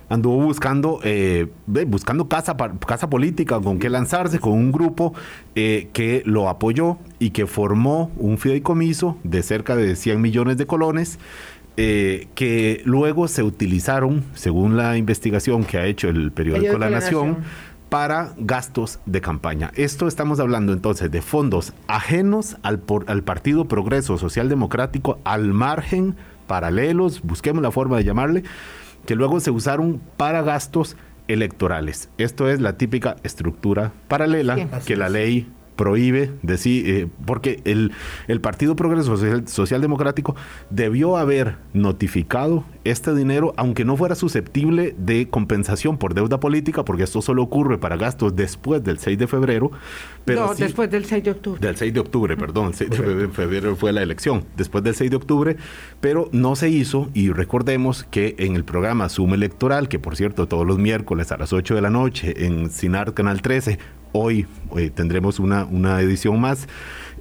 Anduvo 0.08 0.44
buscando, 0.44 1.00
eh, 1.02 1.48
buscando 1.66 2.28
casa, 2.28 2.56
casa 2.86 3.10
política 3.10 3.60
con 3.60 3.80
que 3.80 3.90
lanzarse, 3.90 4.38
con 4.38 4.52
un 4.52 4.70
grupo 4.70 5.14
eh, 5.56 5.88
que 5.92 6.22
lo 6.26 6.48
apoyó 6.48 6.98
y 7.18 7.30
que 7.30 7.46
formó 7.46 8.12
un 8.16 8.38
fideicomiso 8.38 9.18
de 9.24 9.42
cerca 9.42 9.74
de 9.74 9.96
100 9.96 10.20
millones 10.20 10.56
de 10.58 10.66
colones 10.66 11.18
eh, 11.82 12.28
que 12.34 12.82
luego 12.84 13.26
se 13.26 13.42
utilizaron, 13.42 14.22
según 14.34 14.76
la 14.76 14.98
investigación 14.98 15.64
que 15.64 15.78
ha 15.78 15.86
hecho 15.86 16.10
el 16.10 16.30
periódico, 16.30 16.76
La, 16.76 16.90
Nación, 16.90 17.38
para 17.88 18.34
gastos 18.36 18.98
de 19.06 19.22
campaña. 19.22 19.70
Esto 19.76 20.06
estamos 20.06 20.40
hablando 20.40 20.74
entonces 20.74 21.10
de 21.10 21.22
fondos 21.22 21.72
ajenos 21.86 22.58
al, 22.62 22.82
al 23.06 23.22
Partido 23.22 23.64
Progreso 23.64 24.18
Social 24.18 24.50
Democrático, 24.50 25.20
al 25.24 25.54
margen, 25.54 26.16
paralelos, 26.46 27.22
busquemos 27.22 27.62
la 27.62 27.70
forma 27.70 27.96
de 27.96 28.04
llamarle, 28.04 28.42
que 29.06 29.14
luego 29.14 29.40
se 29.40 29.50
usaron 29.50 30.02
para 30.18 30.42
gastos 30.42 30.98
electorales. 31.28 32.10
Esto 32.18 32.50
es 32.50 32.60
la 32.60 32.76
típica 32.76 33.16
estructura 33.22 33.92
paralela 34.06 34.82
que 34.84 34.96
la 34.96 35.08
ley 35.08 35.48
prohíbe 35.80 36.30
decir, 36.42 36.90
eh, 36.90 37.08
porque 37.24 37.62
el, 37.64 37.92
el, 38.28 38.42
Partido 38.42 38.76
Progreso 38.76 39.16
Social, 39.46 39.80
Democrático 39.80 40.36
debió 40.68 41.16
haber 41.16 41.56
notificado 41.72 42.64
este 42.84 43.14
dinero, 43.14 43.54
aunque 43.56 43.86
no 43.86 43.96
fuera 43.96 44.14
susceptible 44.14 44.94
de 44.98 45.30
compensación 45.30 45.96
por 45.96 46.12
deuda 46.12 46.38
política, 46.38 46.84
porque 46.84 47.04
esto 47.04 47.22
solo 47.22 47.42
ocurre 47.42 47.78
para 47.78 47.96
gastos 47.96 48.36
después 48.36 48.84
del 48.84 48.98
6 48.98 49.16
de 49.16 49.26
febrero. 49.26 49.70
Pero 50.26 50.48
no, 50.48 50.54
después 50.54 50.90
del 50.90 51.06
6 51.06 51.24
de 51.24 51.30
octubre. 51.30 51.60
Del 51.66 51.76
6 51.76 51.94
de 51.94 52.00
octubre, 52.00 52.36
perdón, 52.36 52.66
el 52.66 52.74
6 52.74 52.90
de 52.90 53.28
febrero 53.28 53.74
fue 53.74 53.94
la 53.94 54.02
elección, 54.02 54.44
después 54.58 54.84
del 54.84 54.94
6 54.94 55.10
de 55.10 55.16
octubre, 55.16 55.56
pero 56.02 56.28
no 56.32 56.56
se 56.56 56.68
hizo 56.68 57.08
y 57.14 57.32
recordemos 57.32 58.04
que 58.04 58.34
en 58.38 58.54
el 58.54 58.64
programa 58.64 59.08
Suma 59.08 59.34
Electoral, 59.34 59.88
que 59.88 59.98
por 59.98 60.14
cierto 60.14 60.46
todos 60.46 60.66
los 60.66 60.78
miércoles 60.78 61.32
a 61.32 61.38
las 61.38 61.54
8 61.54 61.74
de 61.74 61.80
la 61.80 61.88
noche 61.88 62.44
en 62.44 62.68
Sinar 62.68 63.14
Canal 63.14 63.40
13, 63.40 63.78
Hoy 64.12 64.46
eh, 64.76 64.90
tendremos 64.90 65.38
una, 65.38 65.64
una 65.64 66.00
edición 66.00 66.40
más. 66.40 66.68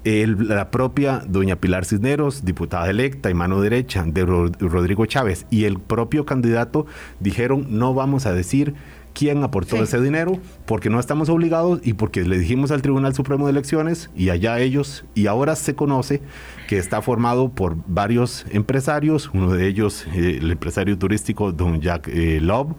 la 0.03 0.71
propia 0.71 1.23
doña 1.27 1.55
Pilar 1.57 1.85
Cisneros, 1.85 2.45
diputada 2.45 2.89
electa 2.89 3.29
y 3.29 3.33
mano 3.33 3.61
derecha 3.61 4.03
de 4.05 4.25
Rodrigo 4.25 5.05
Chávez, 5.05 5.45
y 5.49 5.65
el 5.65 5.79
propio 5.79 6.25
candidato 6.25 6.85
dijeron 7.19 7.67
no 7.69 7.93
vamos 7.93 8.25
a 8.25 8.33
decir 8.33 8.75
quién 9.13 9.43
aportó 9.43 9.75
ese 9.77 9.99
dinero, 9.99 10.39
porque 10.65 10.89
no 10.89 10.99
estamos 10.99 11.27
obligados 11.29 11.81
y 11.83 11.93
porque 11.93 12.23
le 12.23 12.37
dijimos 12.37 12.71
al 12.71 12.81
Tribunal 12.81 13.13
Supremo 13.13 13.45
de 13.45 13.51
Elecciones 13.51 14.09
y 14.15 14.29
allá 14.29 14.59
ellos, 14.59 15.03
y 15.13 15.27
ahora 15.27 15.55
se 15.55 15.75
conoce 15.75 16.21
que 16.67 16.77
está 16.77 17.01
formado 17.01 17.49
por 17.49 17.75
varios 17.85 18.45
empresarios, 18.51 19.29
uno 19.33 19.51
de 19.51 19.67
ellos 19.67 20.07
eh, 20.13 20.37
el 20.41 20.51
empresario 20.51 20.97
turístico 20.97 21.51
don 21.51 21.81
Jack 21.81 22.07
eh, 22.07 22.39
Love, 22.41 22.75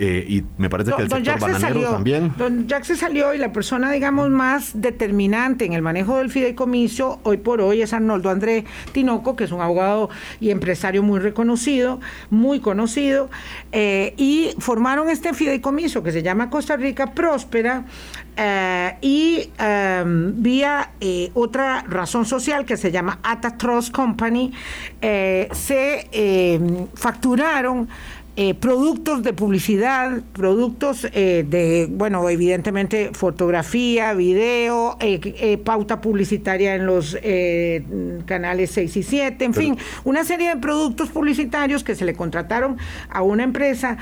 eh, 0.00 0.24
y 0.28 0.44
me 0.58 0.70
parece 0.70 0.92
que 0.92 1.02
el 1.02 1.10
sector 1.10 1.40
bananero 1.40 1.90
también. 1.90 2.32
Don 2.38 2.68
Jack 2.68 2.84
se 2.84 2.94
salió 2.94 3.34
y 3.34 3.38
la 3.38 3.52
persona, 3.52 3.90
digamos, 3.90 4.30
más 4.30 4.80
determinante 4.80 5.64
en 5.64 5.72
el 5.72 5.82
manejo 5.82 6.18
del 6.18 6.30
fideicomiso 6.30 7.18
hoy 7.24 7.38
por 7.38 7.60
hoy 7.60 7.82
es 7.82 7.92
Arnoldo 7.92 8.30
André 8.30 8.64
Tinoco, 8.92 9.34
que 9.34 9.42
es 9.42 9.50
un 9.50 9.60
abogado 9.60 10.08
y 10.38 10.50
empresario 10.50 11.02
muy 11.02 11.18
reconocido, 11.18 11.98
muy 12.30 12.60
conocido, 12.60 13.28
eh, 13.72 14.14
y 14.16 14.52
formaron 14.60 15.10
este 15.10 15.34
fideicomiso 15.34 16.00
que 16.04 16.12
se 16.12 16.22
llama 16.22 16.48
Costa 16.48 16.76
Rica 16.76 17.12
Próspera 17.12 17.84
eh, 18.36 18.96
y 19.00 19.50
em, 19.58 20.40
vía 20.40 20.92
otra 21.34 21.84
razón 21.88 22.24
social 22.24 22.64
que 22.64 22.76
se 22.76 22.92
llama 22.92 23.18
Ata 23.24 23.56
Trust 23.56 23.92
Company, 23.92 24.52
se 25.00 26.08
em, 26.12 26.86
facturaron 26.94 27.88
eh, 28.40 28.54
productos 28.54 29.24
de 29.24 29.32
publicidad, 29.32 30.22
productos 30.32 31.08
eh, 31.12 31.44
de, 31.44 31.88
bueno, 31.90 32.28
evidentemente 32.28 33.10
fotografía, 33.12 34.14
video, 34.14 34.96
eh, 35.00 35.58
pauta 35.64 36.00
publicitaria 36.00 36.76
en 36.76 36.86
los 36.86 37.18
canales 38.26 38.70
6 38.70 38.96
y 38.96 39.02
7, 39.02 39.44
en 39.44 39.54
fin, 39.54 39.76
una 40.04 40.22
serie 40.22 40.50
de 40.50 40.56
productos 40.56 41.08
publicitarios 41.08 41.82
que 41.82 41.96
se 41.96 42.04
le 42.04 42.14
contrataron 42.14 42.78
a 43.10 43.22
una 43.22 43.42
empresa, 43.42 43.96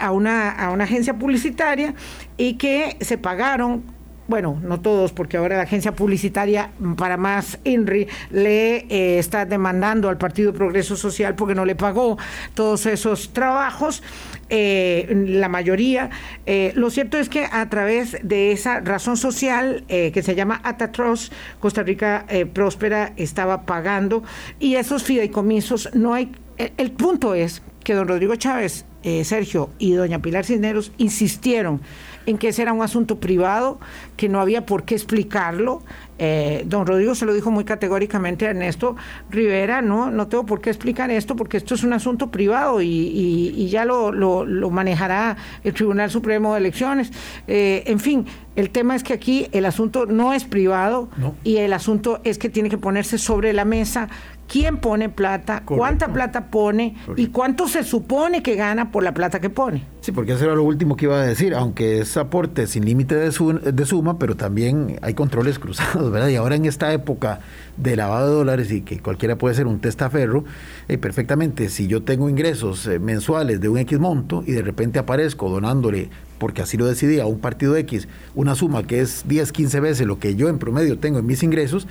a, 0.00 0.10
una, 0.10 0.50
a 0.50 0.72
una 0.72 0.82
agencia 0.82 1.16
publicitaria 1.16 1.94
y 2.36 2.54
que 2.54 2.96
se 3.02 3.18
pagaron 3.18 3.84
bueno, 4.26 4.58
no 4.62 4.80
todos, 4.80 5.12
porque 5.12 5.36
ahora 5.36 5.56
la 5.56 5.64
agencia 5.64 5.92
publicitaria 5.92 6.70
para 6.96 7.16
más 7.16 7.58
INRI 7.64 8.08
le 8.30 8.86
eh, 8.88 9.18
está 9.18 9.44
demandando 9.44 10.08
al 10.08 10.16
Partido 10.16 10.52
Progreso 10.52 10.96
Social 10.96 11.34
porque 11.34 11.54
no 11.54 11.64
le 11.64 11.76
pagó 11.76 12.16
todos 12.54 12.86
esos 12.86 13.32
trabajos, 13.32 14.02
eh, 14.48 15.06
la 15.28 15.48
mayoría. 15.48 16.10
Eh, 16.46 16.72
lo 16.74 16.90
cierto 16.90 17.18
es 17.18 17.28
que 17.28 17.44
a 17.44 17.68
través 17.68 18.16
de 18.22 18.52
esa 18.52 18.80
razón 18.80 19.16
social 19.16 19.84
que 19.86 20.22
se 20.22 20.34
llama 20.34 20.60
Atatros, 20.64 21.30
Costa 21.60 21.82
Rica 21.82 22.26
Próspera 22.52 23.12
estaba 23.16 23.62
pagando 23.62 24.22
y 24.58 24.76
esos 24.76 25.04
fideicomisos 25.04 25.90
no 25.94 26.14
hay... 26.14 26.32
el 26.56 26.92
punto 26.92 27.34
es 27.34 27.62
que 27.82 27.94
don 27.94 28.08
Rodrigo 28.08 28.34
Chávez 28.36 28.84
eh, 29.04 29.22
Sergio 29.24 29.70
y 29.78 29.92
doña 29.92 30.20
Pilar 30.20 30.44
Cisneros 30.44 30.92
insistieron 30.98 31.80
en 32.26 32.38
que 32.38 32.48
ese 32.48 32.62
era 32.62 32.72
un 32.72 32.82
asunto 32.82 33.20
privado, 33.20 33.78
que 34.16 34.28
no 34.28 34.40
había 34.40 34.66
por 34.66 34.84
qué 34.84 34.94
explicarlo. 34.94 35.82
Eh, 36.18 36.62
don 36.66 36.86
Rodrigo 36.86 37.14
se 37.14 37.26
lo 37.26 37.34
dijo 37.34 37.50
muy 37.50 37.64
categóricamente 37.64 38.46
a 38.46 38.50
Ernesto 38.50 38.94
Rivera, 39.30 39.82
no, 39.82 40.10
no 40.10 40.28
tengo 40.28 40.46
por 40.46 40.60
qué 40.60 40.70
explicar 40.70 41.10
esto 41.10 41.34
porque 41.34 41.56
esto 41.56 41.74
es 41.74 41.82
un 41.82 41.92
asunto 41.92 42.30
privado 42.30 42.80
y, 42.80 43.68
ya 43.68 43.84
lo, 43.84 44.12
lo, 44.12 44.70
manejará 44.70 45.36
el 45.64 45.74
Tribunal 45.74 46.10
Supremo 46.10 46.54
de 46.54 46.60
Elecciones. 46.60 47.12
Eh, 47.48 47.82
en 47.86 47.98
fin, 47.98 48.26
el 48.54 48.70
tema 48.70 48.94
es 48.94 49.02
que 49.02 49.12
aquí 49.12 49.48
el 49.50 49.66
asunto 49.66 50.06
no 50.06 50.32
es 50.32 50.44
privado 50.44 51.08
y 51.42 51.56
el 51.56 51.72
asunto 51.72 52.20
es 52.22 52.38
que 52.38 52.48
tiene 52.48 52.70
que 52.70 52.78
ponerse 52.78 53.18
sobre 53.18 53.52
la 53.52 53.64
mesa 53.64 54.08
quién 54.48 54.78
pone 54.78 55.08
plata, 55.08 55.62
cuánta 55.64 56.12
plata 56.12 56.50
pone 56.50 56.96
y 57.16 57.28
cuánto 57.28 57.68
se 57.68 57.84
supone 57.84 58.42
que 58.42 58.56
gana 58.56 58.90
por 58.90 59.02
la 59.02 59.14
plata 59.14 59.40
que 59.40 59.50
pone. 59.50 59.84
Sí, 60.00 60.12
porque 60.12 60.32
eso 60.32 60.44
era 60.44 60.54
lo 60.54 60.64
último 60.64 60.96
que 60.96 61.06
iba 61.06 61.20
a 61.20 61.24
decir, 61.24 61.54
aunque 61.54 62.00
es 62.00 62.16
aporte 62.16 62.66
sin 62.66 62.84
límite 62.84 63.14
de, 63.14 63.30
de, 63.72 63.86
suma, 63.86 64.18
pero 64.18 64.36
también 64.36 64.98
hay 65.02 65.14
controles 65.14 65.58
cruzados, 65.58 66.10
¿verdad? 66.12 66.28
Y 66.28 66.36
ahora 66.36 66.56
en 66.56 66.66
esta 66.66 66.92
época 66.92 67.40
de 67.76 67.96
lavado 67.96 68.28
de 68.28 68.34
dólares 68.34 68.70
y 68.70 68.82
que 68.82 69.00
cualquiera 69.00 69.36
puede 69.36 69.54
ser 69.54 69.66
un 69.66 69.80
testaferro, 69.80 70.44
eh, 70.88 70.98
perfectamente, 70.98 71.68
si 71.68 71.86
yo 71.86 72.02
tengo 72.02 72.28
ingresos 72.28 72.86
eh, 72.86 72.98
mensuales 72.98 73.60
de 73.60 73.68
un 73.68 73.78
X 73.78 73.98
monto 73.98 74.44
y 74.46 74.52
de 74.52 74.62
repente 74.62 74.98
aparezco 74.98 75.48
donándole 75.48 76.10
porque 76.38 76.62
así 76.62 76.76
lo 76.76 76.84
decidí 76.86 77.20
a 77.20 77.26
un 77.26 77.38
partido 77.38 77.74
X, 77.76 78.06
una 78.34 78.54
suma 78.54 78.86
que 78.86 79.00
es 79.00 79.24
10, 79.26 79.52
15 79.52 79.80
veces 79.80 80.06
lo 80.06 80.18
que 80.18 80.34
yo 80.34 80.48
en 80.48 80.58
promedio 80.58 80.98
tengo 80.98 81.18
en 81.18 81.26
mis 81.26 81.42
ingresos, 81.42 81.86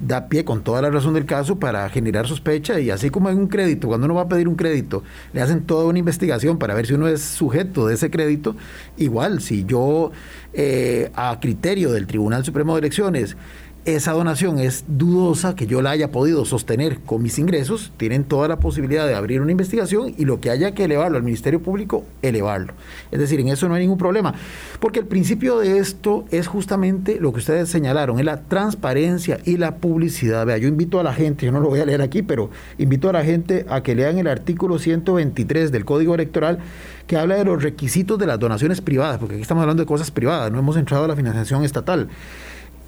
da 0.00 0.28
pie 0.28 0.44
con 0.44 0.64
toda 0.64 0.82
la 0.82 0.90
razón 0.90 1.14
del 1.14 1.26
caso 1.26 1.58
para 1.58 1.88
generar 1.90 2.26
sospecha 2.26 2.80
y 2.80 2.90
así 2.90 3.10
como 3.10 3.28
en 3.28 3.38
un 3.38 3.48
crédito, 3.48 3.88
cuando 3.88 4.06
uno 4.06 4.14
va 4.14 4.22
a 4.22 4.28
pedir 4.28 4.48
un 4.48 4.56
crédito, 4.56 5.02
le 5.32 5.42
hacen 5.42 5.62
toda 5.62 5.84
una 5.84 5.98
investigación 5.98 6.58
para 6.58 6.74
ver 6.74 6.86
si 6.86 6.94
uno 6.94 7.06
es 7.06 7.20
sujeto 7.20 7.86
de 7.86 7.94
ese 7.94 8.10
crédito, 8.10 8.56
igual 8.96 9.40
si 9.40 9.64
yo 9.64 10.10
eh, 10.52 11.10
a 11.14 11.38
criterio 11.40 11.92
del 11.92 12.06
Tribunal 12.06 12.44
Supremo 12.44 12.74
de 12.74 12.80
Elecciones 12.80 13.36
esa 13.84 14.12
donación 14.12 14.58
es 14.58 14.84
dudosa 14.88 15.56
que 15.56 15.66
yo 15.66 15.80
la 15.80 15.90
haya 15.90 16.10
podido 16.10 16.44
sostener 16.44 17.00
con 17.00 17.22
mis 17.22 17.38
ingresos, 17.38 17.92
tienen 17.96 18.24
toda 18.24 18.46
la 18.46 18.58
posibilidad 18.58 19.06
de 19.06 19.14
abrir 19.14 19.40
una 19.40 19.52
investigación 19.52 20.14
y 20.18 20.26
lo 20.26 20.40
que 20.40 20.50
haya 20.50 20.72
que 20.72 20.84
elevarlo 20.84 21.16
al 21.16 21.22
Ministerio 21.22 21.62
Público, 21.62 22.04
elevarlo. 22.20 22.74
Es 23.10 23.18
decir, 23.18 23.40
en 23.40 23.48
eso 23.48 23.68
no 23.68 23.74
hay 23.74 23.82
ningún 23.82 23.98
problema, 23.98 24.34
porque 24.80 25.00
el 25.00 25.06
principio 25.06 25.58
de 25.58 25.78
esto 25.78 26.26
es 26.30 26.46
justamente 26.46 27.18
lo 27.20 27.32
que 27.32 27.38
ustedes 27.38 27.68
señalaron, 27.70 28.18
es 28.18 28.24
la 28.24 28.42
transparencia 28.42 29.38
y 29.44 29.56
la 29.56 29.76
publicidad. 29.76 30.44
Vea, 30.44 30.58
yo 30.58 30.68
invito 30.68 31.00
a 31.00 31.02
la 31.02 31.14
gente, 31.14 31.46
yo 31.46 31.52
no 31.52 31.60
lo 31.60 31.68
voy 31.68 31.80
a 31.80 31.86
leer 31.86 32.02
aquí, 32.02 32.22
pero 32.22 32.50
invito 32.78 33.08
a 33.08 33.12
la 33.12 33.24
gente 33.24 33.64
a 33.68 33.82
que 33.82 33.94
lean 33.94 34.18
el 34.18 34.26
artículo 34.26 34.78
123 34.78 35.72
del 35.72 35.84
Código 35.84 36.14
Electoral 36.14 36.58
que 37.06 37.16
habla 37.16 37.34
de 37.34 37.44
los 37.44 37.60
requisitos 37.60 38.18
de 38.18 38.26
las 38.26 38.38
donaciones 38.38 38.80
privadas, 38.80 39.18
porque 39.18 39.34
aquí 39.34 39.42
estamos 39.42 39.62
hablando 39.62 39.82
de 39.82 39.86
cosas 39.86 40.10
privadas, 40.12 40.52
no 40.52 40.60
hemos 40.60 40.76
entrado 40.76 41.06
a 41.06 41.08
la 41.08 41.16
financiación 41.16 41.64
estatal 41.64 42.08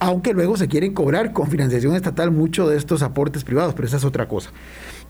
aunque 0.03 0.35
luego 0.35 0.57
se 0.57 0.67
quieren 0.67 0.95
cobrar 0.95 1.33
con 1.33 1.49
financiación 1.49 1.95
estatal 1.95 2.33
mucho 2.33 2.69
de 2.69 2.77
estos 2.77 3.05
aportes 3.05 3.45
privados, 3.45 3.73
pero 3.75 3.87
esa 3.87 3.99
es 3.99 4.05
otra 4.05 4.27
cosa. 4.27 4.51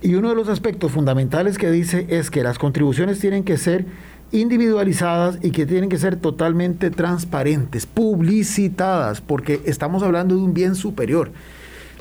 Y 0.02 0.16
uno 0.16 0.28
de 0.28 0.34
los 0.34 0.50
aspectos 0.50 0.92
fundamentales 0.92 1.56
que 1.56 1.70
dice 1.70 2.04
es 2.10 2.30
que 2.30 2.42
las 2.42 2.58
contribuciones 2.58 3.18
tienen 3.18 3.42
que 3.42 3.56
ser 3.56 3.86
individualizadas 4.32 5.38
y 5.40 5.50
que 5.50 5.64
tienen 5.64 5.88
que 5.88 5.96
ser 5.96 6.16
totalmente 6.16 6.90
transparentes, 6.90 7.86
publicitadas, 7.86 9.22
porque 9.22 9.62
estamos 9.64 10.02
hablando 10.02 10.34
de 10.34 10.42
un 10.42 10.52
bien 10.52 10.74
superior. 10.74 11.30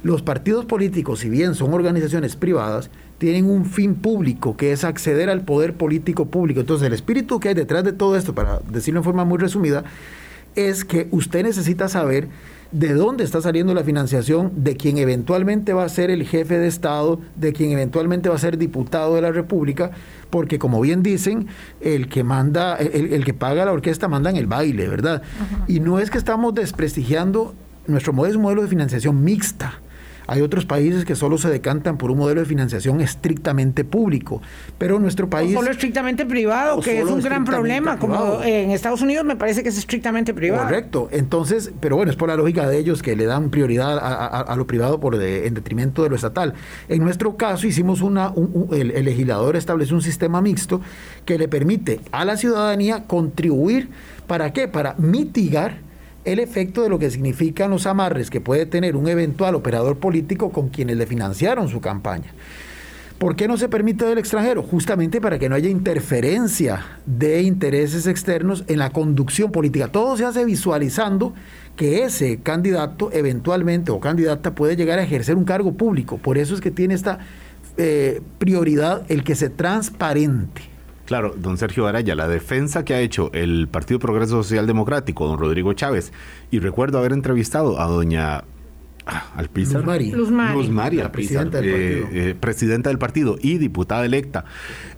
Los 0.04 0.22
partidos 0.22 0.66
políticos, 0.66 1.20
si 1.20 1.30
bien 1.30 1.56
son 1.56 1.74
organizaciones 1.74 2.36
privadas, 2.36 2.90
tienen 3.20 3.46
un 3.46 3.64
fin 3.64 3.96
público, 3.96 4.58
que 4.58 4.74
es 4.74 4.84
acceder 4.84 5.30
al 5.30 5.46
poder 5.46 5.76
político 5.76 6.26
público. 6.26 6.60
Entonces, 6.60 6.88
el 6.88 6.94
espíritu 6.94 7.40
que 7.40 7.48
hay 7.48 7.56
detrás 7.56 7.86
de 7.86 7.94
todo 7.94 8.18
esto, 8.18 8.36
para 8.36 8.60
decirlo 8.70 9.00
en 9.00 9.06
forma 9.06 9.24
muy 9.24 9.38
resumida, 9.38 9.86
es 10.56 10.84
que 10.84 11.08
usted 11.12 11.44
necesita 11.44 11.88
saber 11.88 12.28
de 12.72 12.94
dónde 12.94 13.24
está 13.24 13.42
saliendo 13.42 13.74
la 13.74 13.84
financiación 13.84 14.52
de 14.64 14.76
quien 14.78 14.98
eventualmente 14.98 15.74
va 15.74 15.84
a 15.84 15.90
ser 15.90 16.10
el 16.10 16.24
jefe 16.24 16.58
de 16.58 16.68
Estado, 16.68 17.20
de 17.36 17.54
quien 17.54 17.72
eventualmente 17.72 18.30
va 18.30 18.36
a 18.36 18.40
ser 18.40 18.58
diputado 18.58 19.16
de 19.16 19.22
la 19.22 19.32
República, 19.32 19.92
porque 20.30 20.58
como 20.58 20.80
bien 20.80 21.04
dicen, 21.04 21.48
el 21.82 22.08
que 22.08 22.24
manda, 22.24 22.76
el, 22.78 23.26
que 23.26 23.34
paga 23.34 23.66
la 23.66 23.74
orquesta 23.74 24.08
manda 24.08 24.30
en 24.30 24.38
el 24.38 24.48
baile, 24.48 24.88
¿verdad? 24.88 25.22
Y 25.68 25.82
no 25.82 26.00
es 26.00 26.10
que 26.10 26.18
estamos 26.18 26.56
desprestigiando, 26.56 27.54
nuestro 27.88 28.14
modelo 28.14 28.32
es 28.32 28.38
un 28.38 28.44
modelo 28.44 28.62
de 28.62 28.68
financiación 28.70 29.24
mixta 29.24 29.82
hay 30.28 30.42
otros 30.42 30.66
países 30.66 31.06
que 31.06 31.16
solo 31.16 31.38
se 31.38 31.50
decantan 31.50 31.98
por 31.98 32.12
un 32.12 32.18
modelo 32.18 32.42
de 32.42 32.46
financiación 32.46 33.02
estrictamente 33.02 33.84
público, 33.84 34.42
pero 34.78 35.00
nuestro 35.00 35.30
país... 35.30 35.56
O 35.56 35.60
solo 35.60 35.72
estrictamente 35.72 36.26
privado, 36.26 36.80
que 36.82 37.00
es 37.00 37.06
un 37.06 37.22
gran 37.22 37.46
problema, 37.46 37.98
como 37.98 38.42
en 38.44 38.72
Estados 38.72 39.02
Unidos 39.02 39.26
me 39.26 39.36
parece 39.36 39.64
que 39.64 39.70
es 39.70 39.78
estrictamente 39.78 40.34
privado. 40.34 40.66
Correcto, 40.66 41.10
entonces, 41.12 41.72
pero 41.80 41.96
bueno, 41.96 42.12
es 42.12 42.18
por 42.18 42.30
la 42.30 42.36
lógica 42.36 42.68
de 42.68 42.78
ellos 42.78 43.02
que 43.02 43.16
le 43.16 43.26
dan 43.26 43.50
prioridad 43.50 43.98
a, 44.02 44.56
lo 44.56 44.68
privado 44.68 45.00
por 45.00 45.16
en 45.22 45.54
detrimento 45.54 46.04
de 46.04 46.10
lo 46.10 46.16
estatal. 46.16 46.54
En 46.88 47.04
nuestro 47.04 47.36
caso 47.38 47.68
hicimos 47.68 48.02
una, 48.02 48.34
el, 48.72 48.92
el 48.92 49.06
legislador 49.06 49.56
estableció 49.56 49.96
un 49.96 50.02
sistema 50.02 50.42
mixto 50.42 50.82
que 51.26 51.38
le 51.38 51.48
permite 51.48 52.00
a 52.12 52.26
la 52.26 52.38
ciudadanía 52.38 53.04
contribuir, 53.08 53.90
¿para 54.28 54.54
qué? 54.54 54.68
Para 54.68 54.96
mitigar 54.98 55.91
el 56.26 56.40
efecto 56.40 56.84
de 56.84 56.90
lo 56.90 57.00
que 57.00 57.10
significan 57.10 57.72
los 57.72 57.86
amarres 57.86 58.30
que 58.30 58.42
puede 58.42 58.66
tener 58.66 58.96
un 58.96 59.08
eventual 59.08 59.56
operador 59.56 59.98
político 59.98 60.52
con 60.52 60.70
quienes 60.70 60.98
le 60.98 61.06
financiaron 61.06 61.68
su 61.68 61.82
campaña. 61.82 62.34
¿Por 63.22 63.36
qué 63.36 63.48
no 63.48 63.56
se 63.56 63.70
permite 63.70 64.04
del 64.04 64.18
extranjero? 64.18 64.64
Justamente 64.64 65.22
para 65.22 65.38
que 65.38 65.48
no 65.48 65.54
haya 65.54 65.70
interferencia 65.70 66.84
de 67.06 67.44
intereses 67.44 68.08
externos 68.08 68.64
en 68.68 68.80
la 68.80 68.90
conducción 68.90 69.52
política. 69.52 69.90
Todo 69.90 70.18
se 70.18 70.26
hace 70.26 70.44
visualizando 70.44 71.36
que 71.76 72.04
ese 72.04 72.40
candidato 72.40 73.12
eventualmente 73.14 73.92
o 73.92 74.00
candidata 74.00 74.56
puede 74.56 74.76
llegar 74.76 74.98
a 74.98 75.04
ejercer 75.04 75.36
un 75.36 75.46
cargo 75.46 75.74
público. 75.74 76.18
Por 76.18 76.40
eso 76.40 76.56
es 76.56 76.62
que 76.62 76.72
tiene 76.72 76.96
esta 76.96 77.20
eh, 77.78 78.22
prioridad 78.40 79.04
el 79.08 79.24
que 79.24 79.36
se 79.36 79.50
transparente. 79.50 80.71
Claro, 81.12 81.36
don 81.36 81.58
Sergio 81.58 81.88
Araya, 81.88 82.16
la 82.16 82.30
defensa 82.30 82.86
que 82.86 82.94
ha 82.94 83.02
hecho 83.02 83.32
el 83.34 83.68
Partido 83.68 84.00
Progreso 84.00 84.42
Social 84.42 84.66
Democrático, 84.66 85.28
don 85.28 85.38
Rodrigo 85.38 85.74
Chávez, 85.74 86.14
y 86.52 86.60
recuerdo 86.60 87.00
haber 87.00 87.12
entrevistado 87.12 87.82
a 87.82 87.88
doña 87.88 88.46
ah, 89.06 89.26
Alpizar, 89.36 89.82
Luz 89.82 90.32
Mari, 90.32 91.02
Luz 91.02 91.12
presidenta, 91.12 91.60
del 91.60 91.70
partido. 91.70 92.08
Eh, 92.08 92.30
eh, 92.30 92.36
presidenta 92.40 92.90
del 92.90 92.98
partido 92.98 93.36
y 93.42 93.58
diputada 93.58 94.06
electa. 94.06 94.46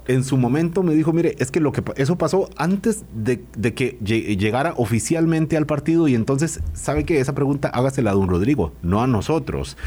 En 0.07 0.23
su 0.23 0.37
momento 0.37 0.83
me 0.83 0.93
dijo, 0.93 1.13
mire, 1.13 1.35
es 1.39 1.49
que 1.49 1.59
lo 1.59 1.71
que 1.71 1.81
eso 1.95 2.15
pasó 2.15 2.47
antes 2.57 3.05
de, 3.15 3.41
que 3.73 3.97
llegara 4.03 4.75
oficialmente 4.77 5.57
al 5.57 5.65
partido 5.65 6.07
y 6.07 6.13
entonces, 6.13 6.59
¿sabe 6.73 7.05
que 7.05 7.21
esa 7.21 7.33
pregunta 7.33 7.69
hágasela 7.69 8.11
a 8.11 8.13
don 8.13 8.29
Rodrigo, 8.29 8.71
no 8.83 9.01
a 9.01 9.07
nosotros? 9.07 9.77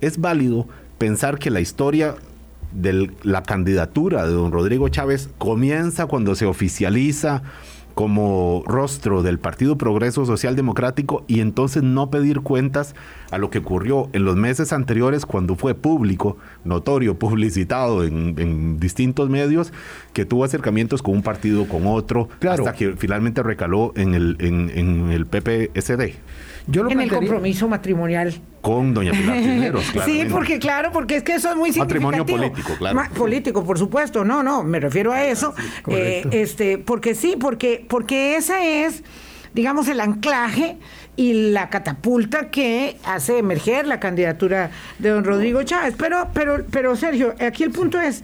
Es 0.00 0.20
válido 0.20 0.68
pensar 0.98 1.40
que 1.40 1.50
la 1.50 1.58
historia 1.58 2.14
de 2.72 3.10
la 3.22 3.42
candidatura 3.42 4.26
de 4.26 4.32
don 4.32 4.52
Rodrigo 4.52 4.88
Chávez 4.88 5.30
comienza 5.38 6.06
cuando 6.06 6.34
se 6.34 6.46
oficializa 6.46 7.42
como 7.94 8.62
rostro 8.66 9.22
del 9.22 9.38
Partido 9.38 9.76
Progreso 9.76 10.24
Social 10.24 10.56
Democrático 10.56 11.24
y 11.28 11.40
entonces 11.40 11.82
no 11.82 12.10
pedir 12.10 12.40
cuentas 12.40 12.94
a 13.30 13.38
lo 13.38 13.50
que 13.50 13.58
ocurrió 13.58 14.08
en 14.12 14.24
los 14.24 14.36
meses 14.36 14.72
anteriores 14.72 15.26
cuando 15.26 15.56
fue 15.56 15.74
público, 15.74 16.36
notorio, 16.64 17.18
publicitado 17.18 18.04
en, 18.04 18.78
distintos 18.78 19.28
medios, 19.28 19.72
que 20.12 20.24
tuvo 20.24 20.44
acercamientos 20.44 21.02
con 21.02 21.14
un 21.14 21.22
partido, 21.22 21.68
con 21.68 21.86
otro, 21.86 22.28
hasta 22.48 22.72
que 22.72 22.94
finalmente 22.96 23.42
recaló 23.42 23.92
en 23.96 24.14
el, 24.14 24.36
en, 24.40 24.70
en 24.74 25.10
el 25.10 25.26
PPSD 25.26 26.16
en 26.66 27.00
el 27.00 27.10
compromiso 27.10 27.68
matrimonial. 27.68 28.34
Con 28.60 28.94
doña 28.94 29.12
Pilar 29.12 29.36
Cisneros, 29.42 29.84
Sí, 30.04 30.26
porque 30.30 30.58
claro, 30.58 30.92
porque 30.92 31.16
es 31.16 31.22
que 31.22 31.34
eso 31.34 31.50
es 31.50 31.56
muy 31.56 31.72
significativo. 31.72 32.10
Matrimonio 32.10 32.50
político, 32.50 32.76
claro. 32.78 33.00
político, 33.14 33.64
por 33.64 33.78
supuesto. 33.78 34.24
No, 34.24 34.42
no, 34.42 34.62
me 34.62 34.78
refiero 34.78 35.12
a 35.12 35.24
eso. 35.24 35.54
Eh, 35.88 36.24
este, 36.30 36.78
porque 36.78 37.14
sí, 37.14 37.36
porque, 37.38 37.84
porque 37.88 38.36
esa 38.36 38.64
es, 38.64 39.02
digamos, 39.54 39.88
el 39.88 40.00
anclaje 40.00 40.78
y 41.16 41.50
la 41.50 41.68
catapulta 41.68 42.50
que 42.50 42.96
hace 43.04 43.38
emerger 43.38 43.86
la 43.86 44.00
candidatura 44.00 44.70
de 44.98 45.10
don 45.10 45.24
Rodrigo 45.24 45.62
Chávez. 45.64 45.94
Pero, 45.98 46.28
pero, 46.32 46.64
pero 46.70 46.96
Sergio, 46.96 47.34
aquí 47.40 47.64
el 47.64 47.70
punto 47.70 48.00
es 48.00 48.22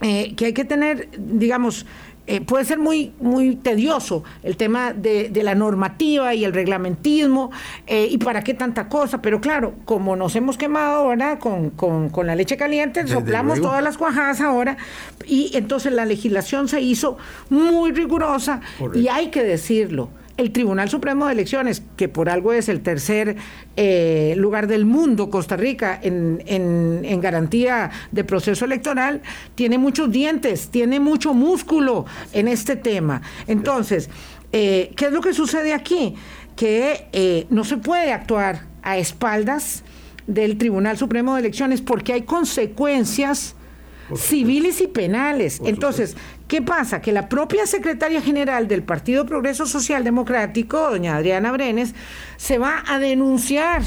eh, 0.00 0.34
que 0.36 0.46
hay 0.46 0.52
que 0.52 0.64
tener, 0.64 1.08
digamos, 1.16 1.86
eh, 2.26 2.40
puede 2.40 2.64
ser 2.64 2.78
muy, 2.78 3.12
muy 3.20 3.56
tedioso 3.56 4.22
el 4.44 4.56
tema 4.56 4.92
de, 4.92 5.30
la 5.42 5.56
normativa 5.56 6.34
y 6.34 6.44
el 6.44 6.52
reglamentismo 6.52 7.50
eh, 7.88 8.06
y 8.08 8.18
para 8.18 8.44
qué 8.44 8.54
tanta 8.54 8.88
cosa, 8.88 9.20
pero 9.20 9.40
claro, 9.40 9.74
como 9.84 10.14
nos 10.14 10.36
hemos 10.36 10.56
quemado 10.56 10.94
ahora 10.94 11.40
con, 11.40 11.70
con, 11.70 12.26
la 12.26 12.36
leche 12.36 12.56
caliente, 12.56 13.08
soplamos 13.08 13.60
todas 13.60 13.82
las 13.82 13.98
cuajadas 13.98 14.40
ahora 14.40 14.76
y 15.26 15.50
entonces 15.54 15.92
la 15.92 16.04
legislación 16.04 16.68
se 16.68 16.80
hizo 16.80 17.18
muy 17.50 17.90
rigurosa 17.90 18.60
y 18.94 19.08
hay 19.08 19.28
que 19.28 19.42
decirlo 19.42 20.08
el 20.42 20.52
Tribunal 20.52 20.90
Supremo 20.90 21.26
de 21.26 21.32
Elecciones, 21.32 21.82
que 21.96 22.08
por 22.08 22.28
algo 22.28 22.52
es 22.52 22.68
el 22.68 22.82
tercer 22.82 23.36
eh, 23.76 24.34
lugar 24.36 24.66
del 24.66 24.84
mundo, 24.84 25.30
Costa 25.30 25.56
Rica, 25.56 25.98
en, 26.02 26.42
en, 26.46 27.20
garantía 27.20 27.90
de 28.10 28.24
proceso 28.24 28.64
electoral, 28.64 29.22
tiene 29.54 29.78
muchos 29.78 30.10
dientes, 30.10 30.68
tiene 30.70 31.00
mucho 31.00 31.34
músculo 31.34 32.04
en 32.32 32.48
este 32.48 32.76
tema. 32.76 33.22
Entonces, 33.46 34.10
eh, 34.52 34.92
¿qué 34.96 35.06
es 35.06 35.12
lo 35.12 35.20
que 35.20 35.32
sucede 35.32 35.72
aquí? 35.72 36.14
Que 36.56 37.08
eh, 37.12 37.46
no 37.48 37.64
se 37.64 37.76
puede 37.76 38.12
actuar 38.12 38.66
a 38.82 38.98
espaldas 38.98 39.84
del 40.26 40.58
Tribunal 40.58 40.98
Supremo 40.98 41.34
de 41.34 41.40
Elecciones 41.40 41.80
porque 41.80 42.12
hay 42.12 42.22
consecuencias 42.22 43.54
civiles 44.16 44.80
y 44.80 44.88
penales. 44.88 45.60
Entonces, 45.64 46.16
¿qué 46.52 46.60
pasa? 46.60 47.00
Que 47.00 47.12
la 47.12 47.30
propia 47.30 47.66
secretaria 47.66 48.20
general 48.20 48.68
del 48.68 48.82
Partido 48.82 49.24
Progreso 49.24 49.64
Social 49.64 50.04
Democrático, 50.04 50.90
doña 50.90 51.16
Adriana 51.16 51.50
Brenes, 51.50 51.94
se 52.36 52.58
va 52.58 52.84
a 52.86 52.98
denunciar 52.98 53.80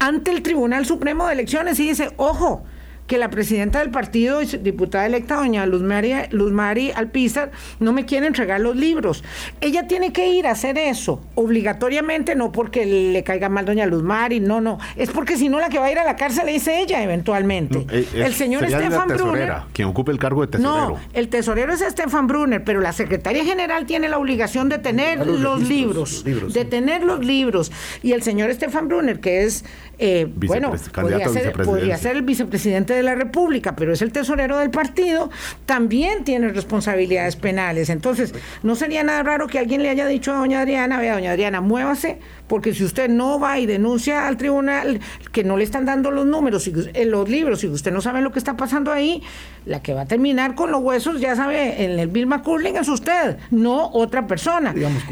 ante 0.00 0.32
el 0.32 0.42
Tribunal 0.42 0.86
Supremo 0.86 1.28
de 1.28 1.34
Elecciones 1.34 1.78
y 1.78 1.86
dice, 1.86 2.10
ojo, 2.16 2.64
que 3.10 3.18
la 3.18 3.28
presidenta 3.28 3.80
del 3.80 3.90
partido, 3.90 4.38
diputada 4.38 5.04
electa, 5.04 5.34
doña 5.34 5.66
Luz 5.66 5.82
Mari, 5.82 6.12
Luz 6.30 6.52
Mari 6.52 6.92
Alpizar, 6.92 7.50
no 7.80 7.92
me 7.92 8.04
quiere 8.06 8.28
entregar 8.28 8.60
los 8.60 8.76
libros. 8.76 9.24
Ella 9.60 9.88
tiene 9.88 10.12
que 10.12 10.28
ir 10.28 10.46
a 10.46 10.52
hacer 10.52 10.78
eso, 10.78 11.20
obligatoriamente, 11.34 12.36
no 12.36 12.52
porque 12.52 12.86
le 12.86 13.24
caiga 13.24 13.48
mal 13.48 13.64
doña 13.64 13.84
Luz 13.84 14.04
Mari, 14.04 14.38
no, 14.38 14.60
no, 14.60 14.78
es 14.94 15.10
porque 15.10 15.36
si 15.36 15.48
no 15.48 15.58
la 15.58 15.70
que 15.70 15.80
va 15.80 15.86
a 15.86 15.90
ir 15.90 15.98
a 15.98 16.04
la 16.04 16.14
cárcel 16.14 16.50
es 16.50 16.68
ella 16.68 17.02
eventualmente. 17.02 17.84
Eh, 17.90 18.06
el 18.14 18.32
señor 18.32 18.62
Estefan 18.62 19.08
Brunner. 19.08 19.54
Quien 19.72 19.88
ocupe 19.88 20.12
el 20.12 20.20
cargo 20.20 20.42
de 20.42 20.46
tesorero. 20.46 20.90
No, 20.90 21.00
el 21.12 21.28
tesorero 21.28 21.72
es 21.72 21.80
Estefan 21.80 22.28
Brunner, 22.28 22.62
pero 22.62 22.80
la 22.80 22.92
secretaria 22.92 23.44
general 23.44 23.86
tiene 23.86 24.08
la 24.08 24.18
obligación 24.18 24.68
de 24.68 24.78
tener 24.78 25.26
los, 25.26 25.68
libros, 25.68 26.22
de 26.22 26.64
tener 26.64 27.02
los 27.02 27.26
libros. 27.26 27.72
Y 28.04 28.12
el 28.12 28.22
señor 28.22 28.50
Estefan 28.50 28.86
Brunner, 28.86 29.18
que 29.18 29.42
es, 29.42 29.64
eh, 29.98 30.28
bueno, 30.32 30.72
podría 30.94 31.28
ser, 31.28 31.52
podría 31.54 31.96
ser 31.96 32.14
el 32.14 32.22
vicepresidente 32.22 32.94
de 32.94 32.99
de 33.00 33.04
la 33.04 33.14
República, 33.14 33.74
pero 33.76 33.92
es 33.92 34.02
el 34.02 34.12
tesorero 34.12 34.58
del 34.58 34.70
partido, 34.70 35.30
también 35.66 36.24
tiene 36.24 36.48
responsabilidades 36.48 37.36
penales. 37.36 37.90
Entonces, 37.90 38.34
no 38.62 38.74
sería 38.74 39.02
nada 39.02 39.22
raro 39.22 39.46
que 39.46 39.58
alguien 39.58 39.82
le 39.82 39.88
haya 39.88 40.06
dicho 40.06 40.32
a 40.32 40.36
doña 40.36 40.60
Adriana, 40.60 41.00
vea, 41.00 41.14
doña 41.14 41.32
Adriana, 41.32 41.60
muévase, 41.60 42.18
porque 42.50 42.74
si 42.74 42.82
usted 42.82 43.08
no 43.08 43.38
va 43.38 43.60
y 43.60 43.66
denuncia 43.66 44.26
al 44.26 44.36
tribunal 44.36 44.98
que 45.30 45.44
no 45.44 45.56
le 45.56 45.62
están 45.62 45.84
dando 45.84 46.10
los 46.10 46.26
números, 46.26 46.66
y, 46.66 46.70
en 46.70 46.90
eh, 46.94 47.04
los 47.04 47.28
libros, 47.28 47.62
y 47.62 47.68
usted 47.68 47.92
no 47.92 48.00
sabe 48.00 48.22
lo 48.22 48.32
que 48.32 48.40
está 48.40 48.56
pasando 48.56 48.90
ahí, 48.90 49.22
la 49.66 49.84
que 49.84 49.94
va 49.94 50.00
a 50.00 50.06
terminar 50.06 50.56
con 50.56 50.72
los 50.72 50.82
huesos, 50.82 51.20
ya 51.20 51.36
sabe, 51.36 51.84
en 51.84 51.96
el 52.00 52.08
Vilma 52.08 52.42
Curling 52.42 52.74
es 52.74 52.88
usted, 52.88 53.38
no 53.52 53.92
otra 53.92 54.26
persona. 54.26 54.72
Digamos, 54.72 55.04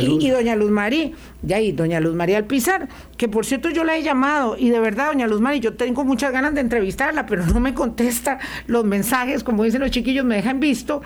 y, 0.00 0.26
y, 0.26 0.28
doña 0.28 0.54
Luz 0.54 0.70
María, 0.70 1.12
ya 1.40 1.56
ahí, 1.56 1.72
doña 1.72 1.98
Luz 1.98 2.14
María 2.14 2.36
Alpizar, 2.36 2.86
que 3.16 3.26
por 3.26 3.46
cierto 3.46 3.70
yo 3.70 3.84
la 3.84 3.96
he 3.96 4.02
llamado, 4.02 4.58
y 4.58 4.68
de 4.68 4.78
verdad, 4.78 5.06
doña 5.06 5.26
Luz 5.26 5.40
María, 5.40 5.62
yo 5.62 5.72
tengo 5.72 6.04
muchas 6.04 6.30
ganas 6.30 6.52
de 6.52 6.60
entrevistarla, 6.60 7.24
pero 7.24 7.46
no 7.46 7.58
me 7.58 7.72
contesta 7.72 8.38
los 8.66 8.84
mensajes, 8.84 9.42
como 9.42 9.64
dicen 9.64 9.80
los 9.80 9.92
chiquillos, 9.92 10.26
me 10.26 10.36
dejan 10.36 10.60
visto. 10.60 11.00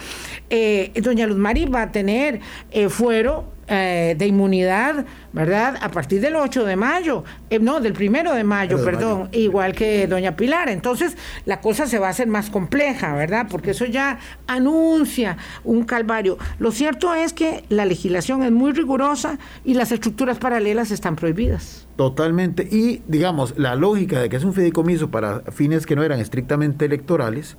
Eh, 0.50 0.90
doña 1.00 1.28
Luz 1.28 1.38
Mari 1.38 1.66
va 1.66 1.82
a 1.82 1.92
tener 1.92 2.40
eh, 2.72 2.88
fuero 2.88 3.55
eh, 3.68 4.14
de 4.16 4.26
inmunidad, 4.26 5.06
¿verdad? 5.32 5.76
A 5.80 5.90
partir 5.90 6.20
del 6.20 6.36
8 6.36 6.64
de 6.64 6.76
mayo, 6.76 7.24
eh, 7.50 7.58
no, 7.58 7.80
del 7.80 7.92
primero 7.94 8.32
de 8.32 8.44
mayo, 8.44 8.84
perdón, 8.84 9.28
igual 9.32 9.74
que 9.74 10.06
doña 10.06 10.36
Pilar. 10.36 10.68
Entonces, 10.68 11.16
la 11.46 11.60
cosa 11.60 11.86
se 11.86 11.98
va 11.98 12.06
a 12.06 12.10
hacer 12.10 12.28
más 12.28 12.48
compleja, 12.48 13.14
¿verdad? 13.14 13.46
Porque 13.50 13.72
eso 13.72 13.84
ya 13.84 14.18
anuncia 14.46 15.36
un 15.64 15.84
calvario. 15.84 16.38
Lo 16.58 16.70
cierto 16.70 17.12
es 17.14 17.32
que 17.32 17.64
la 17.68 17.84
legislación 17.84 18.42
es 18.44 18.52
muy 18.52 18.72
rigurosa 18.72 19.38
y 19.64 19.74
las 19.74 19.90
estructuras 19.90 20.38
paralelas 20.38 20.90
están 20.90 21.16
prohibidas. 21.16 21.86
Totalmente. 21.96 22.68
Y, 22.70 23.02
digamos, 23.08 23.58
la 23.58 23.74
lógica 23.74 24.20
de 24.20 24.28
que 24.28 24.36
es 24.36 24.44
un 24.44 24.54
fideicomiso 24.54 25.10
para 25.10 25.40
fines 25.50 25.86
que 25.86 25.96
no 25.96 26.04
eran 26.04 26.20
estrictamente 26.20 26.84
electorales, 26.84 27.56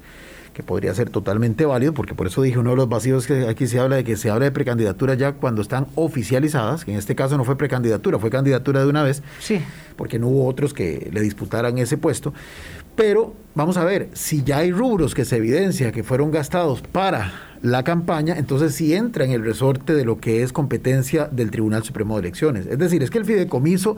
que 0.58 0.64
podría 0.64 0.92
ser 0.96 1.12
totalmente 1.12 1.68
válido, 1.68 1.94
porque 1.94 2.16
por 2.16 2.26
eso 2.26 2.42
dije 2.42 2.58
uno 2.58 2.72
de 2.72 2.78
los 2.78 2.90
vacíos 2.90 3.28
que 3.28 3.48
aquí 3.48 3.68
se 3.68 3.80
habla 3.80 3.98
de 3.98 4.04
que 4.04 4.18
se 4.18 4.32
habla 4.32 4.46
de 4.46 4.52
precandidaturas 4.52 5.16
ya 5.16 5.34
cuando 5.34 5.62
están 5.62 5.86
oficializadas, 5.94 6.84
que 6.84 6.94
en 6.94 6.98
este 6.98 7.14
caso 7.14 7.38
no 7.38 7.44
fue 7.44 7.60
precandidatura, 7.60 8.18
fue 8.18 8.32
candidatura 8.32 8.82
de 8.82 8.88
una 8.88 9.04
vez, 9.04 9.22
sí. 9.40 9.62
porque 9.96 10.18
no 10.18 10.30
hubo 10.30 10.48
otros 10.48 10.74
que 10.74 11.12
le 11.14 11.22
disputaran 11.22 11.78
ese 11.78 12.00
puesto. 12.00 12.34
Pero 12.96 13.36
vamos 13.54 13.78
a 13.78 13.86
ver, 13.86 14.10
si 14.14 14.44
ya 14.44 14.58
hay 14.58 14.72
rubros 14.72 15.14
que 15.14 15.26
se 15.26 15.38
evidencia 15.38 15.92
que 15.92 16.04
fueron 16.04 16.32
gastados 16.32 16.82
para 16.82 17.34
la 17.62 17.84
campaña, 17.84 18.34
entonces 18.36 18.74
sí 18.74 18.96
entra 18.96 19.26
en 19.26 19.34
el 19.34 19.44
resorte 19.46 19.94
de 19.94 20.06
lo 20.06 20.20
que 20.20 20.42
es 20.42 20.54
competencia 20.54 21.26
del 21.32 21.52
Tribunal 21.52 21.84
Supremo 21.84 22.16
de 22.16 22.22
Elecciones. 22.22 22.66
Es 22.66 22.80
decir, 22.80 23.04
es 23.04 23.12
que 23.12 23.20
el 23.20 23.26
fideicomiso 23.26 23.96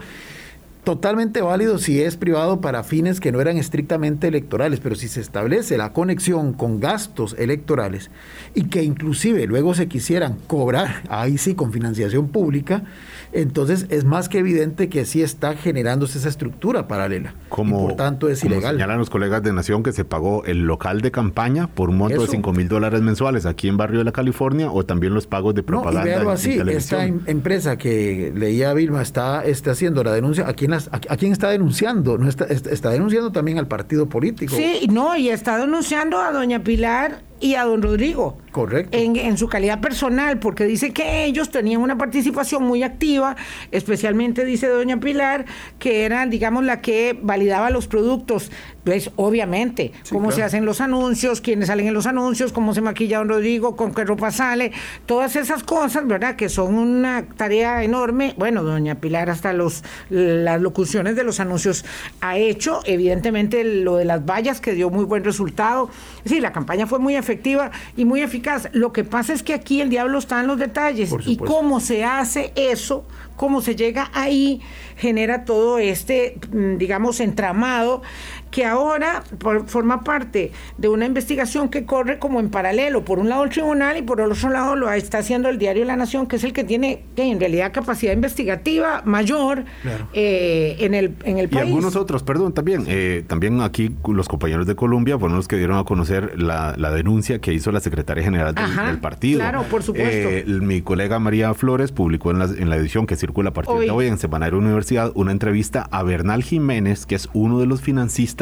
totalmente 0.84 1.42
válido 1.42 1.78
si 1.78 2.02
es 2.02 2.18
privado 2.18 2.62
para 2.62 2.84
fines 2.84 3.20
que 3.20 3.32
no 3.32 3.42
eran 3.42 3.58
estrictamente 3.58 4.28
electorales, 4.28 4.80
pero 4.80 4.96
si 4.96 5.08
se 5.08 5.22
establece 5.22 5.78
la 5.78 5.94
conexión 5.94 6.54
con 6.54 6.80
gastos 6.80 7.36
electorales 7.38 8.10
y 8.56 8.64
que 8.64 8.84
inclusive 8.84 9.46
luego 9.46 9.74
se 9.74 9.88
quisieran 9.88 10.38
cobrar, 10.48 11.04
ahí 11.10 11.38
sí, 11.38 11.54
con 11.56 11.72
financiación 11.72 12.30
pública, 12.30 12.84
entonces 13.32 13.86
es 13.90 14.06
más 14.06 14.30
que 14.30 14.40
evidente 14.40 14.90
que 14.90 15.06
sí 15.06 15.22
está 15.22 15.56
generándose 15.56 16.18
esa 16.18 16.30
estructura 16.30 16.88
paralela. 16.88 17.36
Como, 17.50 17.88
por 17.88 17.96
tanto 17.96 18.30
es 18.30 18.42
como 18.42 18.56
ilegal. 18.56 18.76
Señalan 18.76 18.98
los 18.98 19.10
colegas 19.10 19.44
de 19.44 19.54
Nación 19.54 19.84
que 19.84 19.92
se 19.92 20.06
pagó 20.06 20.44
el 20.46 20.66
local 20.66 21.02
de 21.02 21.12
campaña 21.12 21.68
por 21.68 21.90
un 21.90 21.98
monto 21.98 22.22
de 22.22 22.28
5 22.28 22.54
mil 22.54 22.68
dólares 22.68 23.02
mensuales 23.02 23.46
aquí 23.46 23.68
en 23.68 23.78
Barrio 23.78 24.00
de 24.00 24.06
la 24.06 24.12
California 24.12 24.72
o 24.72 24.86
también 24.86 25.14
los 25.14 25.28
pagos 25.28 25.54
de 25.56 25.64
propaganda. 25.64 26.24
No, 26.24 26.30
y 26.30 26.34
así, 26.34 26.60
esta 26.70 27.06
em, 27.06 27.22
empresa 27.26 27.78
que 27.78 28.32
leía 28.36 28.74
Vilma 28.74 29.02
está, 29.02 29.44
está 29.44 29.72
haciendo 29.72 30.04
la 30.04 30.14
denuncia, 30.14 30.48
¿a 30.48 30.54
quién, 30.54 30.74
a, 30.74 30.80
quién 31.18 31.32
está 31.32 31.50
denunciando? 31.50 32.18
No 32.18 32.28
está, 32.28 32.46
está 32.46 32.90
denunciando 32.90 33.32
también 33.32 33.58
al 33.58 33.68
partido 33.68 34.08
político. 34.08 34.56
Sí, 34.56 34.88
no, 34.92 35.16
y 35.16 35.30
está 35.30 35.58
denunciando 35.58 36.20
a 36.20 36.32
doña 36.32 36.64
Pilar 36.64 37.29
y 37.40 37.56
a 37.56 37.64
don 37.64 37.82
Rodrigo. 37.82 38.38
Correcto. 38.52 38.98
En, 38.98 39.38
su 39.38 39.48
calidad 39.48 39.80
personal, 39.80 40.40
porque 40.40 40.66
dice 40.66 40.92
que 40.92 41.26
ellos 41.26 41.50
tenían 41.50 41.82
una 41.82 41.98
participación 41.98 42.64
muy 42.64 42.84
activa, 42.84 43.36
especialmente 43.72 44.44
dice 44.44 44.68
doña 44.68 45.00
Pilar, 45.00 45.46
que 45.78 46.04
era, 46.04 46.26
digamos, 46.26 46.64
la 46.64 46.82
que 46.82 47.18
validaba 47.22 47.70
los 47.70 47.88
productos. 47.88 48.52
Pues, 48.84 49.12
obviamente, 49.16 49.92
cómo 50.10 50.32
se 50.32 50.44
hacen 50.44 50.66
los 50.66 50.82
anuncios, 50.82 51.42
quiénes 51.42 51.68
salen 51.68 51.88
en 51.88 51.94
los 51.94 52.06
anuncios, 52.06 52.54
cómo 52.54 52.74
se 52.74 52.82
maquilla 52.82 53.20
don 53.20 53.30
Rodrigo, 53.30 53.76
con 53.76 53.94
qué 53.94 54.06
ropa 54.06 54.32
sale, 54.32 54.72
todas 55.06 55.36
esas 55.36 55.64
cosas, 55.64 56.08
¿verdad? 56.08 56.36
Que 56.36 56.50
son 56.50 56.76
una 56.76 57.26
tarea 57.38 57.84
enorme. 57.84 58.34
Bueno, 58.38 58.64
doña 58.64 58.96
Pilar 58.96 59.30
hasta 59.30 59.54
los 59.54 59.84
las 60.10 60.62
locuciones 60.62 61.16
de 61.16 61.24
los 61.24 61.40
anuncios 61.40 61.86
ha 62.22 62.38
hecho, 62.38 62.82
evidentemente 62.86 63.64
lo 63.64 63.98
de 63.98 64.06
las 64.06 64.26
vallas 64.26 64.62
que 64.62 64.74
dio 64.74 64.90
muy 64.90 65.06
buen 65.06 65.24
resultado. 65.24 65.90
Sí, 66.26 66.40
la 66.40 66.52
campaña 66.52 66.88
fue 66.88 67.00
muy 67.00 67.16
efectiva 67.16 67.72
y 67.96 68.06
muy 68.06 68.22
eficaz. 68.22 68.70
Lo 68.74 68.92
que 68.92 69.04
pasa 69.04 69.34
es 69.34 69.44
que 69.44 69.54
aquí 69.54 69.82
el 69.82 69.90
diablo 69.90 70.18
está 70.18 70.40
en 70.40 70.48
los 70.48 70.58
detalles 70.60 71.14
y 71.26 71.38
cómo 71.38 71.80
se 71.80 72.04
hace 72.04 72.54
eso, 72.56 73.06
cómo 73.36 73.62
se 73.62 73.76
llega 73.76 74.10
ahí, 74.14 74.62
genera 74.98 75.46
todo 75.46 75.80
este, 75.80 76.38
mm, 76.52 76.78
digamos, 76.78 77.20
entramado 77.20 78.02
que 78.52 78.66
ahora 78.66 79.24
forma 79.68 80.04
parte 80.04 80.52
de 80.78 80.88
una 80.88 81.06
investigación 81.06 81.70
que 81.70 81.86
corre 81.86 82.20
como 82.20 82.40
en 82.40 82.50
paralelo, 82.50 83.06
por 83.06 83.20
un 83.20 83.30
lado 83.30 83.44
el 83.44 83.50
tribunal 83.50 83.98
y 83.98 84.02
por 84.02 84.22
el 84.22 84.32
otro 84.32 84.50
lado 84.50 84.76
lo 84.76 84.92
está 84.92 85.20
haciendo 85.20 85.50
el 85.50 85.58
diario 85.58 85.86
La 85.86 85.96
Nación, 85.96 86.28
que 86.28 86.38
es 86.38 86.44
el 86.44 86.54
que 86.54 86.64
tiene 86.64 87.04
en 87.16 87.40
realidad 87.40 87.72
capacidad 87.72 88.14
investigativa 88.14 89.02
mayor 89.06 89.66
eh, 90.14 90.78
en, 90.80 90.94
el, 90.94 91.16
en 91.24 91.38
el 91.38 91.50
país. 91.50 91.66
Y 91.66 91.68
algunos 91.68 91.96
otros, 91.96 92.24
perdón, 92.24 92.54
también. 92.54 92.86
Eh, 92.88 93.24
también 93.28 93.62
aquí 93.62 93.96
los 94.08 94.28
compañeros 94.28 94.66
de 94.66 94.76
Colombia 94.76 95.18
fueron 95.20 95.38
los 95.38 95.48
que 95.48 95.58
dieron 95.58 95.78
a 95.78 95.84
conocer 95.84 96.40
la, 96.42 96.74
denuncia 96.90 97.40
que 97.40 97.54
hizo 97.54 97.72
la 97.72 97.80
secretaria 97.80 98.24
general 98.24 98.56
del, 98.56 99.00
partido. 99.00 99.40
Claro, 99.40 99.64
por 99.64 99.84
supuesto. 99.84 100.30
Eh, 100.30 100.46
mi 100.48 100.82
colega 100.82 101.20
María 101.20 101.54
Flores 101.54 101.92
publicó 101.92 102.32
en 102.32 102.40
la, 102.40 102.46
en 102.46 102.70
la 102.70 102.78
edición 102.78 103.06
que 103.06 103.16
circula 103.16 103.50
a 103.50 103.54
partir 103.54 103.76
de 103.78 103.92
hoy 103.92 104.08
en 104.08 104.18
Semanario 104.18 104.58
Universidad 104.58 105.12
una 105.16 105.32
entrevista 105.32 105.88
a 105.92 106.04
Bernal 106.04 106.44
Jiménez, 106.44 107.06
que 107.06 107.16
es 107.16 107.30
uno 107.34 107.60
de 107.60 107.68
los 107.68 107.82
financistas 107.82 108.39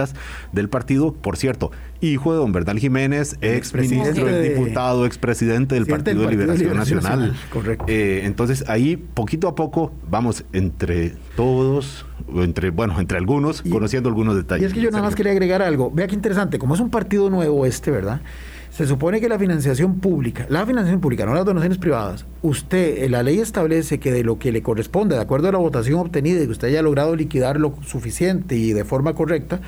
del 0.51 0.69
partido. 0.69 1.13
Por 1.13 1.37
cierto, 1.37 1.71
hijo 2.01 2.31
de 2.31 2.39
don 2.39 2.51
Bernal 2.51 2.79
Jiménez, 2.79 3.37
ex 3.41 3.73
ministro, 3.73 4.29
ex 4.29 4.55
diputado, 4.55 5.05
ex 5.05 5.17
presidente 5.17 5.75
del 5.75 5.85
Partido, 5.85 6.23
de 6.23 6.29
Liberación, 6.29 6.75
Nacional. 6.75 7.35
Correcto. 7.51 7.85
Eh, 7.87 8.21
entonces 8.25 8.65
ahí 8.67 8.97
poquito 8.97 9.47
a 9.47 9.55
poco 9.55 9.91
vamos 10.09 10.45
entre 10.53 11.13
todos, 11.35 12.05
entre 12.35 12.69
bueno, 12.69 12.99
entre 12.99 13.17
algunos, 13.17 13.61
conociendo 13.61 14.09
algunos 14.09 14.35
detalles. 14.35 14.63
Y 14.63 14.65
es 14.67 14.73
que 14.73 14.81
yo 14.81 14.91
nada 14.91 15.03
más 15.03 15.15
quería 15.15 15.31
agregar 15.31 15.61
algo. 15.61 15.91
Vea 15.91 16.07
qué 16.07 16.15
interesante, 16.15 16.59
como 16.59 16.75
es 16.75 16.79
un 16.79 16.89
partido 16.89 17.29
nuevo 17.29 17.65
este, 17.65 17.91
¿verdad? 17.91 18.21
Se 18.77 18.85
supone 18.85 19.19
que 19.19 19.27
la 19.27 19.39
financiación 19.39 19.95
pública, 19.95 20.45
la 20.49 20.63
financiación 20.63 21.01
pública, 21.01 21.25
no 21.25 21.33
las 21.33 21.45
donaciones 21.45 21.79
privadas, 21.79 22.27
usted, 22.43 23.05
eh, 23.05 23.09
la 23.09 23.23
ley 23.23 23.39
establece 23.39 23.99
que 23.99 24.11
de 24.11 24.23
lo 24.23 24.37
que 24.37 24.51
le 24.51 24.61
corresponde, 24.61 25.15
de 25.15 25.21
acuerdo 25.23 25.47
a 25.47 25.51
la 25.51 25.57
votación 25.57 25.99
obtenida 25.99 26.43
y 26.43 26.45
que 26.45 26.51
usted 26.51 26.67
haya 26.67 26.83
logrado 26.83 27.15
liquidar 27.15 27.59
lo 27.59 27.73
suficiente 27.83 28.55
y 28.55 28.73
de 28.73 28.85
forma 28.85 29.15
correcta, 29.15 29.61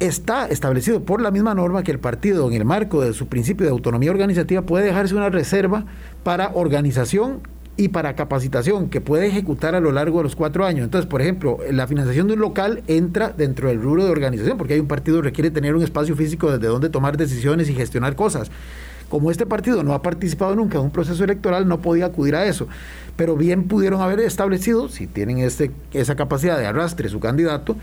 está 0.00 0.46
establecido 0.46 1.04
por 1.04 1.20
la 1.20 1.30
misma 1.30 1.54
norma 1.54 1.82
que 1.82 1.92
el 1.92 1.98
partido, 1.98 2.48
en 2.48 2.54
el 2.54 2.64
marco 2.64 3.02
de 3.02 3.12
su 3.12 3.26
principio 3.26 3.66
de 3.66 3.72
autonomía 3.72 4.10
organizativa, 4.10 4.62
puede 4.62 4.86
dejarse 4.86 5.14
una 5.14 5.28
reserva 5.28 5.84
para 6.22 6.50
organización 6.54 7.42
y 7.76 7.88
para 7.88 8.14
capacitación 8.14 8.88
que 8.88 9.00
puede 9.00 9.26
ejecutar 9.26 9.74
a 9.74 9.80
lo 9.80 9.90
largo 9.90 10.18
de 10.18 10.24
los 10.24 10.36
cuatro 10.36 10.64
años. 10.64 10.84
Entonces, 10.84 11.08
por 11.08 11.20
ejemplo, 11.20 11.58
la 11.70 11.86
financiación 11.86 12.28
de 12.28 12.34
un 12.34 12.40
local 12.40 12.82
entra 12.86 13.30
dentro 13.30 13.68
del 13.68 13.82
rubro 13.82 14.04
de 14.04 14.10
organización, 14.10 14.56
porque 14.56 14.74
hay 14.74 14.80
un 14.80 14.86
partido 14.86 15.18
que 15.18 15.24
requiere 15.24 15.50
tener 15.50 15.74
un 15.74 15.82
espacio 15.82 16.14
físico 16.14 16.50
desde 16.50 16.68
donde 16.68 16.88
tomar 16.88 17.16
decisiones 17.16 17.68
y 17.68 17.74
gestionar 17.74 18.14
cosas. 18.14 18.50
Como 19.08 19.30
este 19.30 19.44
partido 19.46 19.82
no 19.82 19.92
ha 19.92 20.02
participado 20.02 20.54
nunca 20.54 20.78
en 20.78 20.84
un 20.84 20.90
proceso 20.90 21.22
electoral, 21.24 21.68
no 21.68 21.80
podía 21.80 22.06
acudir 22.06 22.36
a 22.36 22.46
eso. 22.46 22.68
Pero 23.16 23.36
bien 23.36 23.68
pudieron 23.68 24.00
haber 24.00 24.20
establecido, 24.20 24.88
si 24.88 25.06
tienen 25.06 25.38
este, 25.38 25.70
esa 25.92 26.16
capacidad 26.16 26.58
de 26.58 26.66
arrastre 26.66 27.08
su 27.08 27.20
candidato, 27.20 27.76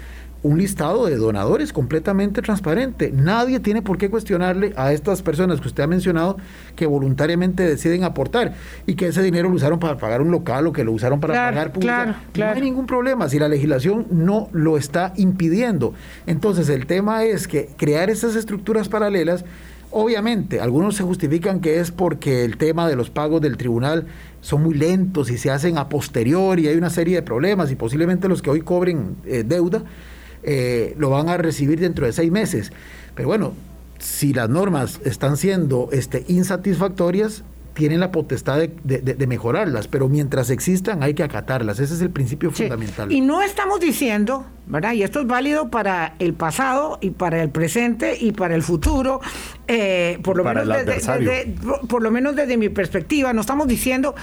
un 0.43 0.57
listado 0.57 1.05
de 1.05 1.15
donadores 1.17 1.71
completamente 1.71 2.41
transparente. 2.41 3.11
Nadie 3.13 3.59
tiene 3.59 3.81
por 3.81 3.97
qué 3.97 4.09
cuestionarle 4.09 4.73
a 4.75 4.91
estas 4.91 5.21
personas 5.21 5.61
que 5.61 5.67
usted 5.67 5.83
ha 5.83 5.87
mencionado 5.87 6.37
que 6.75 6.85
voluntariamente 6.85 7.63
deciden 7.63 8.03
aportar 8.03 8.53
y 8.87 8.95
que 8.95 9.07
ese 9.07 9.21
dinero 9.21 9.49
lo 9.49 9.55
usaron 9.55 9.79
para 9.79 9.97
pagar 9.97 10.21
un 10.21 10.31
local 10.31 10.67
o 10.67 10.73
que 10.73 10.83
lo 10.83 10.93
usaron 10.93 11.19
para 11.19 11.33
pagar 11.33 11.71
publicidad. 11.71 12.15
No 12.35 12.45
hay 12.45 12.61
ningún 12.61 12.87
problema 12.87 13.29
si 13.29 13.37
la 13.37 13.47
legislación 13.47 14.07
no 14.09 14.49
lo 14.51 14.77
está 14.77 15.13
impidiendo. 15.15 15.93
Entonces 16.25 16.69
el 16.69 16.87
tema 16.87 17.23
es 17.23 17.47
que 17.47 17.69
crear 17.77 18.09
esas 18.09 18.35
estructuras 18.35 18.89
paralelas 18.89 19.45
Obviamente, 19.93 20.61
algunos 20.61 20.95
se 20.95 21.03
justifican 21.03 21.59
que 21.59 21.81
es 21.81 21.91
porque 21.91 22.45
el 22.45 22.55
tema 22.55 22.87
de 22.87 22.95
los 22.95 23.09
pagos 23.09 23.41
del 23.41 23.57
tribunal 23.57 24.05
son 24.39 24.63
muy 24.63 24.73
lentos 24.73 25.29
y 25.29 25.37
se 25.37 25.51
hacen 25.51 25.77
a 25.77 25.89
posteriori 25.89 26.63
y 26.63 26.67
hay 26.69 26.77
una 26.77 26.89
serie 26.89 27.15
de 27.15 27.21
problemas 27.21 27.71
y 27.71 27.75
posiblemente 27.75 28.29
los 28.29 28.41
que 28.41 28.49
hoy 28.49 28.61
cobren 28.61 29.17
eh, 29.25 29.43
deuda 29.45 29.83
eh, 30.43 30.95
lo 30.97 31.09
van 31.09 31.29
a 31.29 31.37
recibir 31.37 31.79
dentro 31.79 32.05
de 32.05 32.13
seis 32.13 32.31
meses. 32.31 32.71
Pero 33.15 33.27
bueno, 33.27 33.53
si 33.99 34.33
las 34.33 34.49
normas 34.49 34.99
están 35.05 35.37
siendo 35.37 35.89
este, 35.91 36.25
insatisfactorias, 36.27 37.43
tienen 37.73 38.01
la 38.01 38.11
potestad 38.11 38.59
de, 38.59 39.27
mejorarlas, 39.27 39.87
pero 39.87 40.09
mientras 40.09 40.49
existan 40.49 41.03
hay 41.03 41.13
que 41.13 41.23
acatarlas. 41.23 41.79
Ese 41.79 41.93
es 41.93 42.01
el 42.01 42.09
principio 42.09 42.51
fundamental. 42.51 43.11
Y 43.11 43.21
no 43.21 43.41
estamos 43.41 43.79
diciendo, 43.79 44.45
¿verdad? 44.67 44.93
Y 44.93 45.03
esto 45.03 45.21
es 45.21 45.27
válido 45.27 45.69
para 45.69 46.15
el 46.19 46.33
pasado 46.33 46.97
y 47.01 47.11
para 47.11 47.41
el 47.41 47.49
presente 47.49 48.17
y 48.19 48.33
para 48.33 48.55
el 48.55 48.63
futuro, 48.63 49.21
eh, 49.67 50.19
por, 50.21 50.35
lo 50.35 50.43
menos 50.43 50.67
por 51.87 52.03
lo 52.03 52.11
menos 52.11 52.35
desde 52.35 52.57
mi 52.57 52.69
perspectiva, 52.69 53.31
no 53.31 53.41
estamos 53.41 53.67
diciendo 53.67 54.15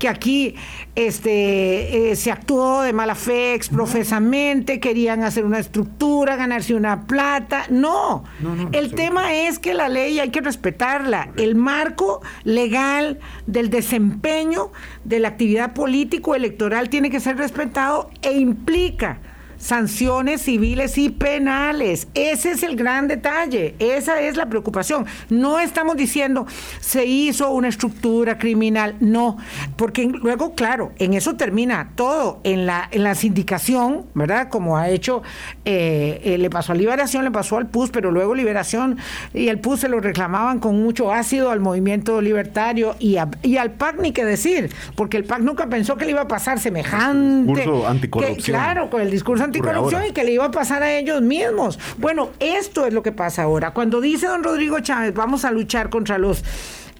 que 0.00 0.08
aquí 0.08 0.56
este, 0.96 2.10
eh, 2.10 2.16
se 2.16 2.32
actuó 2.32 2.80
de 2.82 2.92
mala 2.92 3.14
fe, 3.14 3.54
exprofesamente, 3.54 4.80
querían 4.80 5.22
hacer 5.22 5.44
una 5.44 5.58
estructura, 5.58 6.36
ganarse 6.36 6.74
una 6.74 7.06
plata. 7.06 7.66
No, 7.68 8.24
el 8.72 8.94
tema 8.94 9.34
es 9.34 9.58
que 9.58 9.74
la 9.74 9.88
ley 9.88 10.18
hay 10.18 10.30
que 10.30 10.40
respetarla. 10.40 11.28
El 11.36 11.54
marco 11.54 12.22
legal 12.44 13.20
del 13.46 13.68
desempeño 13.68 14.72
de 15.04 15.20
la 15.20 15.28
actividad 15.28 15.74
político-electoral 15.74 16.88
tiene 16.88 17.10
que 17.10 17.20
ser 17.20 17.36
respetado 17.36 18.10
e 18.22 18.32
implica 18.32 19.18
sanciones 19.60 20.42
civiles 20.42 20.98
y 20.98 21.10
penales. 21.10 22.08
Ese 22.14 22.52
es 22.52 22.62
el 22.62 22.74
gran 22.74 23.06
detalle, 23.06 23.76
esa 23.78 24.20
es 24.20 24.36
la 24.36 24.46
preocupación. 24.46 25.06
No 25.28 25.60
estamos 25.60 25.96
diciendo 25.96 26.46
se 26.80 27.04
hizo 27.04 27.50
una 27.50 27.68
estructura 27.68 28.38
criminal, 28.38 28.96
no, 29.00 29.36
porque 29.76 30.06
luego, 30.06 30.54
claro, 30.54 30.92
en 30.98 31.14
eso 31.14 31.36
termina 31.36 31.92
todo, 31.94 32.40
en 32.42 32.66
la, 32.66 32.88
en 32.90 33.04
la 33.04 33.14
sindicación, 33.14 34.06
¿verdad? 34.14 34.48
Como 34.48 34.78
ha 34.78 34.88
hecho, 34.88 35.22
eh, 35.64 36.20
eh, 36.24 36.38
le 36.38 36.50
pasó 36.50 36.72
a 36.72 36.74
Liberación, 36.74 37.24
le 37.24 37.30
pasó 37.30 37.58
al 37.58 37.68
PUS, 37.68 37.90
pero 37.90 38.10
luego 38.10 38.34
Liberación 38.34 38.98
y 39.34 39.48
el 39.48 39.60
PUS 39.60 39.80
se 39.80 39.88
lo 39.88 40.00
reclamaban 40.00 40.58
con 40.58 40.82
mucho 40.82 41.12
ácido 41.12 41.50
al 41.50 41.60
movimiento 41.60 42.20
libertario 42.20 42.96
y, 42.98 43.16
y 43.42 43.56
al 43.58 43.72
PAC 43.72 44.00
ni 44.00 44.12
que 44.12 44.24
decir, 44.24 44.70
porque 44.96 45.18
el 45.18 45.24
PAC 45.24 45.40
nunca 45.40 45.66
pensó 45.66 45.96
que 45.96 46.06
le 46.06 46.12
iba 46.12 46.22
a 46.22 46.28
pasar 46.28 46.58
semejante. 46.58 47.52
Discurso 47.52 47.86
anticorrupción. 47.86 48.56
claro, 48.56 48.90
con 48.90 49.02
el 49.02 49.10
discurso 49.10 49.44
anticorrupción 49.50 50.04
y 50.08 50.12
que 50.12 50.24
le 50.24 50.32
iba 50.32 50.46
a 50.46 50.50
pasar 50.50 50.82
a 50.82 50.96
ellos 50.96 51.20
mismos. 51.22 51.78
Bueno, 51.98 52.30
esto 52.38 52.86
es 52.86 52.94
lo 52.94 53.02
que 53.02 53.12
pasa 53.12 53.42
ahora. 53.42 53.72
Cuando 53.72 54.00
dice 54.00 54.26
don 54.26 54.42
Rodrigo 54.42 54.80
Chávez, 54.80 55.12
vamos 55.14 55.44
a 55.44 55.50
luchar 55.50 55.90
contra 55.90 56.18
los 56.18 56.42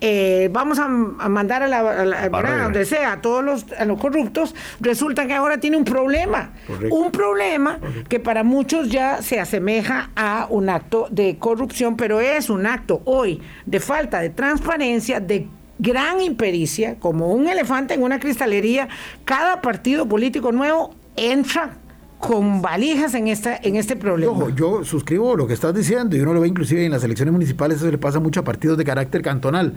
eh, 0.02 0.48
vamos 0.50 0.78
a, 0.78 0.88
mandar 0.88 1.62
a 1.62 1.68
la, 1.68 2.62
donde 2.62 2.86
sea 2.86 3.12
a 3.12 3.20
todos 3.20 3.44
los, 3.44 3.66
a 3.72 3.84
los 3.84 4.00
corruptos, 4.00 4.54
resulta 4.80 5.26
que 5.26 5.34
ahora 5.34 5.58
tiene 5.58 5.76
un 5.76 5.84
problema. 5.84 6.52
Un 6.90 7.10
problema 7.10 7.78
que 8.08 8.18
para 8.18 8.42
muchos 8.42 8.88
ya 8.88 9.20
se 9.20 9.38
asemeja 9.38 10.10
a 10.16 10.46
un 10.48 10.70
acto 10.70 11.06
de 11.10 11.36
corrupción, 11.38 11.96
pero 11.96 12.20
es 12.20 12.48
un 12.48 12.66
acto 12.66 13.02
hoy 13.04 13.42
de 13.66 13.78
falta 13.78 14.20
de 14.20 14.30
transparencia, 14.30 15.20
de 15.20 15.48
gran 15.78 16.20
impericia, 16.20 16.96
como 16.98 17.32
un 17.32 17.46
elefante 17.46 17.94
en 17.94 18.02
una 18.02 18.18
cristalería. 18.18 18.88
Cada 19.26 19.60
partido 19.60 20.06
político 20.06 20.50
nuevo 20.50 20.94
entra 21.16 21.76
con 22.20 22.60
valijas 22.60 23.14
en 23.14 23.28
esta 23.28 23.56
en 23.62 23.76
este 23.76 23.96
problema. 23.96 24.54
yo 24.54 24.84
suscribo 24.84 25.34
lo 25.36 25.46
que 25.46 25.54
estás 25.54 25.74
diciendo 25.74 26.16
y 26.16 26.20
uno 26.20 26.34
lo 26.34 26.40
ve 26.42 26.48
inclusive 26.48 26.84
en 26.84 26.92
las 26.92 27.02
elecciones 27.02 27.32
municipales, 27.32 27.78
eso 27.78 27.90
le 27.90 27.98
pasa 27.98 28.20
mucho 28.20 28.40
a 28.40 28.44
partidos 28.44 28.76
de 28.76 28.84
carácter 28.84 29.22
cantonal, 29.22 29.74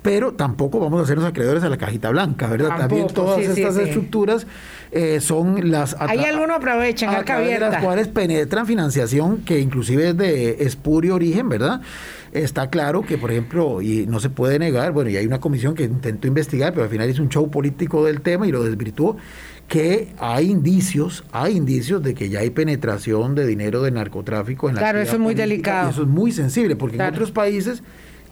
pero 0.00 0.32
tampoco 0.32 0.80
vamos 0.80 1.00
a 1.00 1.04
hacernos 1.04 1.26
acreedores 1.26 1.62
a 1.62 1.68
la 1.68 1.76
cajita 1.76 2.08
blanca, 2.10 2.48
¿verdad? 2.48 2.76
También 2.78 3.06
todas 3.08 3.40
estas 3.40 3.76
estructuras 3.76 4.46
eh, 4.90 5.20
son 5.20 5.70
las... 5.70 5.94
Hay 5.98 6.18
algunos 6.20 6.56
aprovechan, 6.56 7.14
a 7.14 7.38
de 7.38 7.58
las 7.60 7.82
cuales 7.82 8.08
penetran 8.08 8.66
financiación 8.66 9.42
que 9.42 9.60
inclusive 9.60 10.08
es 10.08 10.16
de 10.16 10.64
espurio 10.64 11.14
origen, 11.14 11.48
¿verdad? 11.48 11.82
Está 12.32 12.70
claro 12.70 13.02
que, 13.02 13.18
por 13.18 13.30
ejemplo, 13.30 13.82
y 13.82 14.06
no 14.06 14.18
se 14.18 14.30
puede 14.30 14.58
negar, 14.58 14.92
bueno, 14.92 15.10
y 15.10 15.18
hay 15.18 15.26
una 15.26 15.40
comisión 15.40 15.74
que 15.74 15.84
intentó 15.84 16.26
investigar, 16.26 16.72
pero 16.72 16.84
al 16.84 16.90
final 16.90 17.08
hizo 17.08 17.22
un 17.22 17.28
show 17.28 17.50
político 17.50 18.04
del 18.04 18.22
tema 18.22 18.48
y 18.48 18.52
lo 18.52 18.64
desvirtuó, 18.64 19.18
que 19.72 20.12
hay 20.18 20.50
indicios, 20.50 21.24
hay 21.32 21.56
indicios 21.56 22.02
de 22.02 22.12
que 22.12 22.28
ya 22.28 22.40
hay 22.40 22.50
penetración 22.50 23.34
de 23.34 23.46
dinero 23.46 23.80
de 23.80 23.90
narcotráfico 23.90 24.68
en 24.68 24.74
la 24.74 24.82
Claro, 24.82 25.00
eso 25.00 25.14
es 25.14 25.18
muy 25.18 25.34
delicado. 25.34 25.88
eso 25.88 26.02
es 26.02 26.08
muy 26.08 26.30
sensible, 26.30 26.76
porque 26.76 26.96
en 26.96 27.02
otros 27.04 27.32
países 27.32 27.82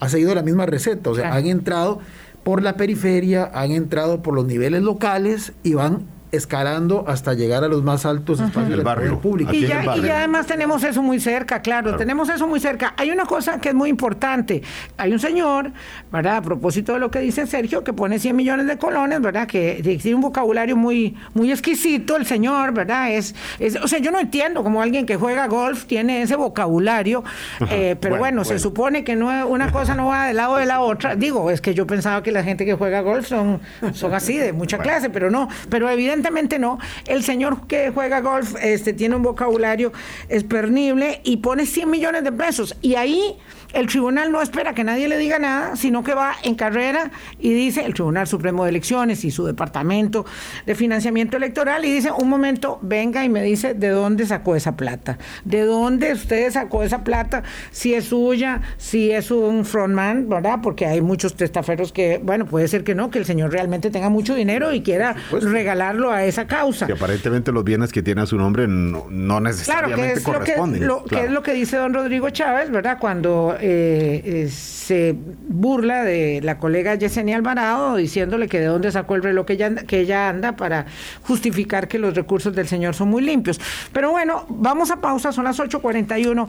ha 0.00 0.10
seguido 0.10 0.34
la 0.34 0.42
misma 0.42 0.66
receta, 0.66 1.08
o 1.08 1.14
sea, 1.14 1.32
han 1.32 1.46
entrado 1.46 2.00
por 2.42 2.62
la 2.62 2.76
periferia, 2.76 3.50
han 3.54 3.70
entrado 3.70 4.20
por 4.20 4.34
los 4.34 4.44
niveles 4.44 4.82
locales 4.82 5.54
y 5.62 5.72
van 5.72 6.04
escalando 6.32 7.04
hasta 7.08 7.34
llegar 7.34 7.64
a 7.64 7.68
los 7.68 7.82
más 7.82 8.06
altos 8.06 8.40
espacios 8.40 8.70
del 8.70 8.82
barrio 8.82 9.18
público. 9.18 9.52
Y 9.52 9.66
ya, 9.66 9.96
y 9.96 10.08
además 10.08 10.46
tenemos 10.46 10.82
eso 10.84 11.02
muy 11.02 11.20
cerca, 11.20 11.60
claro, 11.60 11.96
tenemos 11.96 12.28
eso 12.28 12.46
muy 12.46 12.60
cerca. 12.60 12.94
Hay 12.96 13.10
una 13.10 13.26
cosa 13.26 13.60
que 13.60 13.70
es 13.70 13.74
muy 13.74 13.90
importante. 13.90 14.62
Hay 14.96 15.12
un 15.12 15.18
señor, 15.18 15.72
¿verdad? 16.12 16.36
A 16.36 16.42
propósito 16.42 16.92
de 16.92 17.00
lo 17.00 17.10
que 17.10 17.18
dice 17.18 17.46
Sergio, 17.46 17.82
que 17.82 17.92
pone 17.92 18.18
100 18.18 18.36
millones 18.36 18.66
de 18.66 18.78
colones, 18.78 19.20
¿verdad? 19.20 19.46
Que 19.46 19.80
tiene 19.82 20.14
un 20.14 20.20
vocabulario 20.20 20.76
muy, 20.76 21.16
muy 21.34 21.50
exquisito, 21.50 22.16
el 22.16 22.26
señor, 22.26 22.72
¿verdad? 22.72 23.10
Es, 23.10 23.34
o 23.82 23.88
sea, 23.88 23.98
yo 23.98 24.10
no 24.10 24.20
entiendo 24.20 24.62
cómo 24.62 24.82
alguien 24.82 25.06
que 25.06 25.16
juega 25.16 25.48
golf 25.48 25.86
tiene 25.86 26.22
ese 26.22 26.36
vocabulario, 26.36 27.24
eh, 27.70 27.96
pero 28.00 28.18
bueno, 28.18 28.44
se 28.44 28.58
supone 28.58 29.04
que 29.04 29.16
no 29.16 29.30
una 29.48 29.72
cosa 29.72 29.94
no 29.94 30.06
va 30.06 30.26
del 30.26 30.36
lado 30.36 30.56
de 30.56 30.66
la 30.66 30.80
otra. 30.80 31.16
Digo, 31.16 31.50
es 31.50 31.60
que 31.60 31.74
yo 31.74 31.86
pensaba 31.86 32.22
que 32.22 32.30
la 32.30 32.44
gente 32.44 32.64
que 32.64 32.74
juega 32.74 33.00
golf 33.00 33.26
son, 33.26 33.60
son 33.92 34.14
así, 34.14 34.36
de 34.36 34.52
mucha 34.52 34.78
clase, 34.78 35.10
pero 35.10 35.30
no, 35.30 35.48
pero 35.68 35.88
evidentemente 35.90 36.19
evidentemente 36.20 36.58
no. 36.58 36.78
El 37.06 37.24
señor 37.24 37.66
que 37.66 37.90
juega 37.90 38.20
golf 38.20 38.54
este, 38.60 38.92
tiene 38.92 39.16
un 39.16 39.22
vocabulario 39.22 39.92
espernible 40.28 41.20
y 41.24 41.38
pone 41.38 41.66
100 41.66 41.90
millones 41.90 42.24
de 42.24 42.32
pesos. 42.32 42.76
Y 42.82 42.94
ahí 42.94 43.38
el 43.72 43.86
tribunal 43.86 44.32
no 44.32 44.42
espera 44.42 44.74
que 44.74 44.84
nadie 44.84 45.08
le 45.08 45.18
diga 45.18 45.38
nada, 45.38 45.76
sino 45.76 46.02
que 46.02 46.14
va 46.14 46.34
en 46.42 46.54
carrera 46.54 47.10
y 47.38 47.52
dice 47.52 47.84
el 47.84 47.94
Tribunal 47.94 48.26
Supremo 48.26 48.64
de 48.64 48.70
Elecciones 48.70 49.24
y 49.24 49.30
su 49.30 49.44
departamento 49.44 50.24
de 50.66 50.74
financiamiento 50.74 51.36
electoral 51.36 51.84
y 51.84 51.92
dice, 51.92 52.10
un 52.10 52.28
momento, 52.28 52.78
venga 52.82 53.24
y 53.24 53.28
me 53.28 53.42
dice 53.42 53.74
de 53.74 53.88
dónde 53.88 54.26
sacó 54.26 54.56
esa 54.56 54.76
plata, 54.76 55.18
de 55.44 55.64
dónde 55.64 56.12
usted 56.12 56.50
sacó 56.50 56.82
esa 56.82 57.04
plata, 57.04 57.42
si 57.70 57.94
es 57.94 58.06
suya, 58.06 58.60
si 58.76 59.10
es 59.10 59.30
un 59.30 59.64
frontman, 59.64 60.28
¿verdad? 60.28 60.58
Porque 60.62 60.86
hay 60.86 61.00
muchos 61.00 61.36
testaferros 61.36 61.92
que, 61.92 62.20
bueno, 62.22 62.46
puede 62.46 62.68
ser 62.68 62.84
que 62.84 62.94
no, 62.94 63.10
que 63.10 63.18
el 63.18 63.24
señor 63.24 63.52
realmente 63.52 63.90
tenga 63.90 64.08
mucho 64.08 64.34
dinero 64.34 64.72
y 64.72 64.82
quiera 64.82 65.14
regalarlo 65.30 66.10
a 66.10 66.24
esa 66.24 66.46
causa. 66.46 66.86
Y 66.88 66.92
aparentemente 66.92 67.52
los 67.52 67.64
bienes 67.64 67.92
que 67.92 68.02
tiene 68.02 68.22
a 68.22 68.26
su 68.26 68.36
nombre 68.36 68.66
no, 68.68 69.40
necesariamente 69.40 70.22
corresponden. 70.22 70.86
Lo 70.86 71.04
que, 71.04 71.24
es 71.24 71.30
lo 71.30 71.42
que 71.42 71.52
dice 71.52 71.76
don 71.76 71.94
Rodrigo 71.94 72.30
Chávez, 72.30 72.70
¿verdad? 72.70 72.98
Cuando 73.00 73.56
eh, 73.60 74.22
eh, 74.24 74.48
se 74.48 75.14
burla 75.48 76.02
de 76.02 76.40
la 76.42 76.58
colega 76.58 76.94
Yesenia 76.94 77.36
Alvarado 77.36 77.96
diciéndole 77.96 78.48
que 78.48 78.60
de 78.60 78.66
dónde 78.66 78.90
sacó 78.90 79.14
el 79.14 79.22
reloj 79.22 79.46
que 79.46 79.52
ella, 79.54 79.74
que 79.74 80.00
ella 80.00 80.28
anda 80.28 80.56
para 80.56 80.86
justificar 81.22 81.88
que 81.88 81.98
los 81.98 82.14
recursos 82.14 82.54
del 82.54 82.68
señor 82.68 82.94
son 82.94 83.08
muy 83.08 83.22
limpios. 83.22 83.60
Pero 83.92 84.10
bueno, 84.10 84.46
vamos 84.48 84.90
a 84.90 85.00
pausa, 85.00 85.32
son 85.32 85.44
las 85.44 85.58
8.41. 85.58 86.48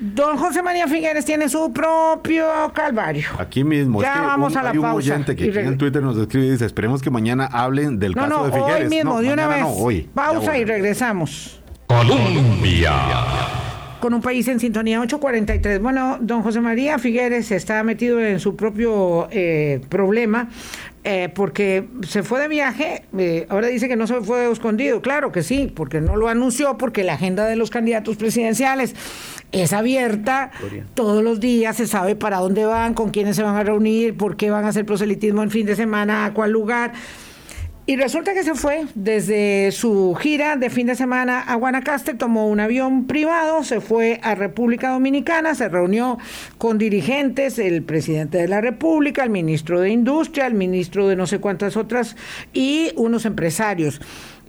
Don 0.00 0.36
José 0.36 0.62
María 0.62 0.88
Figueres 0.88 1.24
tiene 1.24 1.48
su 1.48 1.72
propio 1.72 2.44
calvario. 2.74 3.28
Aquí 3.38 3.62
mismo. 3.62 4.02
Ya 4.02 4.20
vamos 4.20 4.56
a 4.56 4.62
la 4.62 4.72
pausa. 4.72 4.88
un 4.90 4.96
oyente 4.96 5.36
que 5.36 5.44
en 5.60 5.78
Twitter 5.78 6.02
nos 6.02 6.16
escribe 6.18 6.46
y 6.46 6.50
dice, 6.50 6.66
esperemos 6.66 7.02
que 7.02 7.10
mañana 7.10 7.46
hablen 7.46 8.00
del 8.00 8.14
caso 8.14 8.46
de 8.46 8.52
Figueres. 8.52 8.82
hoy 8.82 8.88
mismo, 8.88 9.20
de 9.20 9.32
una 9.32 9.46
vez. 9.46 9.64
hoy. 9.68 10.08
Pausa 10.12 10.58
y 10.58 10.64
regresamos. 10.64 11.60
Colombia 11.86 12.92
con 14.02 14.14
un 14.14 14.20
país 14.20 14.48
en 14.48 14.58
sintonía 14.58 15.00
843. 15.00 15.80
Bueno, 15.80 16.18
don 16.20 16.42
José 16.42 16.60
María 16.60 16.98
Figueres 16.98 17.52
está 17.52 17.84
metido 17.84 18.20
en 18.20 18.40
su 18.40 18.56
propio 18.56 19.28
eh, 19.30 19.80
problema 19.88 20.48
eh, 21.04 21.28
porque 21.32 21.86
se 22.08 22.24
fue 22.24 22.40
de 22.40 22.48
viaje, 22.48 23.04
eh, 23.16 23.46
ahora 23.48 23.68
dice 23.68 23.86
que 23.86 23.94
no 23.94 24.08
se 24.08 24.20
fue 24.22 24.50
escondido, 24.50 25.02
claro 25.02 25.30
que 25.30 25.44
sí, 25.44 25.72
porque 25.72 26.00
no 26.00 26.16
lo 26.16 26.26
anunció, 26.26 26.76
porque 26.78 27.04
la 27.04 27.14
agenda 27.14 27.46
de 27.46 27.54
los 27.54 27.70
candidatos 27.70 28.16
presidenciales 28.16 28.96
es 29.52 29.72
abierta, 29.72 30.50
todos 30.94 31.22
los 31.22 31.38
días 31.38 31.76
se 31.76 31.86
sabe 31.86 32.16
para 32.16 32.38
dónde 32.38 32.64
van, 32.64 32.94
con 32.94 33.10
quiénes 33.10 33.36
se 33.36 33.44
van 33.44 33.54
a 33.54 33.62
reunir, 33.62 34.16
por 34.16 34.36
qué 34.36 34.50
van 34.50 34.64
a 34.64 34.68
hacer 34.70 34.84
proselitismo 34.84 35.44
en 35.44 35.50
fin 35.50 35.64
de 35.64 35.76
semana, 35.76 36.24
a 36.24 36.34
cuál 36.34 36.50
lugar. 36.50 36.92
Y 37.84 37.96
resulta 37.96 38.32
que 38.32 38.44
se 38.44 38.54
fue 38.54 38.86
desde 38.94 39.72
su 39.72 40.14
gira 40.14 40.54
de 40.56 40.70
fin 40.70 40.86
de 40.86 40.94
semana 40.94 41.40
a 41.40 41.56
Guanacaste, 41.56 42.14
tomó 42.14 42.46
un 42.48 42.60
avión 42.60 43.08
privado, 43.08 43.64
se 43.64 43.80
fue 43.80 44.20
a 44.22 44.36
República 44.36 44.90
Dominicana, 44.90 45.56
se 45.56 45.68
reunió 45.68 46.16
con 46.58 46.78
dirigentes, 46.78 47.58
el 47.58 47.82
presidente 47.82 48.38
de 48.38 48.46
la 48.46 48.60
República, 48.60 49.24
el 49.24 49.30
ministro 49.30 49.80
de 49.80 49.90
Industria, 49.90 50.46
el 50.46 50.54
ministro 50.54 51.08
de 51.08 51.16
no 51.16 51.26
sé 51.26 51.40
cuántas 51.40 51.76
otras 51.76 52.14
y 52.52 52.92
unos 52.94 53.24
empresarios 53.24 54.00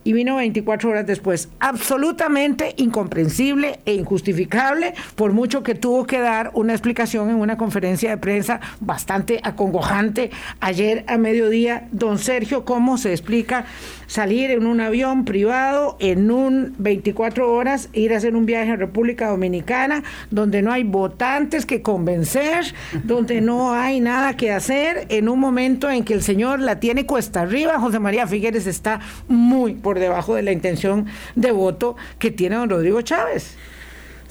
y 0.04 0.14
vino 0.14 0.38
24 0.38 0.90
horas 0.90 1.06
después. 1.06 1.50
Absolutamente 1.60 2.74
incomprensible 2.78 3.80
e 3.86 3.94
injustificable, 3.94 4.94
por 5.16 5.34
mucho 5.34 5.64
que 5.64 5.76
tuvo 5.76 6.06
que 6.06 6.20
dar 6.20 6.52
una 6.54 6.74
explicación 6.74 7.30
en 7.30 7.36
una 7.36 7.58
conferencia 7.58 8.10
de 8.10 8.18
prensa 8.18 8.60
bastante 8.80 9.40
acongojante 9.44 10.32
ayer 10.60 11.04
a 11.08 11.18
mediodía. 11.18 11.88
Don 11.92 12.18
Sergio, 12.18 12.66
¿cómo 12.66 12.98
se 12.98 13.12
explica 13.12 13.66
salir 14.08 14.52
en 14.52 14.68
un 14.68 14.80
avión 14.80 15.26
privado 15.26 15.98
en 16.00 16.30
un 16.30 16.76
24 16.78 17.52
horas, 17.52 17.90
ir 17.94 18.14
a 18.14 18.18
hacer 18.18 18.36
un 18.36 18.46
viaje 18.46 18.72
a 18.72 18.76
República 18.76 19.30
Dominicana, 19.30 20.04
donde 20.30 20.62
no 20.62 20.72
hay 20.72 20.84
votantes 20.84 21.66
que 21.66 21.82
convencer, 21.82 22.76
donde 23.04 23.42
no 23.42 23.74
hay 23.74 24.00
nada 24.00 24.38
que 24.38 24.52
hacer, 24.52 25.08
en 25.10 25.30
un 25.30 25.40
momento 25.40 25.90
en 25.90 26.04
que 26.04 26.14
el 26.14 26.22
señor 26.22 26.60
la 26.60 26.80
tiene 26.80 27.06
cuesta 27.08 27.42
arriba, 27.42 27.80
José 27.80 28.00
María 28.00 28.28
Figueres 28.28 28.68
está 28.68 29.00
muy 29.28 29.74
por 29.74 29.93
debajo 30.00 30.36
de 30.36 30.44
la 30.44 30.52
intención 30.52 31.08
de 31.36 31.52
voto 31.52 31.96
que 32.20 32.32
tiene 32.32 32.56
don 32.56 32.70
Rodrigo 32.70 33.02
Chávez. 33.02 33.56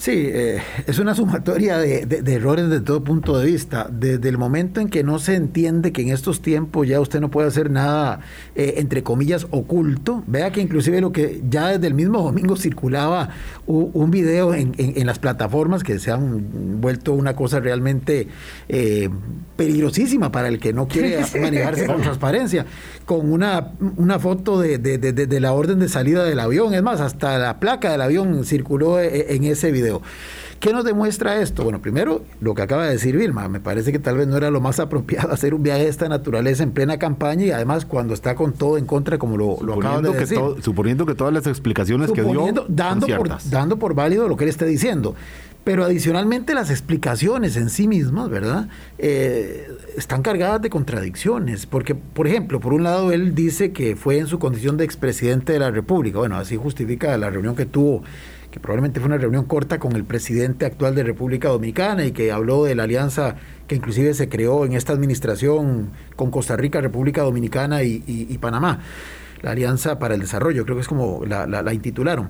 Sí, 0.03 0.11
eh, 0.16 0.61
es 0.88 0.98
una 0.98 1.14
sumatoria 1.14 1.78
de, 1.78 2.24
errores 2.26 2.68
de 2.68 2.80
todo 2.80 3.05
punto 3.05 3.38
de 3.38 3.46
vista. 3.46 3.86
Desde 3.88 4.28
el 4.28 4.36
momento 4.36 4.80
en 4.80 4.88
que 4.88 5.05
no 5.05 5.20
se 5.20 5.36
entiende 5.36 5.92
que 5.92 6.03
en 6.03 6.09
estos 6.09 6.42
tiempos 6.42 6.88
ya 6.88 6.98
usted 6.98 7.20
no 7.20 7.30
puede 7.30 7.46
hacer 7.46 7.70
nada, 7.70 8.18
eh, 8.57 8.74
entre 8.78 9.05
comillas, 9.05 9.46
oculto. 9.53 10.24
Vea 10.26 10.50
que 10.50 10.61
inclusive 10.61 11.00
lo 11.00 11.12
que 11.12 11.40
ya 11.48 11.68
desde 11.68 11.86
el 11.86 11.94
mismo 11.94 12.20
domingo 12.20 12.57
circulaba 12.57 13.28
un, 13.66 14.11
video 14.11 14.55
en, 14.55 15.07
las 15.07 15.20
plataformas 15.20 15.84
que 15.84 16.00
se 16.00 16.11
han 16.11 16.80
vuelto 16.80 17.12
una 17.12 17.36
cosa 17.36 17.61
realmente 17.61 18.26
eh, 18.68 19.09
peligrosísima 19.55 20.32
para 20.32 20.48
el 20.48 20.59
que 20.59 20.72
no 20.72 20.88
quiere 20.88 21.20
manejarse 21.40 21.86
con 21.86 22.03
transparencia, 22.03 22.66
con 23.05 23.30
una, 23.30 23.74
una 23.96 24.18
foto 24.18 24.61
de, 24.61 24.78
de 24.78 25.40
la 25.40 25.53
orden 25.53 25.78
de 25.78 25.88
salida 25.88 26.24
del 26.24 26.40
avión. 26.40 26.74
Es 26.74 26.82
más, 26.82 27.00
hasta 27.00 27.38
la 27.38 27.61
placa 27.61 27.92
del 27.92 28.00
avión 28.00 28.44
circuló 28.44 29.00
en 29.00 29.44
ese 29.44 29.70
video. 29.70 29.91
¿Qué 30.62 30.72
nos 30.72 30.84
demuestra 30.84 31.43
esto? 31.43 31.64
Bueno, 31.64 31.82
primero, 31.82 32.22
lo 32.40 32.55
que 32.55 32.62
acaba 32.62 32.86
de 32.86 32.93
decir 32.93 33.16
Vilma, 33.16 33.49
me 33.49 33.59
parece 33.59 33.90
que 33.90 33.99
tal 33.99 34.16
vez 34.16 34.28
no 34.28 34.36
era 34.36 34.49
lo 34.49 34.61
más 34.61 34.78
apropiado 34.80 35.32
hacer 35.32 35.55
un 35.55 35.64
viaje 35.64 35.82
de 35.82 35.88
esta 35.88 36.09
naturaleza 36.09 36.62
en 36.62 36.70
plena 36.70 36.99
campaña 36.99 37.45
y 37.47 37.51
además 37.51 37.84
cuando 37.84 38.14
está 38.14 38.36
con 38.36 38.53
todo 38.53 38.78
en 38.78 38.86
contra, 38.86 39.18
como 39.18 39.36
lo, 39.36 39.59
lo 39.61 39.76
de 40.01 40.12
decir. 40.12 40.38
suponiendo 40.61 41.05
que 41.05 41.16
todas 41.16 41.34
las 41.34 41.49
explicaciones 41.49 42.12
que 42.12 42.22
dio 42.22 42.47
dando 42.68 43.09
por, 43.09 43.28
dando 43.51 43.78
por 43.78 43.95
válido 43.95 44.28
lo 44.28 44.36
que 44.36 44.45
él 44.45 44.51
está 44.51 44.64
diciendo. 44.64 45.16
Pero 45.64 45.84
adicionalmente 45.84 46.55
las 46.55 46.70
explicaciones 46.70 47.57
en 47.57 47.70
sí 47.70 47.86
mismas, 47.86 48.28
¿verdad? 48.28 48.68
Eh, 48.99 49.68
están 49.97 50.22
cargadas 50.22 50.61
de 50.61 50.70
contradicciones. 50.70 51.66
Porque, 51.66 51.95
por 51.95 52.26
ejemplo, 52.26 52.59
por 52.59 52.72
un 52.72 52.82
lado 52.82 53.12
él 53.12 53.34
dice 53.34 53.72
que 53.72 53.95
fue 53.95 54.18
en 54.18 54.26
su 54.26 54.40
condición 54.40 54.76
de 54.76 54.84
expresidente 54.84 55.53
de 55.53 55.61
la 55.61 55.70
República. 55.70 56.18
Bueno, 56.18 56.36
así 56.36 56.57
justifica 56.57 57.16
la 57.16 57.30
reunión 57.30 57.55
que 57.55 57.64
tuvo 57.66 58.03
que 58.53 58.61
probablemente 58.61 59.00
fue 59.00 59.07
una 59.07 59.16
reunión 59.16 59.46
corta 59.46 59.78
con 59.78 59.96
el 59.96 60.05
presidente 60.05 60.66
actual 60.66 60.94
de 60.94 61.03
República 61.03 61.48
Dominicana 61.48 62.05
y 62.05 62.12
que 62.12 62.30
habló 62.30 62.64
de 62.64 62.74
la 62.74 62.82
alianza 62.82 63.36
que 63.66 63.74
inclusive 63.74 64.12
se 64.12 64.28
creó 64.28 64.66
en 64.66 64.74
esta 64.74 64.92
administración 64.92 65.90
con 66.16 66.30
Costa 66.30 66.55
Rica, 66.55 66.82
República 66.82 67.22
Dominicana 67.22 67.82
y, 67.82 68.38
Panamá, 68.42 68.80
la 69.40 69.53
Alianza 69.53 69.98
para 69.98 70.14
el 70.14 70.20
Desarrollo, 70.20 70.64
creo 70.64 70.76
que 70.76 70.82
es 70.82 70.88
como 70.88 71.24
la, 71.24 71.72
intitularon. 71.72 72.28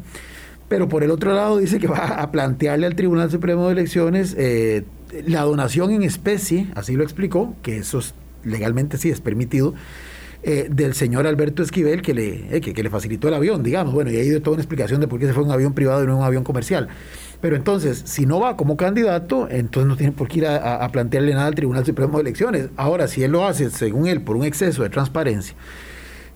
Pero 0.68 0.88
por 0.88 1.02
el 1.02 1.10
otro 1.10 1.34
lado 1.34 1.58
dice 1.58 1.80
que 1.80 1.88
va 1.88 2.06
a 2.22 2.30
plantearle 2.30 2.86
al 2.86 2.94
Tribunal 2.94 3.28
Supremo 3.28 3.66
de 3.66 3.72
Elecciones 3.72 4.36
eh, 4.38 4.84
la 5.26 5.42
donación 5.42 5.90
en 5.90 6.04
especie, 6.04 6.68
así 6.76 6.94
lo 6.94 7.02
explicó, 7.02 7.56
que 7.62 7.78
eso 7.78 8.00
legalmente 8.44 8.96
sí 8.96 9.10
es 9.10 9.20
permitido, 9.20 9.74
eh, 10.42 10.68
del 10.70 10.94
señor 10.94 11.26
Alberto 11.26 11.62
Esquivel 11.62 12.02
que 12.02 12.14
le, 12.14 12.56
eh, 12.56 12.60
que, 12.60 12.82
le 12.82 12.90
facilitó 12.90 13.28
el 13.28 13.34
avión, 13.34 13.62
digamos. 13.62 13.94
Bueno, 13.94 14.10
y 14.10 14.16
ahí 14.16 14.28
dio 14.28 14.42
toda 14.42 14.54
una 14.54 14.62
explicación 14.62 15.00
de 15.00 15.08
por 15.08 15.20
qué 15.20 15.26
se 15.26 15.32
fue 15.32 15.44
un 15.44 15.50
avión 15.50 15.72
privado 15.72 16.02
y 16.02 16.06
no 16.06 16.18
un 16.18 16.24
avión 16.24 16.44
comercial. 16.44 16.88
Pero 17.40 17.56
entonces, 17.56 18.02
si 18.06 18.26
no 18.26 18.40
va 18.40 18.56
como 18.56 18.76
candidato, 18.76 19.48
entonces 19.50 19.88
no 19.88 19.96
tiene 19.96 20.12
por 20.12 20.28
qué 20.28 20.38
ir 20.38 20.46
a 20.46 20.88
plantearle 20.92 21.34
nada 21.34 21.46
al 21.46 21.54
Tribunal 21.54 21.84
Supremo 21.84 22.18
de 22.18 22.22
Elecciones. 22.22 22.68
Ahora, 22.76 23.08
si 23.08 23.24
él 23.24 23.32
lo 23.32 23.44
hace, 23.44 23.70
según 23.70 24.06
él, 24.06 24.22
por 24.22 24.36
un 24.36 24.44
exceso 24.44 24.84
de 24.84 24.90
transparencia, 24.90 25.56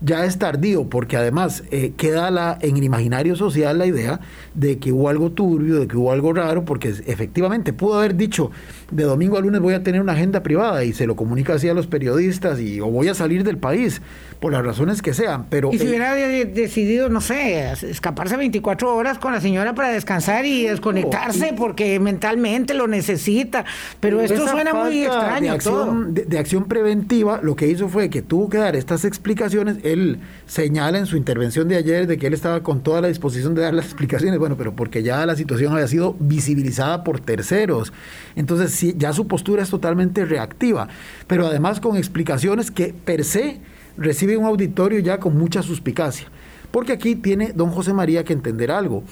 ya 0.01 0.25
es 0.25 0.39
tardío, 0.39 0.89
porque 0.89 1.17
además 1.17 1.65
eh, 1.71 1.93
queda 1.97 2.31
la, 2.31 2.59
en 2.61 2.77
el 2.77 2.85
imaginario 2.85 3.37
social 3.37 3.79
la 3.79 3.87
idea 3.87 4.21
de 4.57 4.79
que 4.79 4.93
hubo 4.93 5.09
algo 5.09 5.31
turbio, 5.31 5.79
de 5.79 5.87
que 5.87 5.97
hubo 5.97 6.11
algo 6.11 6.33
raro, 6.33 6.65
porque 6.65 6.89
efectivamente 6.89 7.73
pudo 7.73 7.99
haber 7.99 8.17
dicho 8.17 8.51
de 8.91 9.05
domingo 9.05 9.37
a 9.37 9.41
lunes 9.41 9.61
voy 9.61 9.75
a 9.75 9.83
tener 9.83 10.01
una 10.01 10.13
agenda 10.13 10.43
privada 10.43 10.85
y 10.85 10.93
se 10.93 11.07
lo 11.07 11.17
comunica 11.17 11.55
así 11.55 11.69
a 11.69 11.75
los 11.75 11.87
periodistas 11.87 12.61
y 12.61 12.81
o 12.81 12.87
voy 12.87 13.09
a 13.09 13.15
salir 13.15 13.45
del 13.45 13.59
país, 13.59 14.01
por 14.41 14.53
las 14.53 14.65
razones 14.65 15.03
que 15.03 15.15
sean. 15.15 15.47
Pero 15.49 15.71
y 15.73 15.79
si 15.79 15.87
hubiera 15.87 16.15
decidido, 16.15 17.09
no 17.09 17.21
sé, 17.21 17.71
escaparse 17.73 18.37
24 18.37 18.95
horas 18.95 19.19
con 19.19 19.33
la 19.33 19.41
señora 19.41 19.75
para 19.75 19.89
descansar 19.89 20.45
y 20.45 20.65
desconectarse 20.65 21.55
porque 21.57 21.99
mentalmente 22.01 22.75
lo 22.75 22.87
necesita, 22.87 23.65
pero 24.01 24.21
esto 24.21 24.47
suena 24.49 24.75
muy 24.75 25.05
extraño. 25.05 25.51
De 25.51 25.57
acción, 25.57 26.15
de 26.15 26.39
acción 26.39 26.65
preventiva, 26.65 27.41
lo 27.43 27.57
que 27.57 27.69
hizo 27.69 27.89
fue 27.89 28.11
que 28.11 28.23
tuvo 28.23 28.49
que 28.49 28.59
dar 28.59 28.77
estas 28.77 29.05
explicaciones 29.05 29.77
él 29.83 30.19
señala 30.47 30.99
en 30.99 31.07
su 31.07 31.17
intervención 31.17 31.69
de 31.69 31.77
ayer 31.77 32.07
de 32.07 32.19
que 32.19 32.27
él 32.27 32.35
estaba 32.35 32.63
con 32.63 32.83
toda 32.83 33.01
la 33.01 33.09
disposición 33.09 33.55
de 33.55 33.63
dar 33.63 33.75
las 33.75 33.85
explicaciones, 33.97 34.39
bueno, 34.47 34.57
pero 34.57 34.77
porque 34.77 35.03
ya 35.03 35.27
la 35.27 35.35
situación 35.35 35.73
había 35.73 35.89
sido 35.89 36.15
visibilizada 36.21 37.03
por 37.03 37.19
terceros. 37.19 37.93
Entonces, 38.37 38.71
sí, 38.71 38.95
ya 38.97 39.13
su 39.13 39.27
postura 39.27 39.65
es 39.65 39.71
totalmente 39.71 40.25
reactiva, 40.25 40.87
pero 41.27 41.49
además 41.49 41.81
con 41.81 41.97
explicaciones 41.97 42.71
que 42.71 42.95
per 42.95 43.25
se 43.25 43.59
recibe 43.97 44.37
un 44.37 44.45
auditorio 44.45 45.01
ya 45.01 45.19
con 45.19 45.37
mucha 45.37 45.63
suspicacia. 45.63 46.29
Porque 46.71 46.93
aquí 46.93 47.17
tiene 47.17 47.53
don 47.55 47.71
José 47.71 47.93
María 47.93 48.23
que 48.23 48.35
entender 48.35 48.71
algo. 48.71 49.03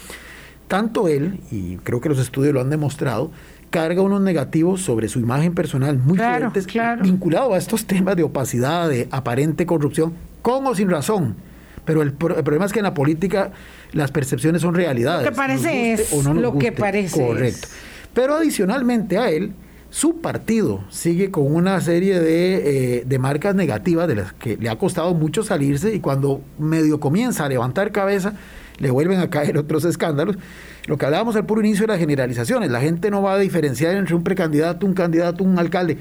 Tanto 0.68 1.08
él, 1.08 1.40
y 1.50 1.78
creo 1.78 2.00
que 2.00 2.08
los 2.08 2.20
estudios 2.20 2.54
lo 2.54 2.60
han 2.60 2.70
demostrado, 2.70 3.32
carga 3.70 4.02
unos 4.02 4.20
negativos 4.20 4.82
sobre 4.82 5.08
su 5.08 5.18
imagen 5.18 5.52
personal 5.52 5.98
muy 5.98 6.16
fuertes, 6.16 6.66
vinculado 7.02 7.54
a 7.54 7.58
estos 7.58 7.86
temas 7.86 8.14
de 8.14 8.22
opacidad, 8.22 8.88
de 8.88 9.08
aparente 9.10 9.66
corrupción, 9.66 10.12
con 10.42 10.64
o 10.64 10.76
sin 10.76 10.88
razón. 10.88 11.34
Pero 11.84 12.02
el, 12.02 12.12
problema 12.12 12.64
es 12.64 12.72
que 12.72 12.78
en 12.78 12.84
la 12.84 12.94
política 12.94 13.52
las 13.92 14.10
percepciones 14.10 14.62
son 14.62 14.74
realidades. 14.74 15.24
Lo 15.24 15.30
que 15.30 15.36
parece 15.36 15.92
es 15.92 16.12
o 16.12 16.22
no 16.22 16.34
lo 16.34 16.58
que 16.58 16.72
parece. 16.72 17.20
Correcto. 17.20 17.68
Pero 18.14 18.34
adicionalmente 18.34 19.18
a 19.18 19.30
él, 19.30 19.52
su 19.90 20.20
partido 20.20 20.84
sigue 20.88 21.30
con 21.30 21.54
una 21.54 21.80
serie 21.80 22.18
de, 22.20 22.98
eh, 22.98 23.04
de, 23.06 23.18
marcas 23.18 23.54
negativas 23.54 24.08
de 24.08 24.16
las 24.16 24.32
que 24.32 24.56
le 24.56 24.68
ha 24.68 24.76
costado 24.76 25.14
mucho 25.14 25.44
salirse 25.44 25.94
y 25.94 26.00
cuando 26.00 26.42
medio 26.58 26.98
comienza 27.00 27.44
a 27.44 27.48
levantar 27.48 27.92
cabeza, 27.92 28.34
le 28.78 28.90
vuelven 28.90 29.20
a 29.20 29.30
caer 29.30 29.58
otros 29.58 29.84
escándalos. 29.84 30.36
Lo 30.86 30.96
que 30.96 31.06
hablábamos 31.06 31.36
al 31.36 31.46
puro 31.46 31.60
inicio 31.60 31.86
de 31.86 31.92
las 31.92 31.98
generalizaciones, 31.98 32.70
la 32.70 32.80
gente 32.80 33.10
no 33.10 33.22
va 33.22 33.34
a 33.34 33.38
diferenciar 33.38 33.96
entre 33.96 34.14
un 34.14 34.22
precandidato, 34.24 34.86
un 34.86 34.94
candidato, 34.94 35.44
un 35.44 35.58
alcalde. 35.58 35.98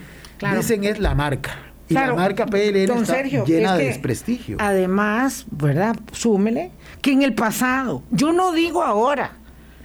Dicen 0.56 0.84
es 0.84 1.00
la 1.00 1.16
marca. 1.16 1.73
Y 1.90 1.94
la 1.96 2.14
marca 2.14 2.46
PLN 2.46 2.92
está 3.02 3.24
llena 3.24 3.76
de 3.76 3.86
desprestigio. 3.86 4.58
Además, 4.60 5.46
¿verdad? 5.52 5.96
Súmele 6.12 6.72
que 7.02 7.12
en 7.12 7.22
el 7.24 7.34
pasado, 7.34 8.04
yo 8.12 8.32
no 8.32 8.54
digo 8.54 8.84
ahora, 8.84 9.34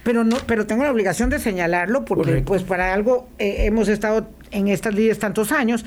pero 0.03 0.23
no, 0.23 0.37
pero 0.45 0.65
tengo 0.65 0.83
la 0.83 0.91
obligación 0.91 1.29
de 1.29 1.39
señalarlo 1.39 2.05
porque 2.05 2.41
pues 2.41 2.63
para 2.63 2.93
algo 2.93 3.27
eh, 3.37 3.65
hemos 3.65 3.89
estado 3.89 4.29
en 4.51 4.69
estas 4.69 4.95
líderes 4.95 5.19
tantos 5.19 5.51
años. 5.51 5.85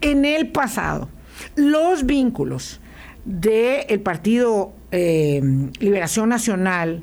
En 0.00 0.24
el 0.24 0.48
pasado, 0.48 1.08
los 1.56 2.06
vínculos 2.06 2.80
del 3.24 4.00
Partido 4.00 4.72
eh, 4.90 5.42
Liberación 5.80 6.28
Nacional 6.28 7.02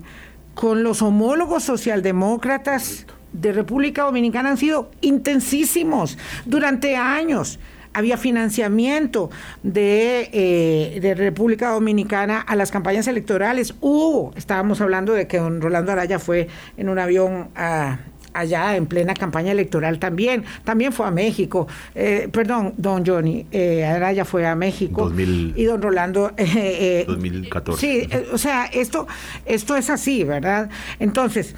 con 0.53 0.83
los 0.83 1.01
homólogos 1.01 1.63
socialdemócratas 1.63 3.05
de 3.33 3.51
República 3.51 4.03
Dominicana 4.03 4.49
han 4.49 4.57
sido 4.57 4.89
intensísimos 5.01 6.17
durante 6.45 6.95
años 6.95 7.59
había 7.95 8.17
financiamiento 8.17 9.29
de, 9.63 10.29
eh, 10.33 10.99
de, 11.01 11.15
República 11.15 11.69
Dominicana 11.69 12.41
a 12.41 12.55
las 12.57 12.69
campañas 12.69 13.07
electorales. 13.07 13.73
Hubo, 13.79 14.33
estábamos 14.35 14.81
hablando 14.81 15.13
de 15.13 15.27
que 15.27 15.37
don 15.37 15.61
Rolando 15.61 15.93
Araya 15.93 16.19
fue 16.19 16.49
en 16.75 16.89
un 16.89 16.99
avión 16.99 17.47
a, 17.55 17.99
allá 18.33 18.75
en 18.75 18.85
plena 18.85 19.13
campaña 19.13 19.53
electoral 19.53 19.97
también, 19.97 20.43
también 20.65 20.91
fue 20.91 21.07
a 21.07 21.11
México, 21.11 21.67
eh, 21.95 22.27
perdón, 22.31 22.73
don 22.77 23.05
Johnny, 23.05 23.45
eh, 23.51 23.85
Araya 23.85 24.25
fue 24.25 24.45
a 24.45 24.55
México 24.55 25.11
y 25.17 25.63
don 25.63 25.81
Rolando... 25.81 26.31
Eh, 26.67 27.05
2014. 27.07 27.79
Sí, 27.79 28.09
o 28.31 28.37
sea, 28.37 28.65
esto, 28.65 29.07
esto 29.45 29.75
es 29.75 29.89
así, 29.89 30.23
¿verdad? 30.23 30.69
Entonces... 30.99 31.55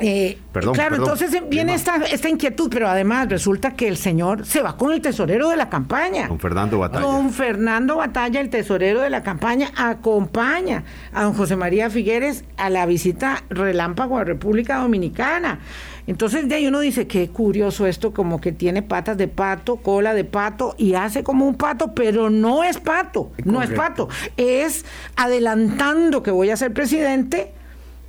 Eh, 0.00 0.38
claro, 0.52 0.96
entonces 0.96 1.30
viene 1.48 1.74
esta, 1.74 1.96
esta 1.96 2.28
inquietud, 2.28 2.68
pero 2.68 2.88
además 2.88 3.28
resulta 3.28 3.74
que 3.74 3.86
el 3.86 3.96
señor 3.96 4.44
se 4.44 4.60
va 4.60 4.76
con 4.76 4.92
el 4.92 5.00
tesorero 5.00 5.48
de 5.50 5.56
la 5.56 5.70
campaña. 5.70 6.26
Con 6.26 6.40
Fernando 6.40 6.80
Batalla. 6.80 7.04
Con 7.04 7.30
Fernando 7.30 7.96
Batalla, 7.96 8.40
el 8.40 8.50
tesorero 8.50 9.00
de 9.00 9.10
la 9.10 9.22
campaña, 9.22 9.70
acompaña 9.76 10.82
a 11.12 11.22
don 11.22 11.34
José 11.34 11.54
María 11.54 11.90
Figueres 11.90 12.44
a 12.56 12.70
la 12.70 12.86
visita 12.86 13.44
relámpago 13.50 14.18
a 14.18 14.24
República 14.24 14.78
Dominicana. 14.78 15.60
Entonces 16.06 16.48
de 16.48 16.56
ahí 16.56 16.66
uno 16.66 16.80
dice, 16.80 17.06
qué 17.06 17.28
curioso 17.28 17.86
esto, 17.86 18.12
como 18.12 18.40
que 18.40 18.52
tiene 18.52 18.82
patas 18.82 19.16
de 19.16 19.28
pato, 19.28 19.76
cola 19.76 20.12
de 20.12 20.24
pato 20.24 20.74
y 20.76 20.94
hace 20.94 21.22
como 21.22 21.46
un 21.46 21.54
pato, 21.54 21.94
pero 21.94 22.30
no 22.30 22.64
es 22.64 22.78
pato, 22.78 23.30
no 23.44 23.62
es 23.62 23.70
pato, 23.70 24.08
es 24.36 24.84
adelantando 25.16 26.22
que 26.22 26.30
voy 26.30 26.50
a 26.50 26.56
ser 26.56 26.74
presidente 26.74 27.52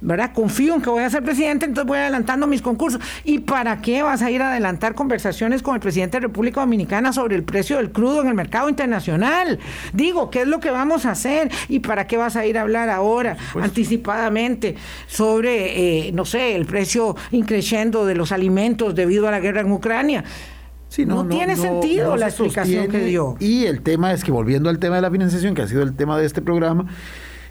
¿verdad? 0.01 0.31
Confío 0.33 0.75
en 0.75 0.81
que 0.81 0.89
voy 0.89 1.03
a 1.03 1.09
ser 1.09 1.23
presidente, 1.23 1.65
entonces 1.65 1.87
voy 1.87 1.97
adelantando 1.97 2.47
mis 2.47 2.61
concursos. 2.61 3.01
¿Y 3.23 3.39
para 3.39 3.81
qué 3.81 4.03
vas 4.03 4.21
a 4.21 4.29
ir 4.29 4.41
a 4.41 4.51
adelantar 4.51 4.93
conversaciones 4.95 5.61
con 5.61 5.75
el 5.75 5.81
presidente 5.81 6.17
de 6.17 6.27
República 6.27 6.61
Dominicana 6.61 7.13
sobre 7.13 7.35
el 7.35 7.43
precio 7.43 7.77
del 7.77 7.91
crudo 7.91 8.21
en 8.21 8.27
el 8.27 8.33
mercado 8.35 8.69
internacional? 8.69 9.59
Digo, 9.93 10.29
¿qué 10.29 10.41
es 10.41 10.47
lo 10.47 10.59
que 10.59 10.71
vamos 10.71 11.05
a 11.05 11.11
hacer? 11.11 11.51
¿Y 11.69 11.79
para 11.79 12.07
qué 12.07 12.17
vas 12.17 12.35
a 12.35 12.45
ir 12.45 12.57
a 12.57 12.61
hablar 12.61 12.89
ahora, 12.89 13.37
anticipadamente, 13.59 14.75
sobre, 15.07 16.07
eh, 16.07 16.11
no 16.11 16.25
sé, 16.25 16.55
el 16.55 16.65
precio 16.65 17.15
increciendo 17.31 18.05
de 18.05 18.15
los 18.15 18.31
alimentos 18.31 18.95
debido 18.95 19.27
a 19.27 19.31
la 19.31 19.39
guerra 19.39 19.61
en 19.61 19.71
Ucrania? 19.71 20.23
no, 21.03 21.27
tiene 21.27 21.55
sentido 21.55 22.15
la 22.15 22.27
explicación 22.27 22.87
que 22.87 22.99
dio. 23.03 23.35
Y 23.39 23.65
el 23.65 23.81
tema 23.81 24.13
es 24.13 24.23
que, 24.23 24.31
volviendo 24.31 24.69
al 24.69 24.79
tema 24.79 24.95
de 24.95 25.01
la 25.01 25.11
financiación, 25.11 25.55
que 25.55 25.63
ha 25.63 25.67
sido 25.67 25.83
el 25.83 25.95
tema 25.95 26.17
de 26.17 26.25
este 26.25 26.41
programa, 26.41 26.85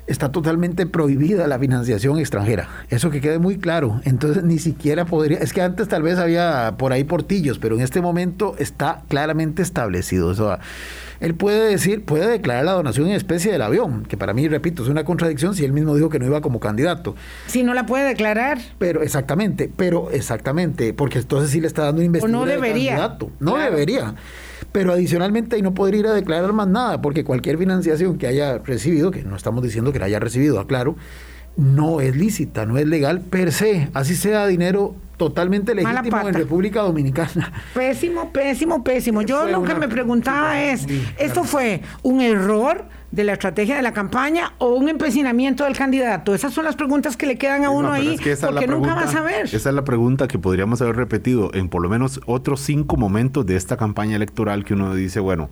está 0.07 0.31
totalmente 0.31 0.87
prohibida 0.87 1.47
la 1.47 1.59
financiación 1.59 2.19
extranjera. 2.19 2.69
Eso 2.91 3.11
que 3.11 3.21
quede 3.21 3.39
muy 3.39 3.59
claro. 3.59 4.01
Entonces 4.05 4.45
ni 4.45 4.59
siquiera 4.59 5.05
podría, 5.05 5.39
es 5.39 5.53
que 5.53 5.63
antes 5.63 5.89
tal 5.89 6.03
vez 6.03 6.19
había 6.19 6.75
por 6.79 6.93
ahí 6.93 7.05
portillos, 7.05 7.59
pero 7.59 7.77
en 7.77 7.83
este 7.83 8.01
momento 8.01 8.55
está 8.59 9.03
claramente 9.09 9.63
establecido. 9.63 10.29
O 10.29 10.59
él 11.21 11.35
puede 11.35 11.71
decir, 11.71 12.05
puede 12.05 12.27
declarar 12.27 12.65
la 12.65 12.73
donación 12.73 13.07
en 13.07 13.15
especie 13.15 13.51
del 13.51 13.63
avión, 13.63 14.05
que 14.05 14.17
para 14.17 14.35
mí, 14.35 14.47
repito, 14.49 14.83
es 14.83 14.89
una 14.89 15.05
contradicción 15.05 15.55
si 15.55 15.65
él 15.65 15.73
mismo 15.73 15.95
dijo 15.95 16.11
que 16.11 16.19
no 16.19 16.27
iba 16.27 16.41
como 16.41 16.61
candidato. 16.61 17.15
Si 17.47 17.63
no 17.63 17.73
la 17.73 17.87
puede 17.87 18.05
declarar. 18.05 18.59
Pero 18.79 19.03
exactamente, 19.03 19.71
pero 19.75 20.11
exactamente, 20.11 20.93
porque 20.93 21.21
entonces 21.21 21.51
sí 21.51 21.61
le 21.61 21.67
está 21.67 21.85
dando 21.85 22.03
investigación. 22.03 22.41
no 22.41 22.47
debería. 22.47 23.17
no 23.41 23.57
debería 23.57 24.15
pero 24.75 24.93
adicionalmente 24.93 25.55
ahí 25.55 25.63
no 25.63 25.73
podría 25.73 26.01
ir 26.01 26.07
a 26.09 26.13
declarar 26.15 26.53
más 26.53 26.67
nada, 26.67 27.01
porque 27.01 27.23
cualquier 27.23 27.59
financiación 27.59 28.19
que 28.19 28.27
haya 28.27 28.59
recibido, 28.59 29.13
que 29.13 29.23
no 29.23 29.37
estamos 29.37 29.63
diciendo 29.63 29.93
que 29.93 30.01
la 30.01 30.07
haya 30.07 30.19
recibido, 30.19 30.59
aclaro, 30.59 30.97
no 31.57 32.01
es 32.01 32.17
lícita, 32.17 32.67
no 32.67 32.77
es 32.77 32.85
legal 32.85 33.21
per 33.21 33.53
se, 33.53 33.89
así 33.95 34.17
sea 34.17 34.49
dinero 34.49 34.97
totalmente 35.17 35.77
legítimo 35.77 36.29
en 36.29 36.35
República 36.35 36.83
Dominicana. 36.83 37.53
Pésimo, 37.73 38.33
pésimo, 38.33 38.83
pésimo. 38.83 39.23
Yo 39.23 39.47
lo 39.47 39.63
que 39.63 39.77
me 39.77 39.87
preguntaba 39.87 40.61
es, 40.61 40.89
¿esto 41.19 41.45
fue 41.45 41.81
un 42.03 42.21
error 42.21 42.85
de 43.15 43.25
la 43.25 43.35
estrategia 43.35 43.77
de 43.77 43.83
la 43.83 43.93
campaña 43.93 44.55
o 44.59 44.75
un 44.75 44.89
empecinamiento 44.89 45.65
del 45.65 45.77
candidato? 45.77 46.35
Esas 46.35 46.53
son 46.53 46.65
las 46.65 46.75
preguntas 46.75 47.17
que 47.17 47.27
le 47.27 47.39
quedan 47.39 47.65
a 47.65 47.71
uno 47.71 47.93
ahí, 47.93 48.19
porque 48.41 48.67
nunca 48.67 48.95
va 48.95 49.03
a 49.03 49.09
saber. 49.09 49.47
Esa 49.47 49.69
es 49.69 49.75
la 49.75 49.85
pregunta 49.85 50.27
que 50.27 50.39
podríamos 50.39 50.83
haber 50.83 50.97
repetido 50.97 51.51
en 51.55 51.69
por 51.69 51.83
lo 51.83 51.89
menos 51.89 52.21
otros 52.27 52.61
cinco 52.61 52.97
momentos 52.97 53.47
de 53.47 53.57
esta 53.57 53.77
campaña 53.77 54.17
electoral 54.17 54.65
que 54.65 54.75
uno 54.75 54.95
dice, 54.95 55.21
bueno, 55.21 55.51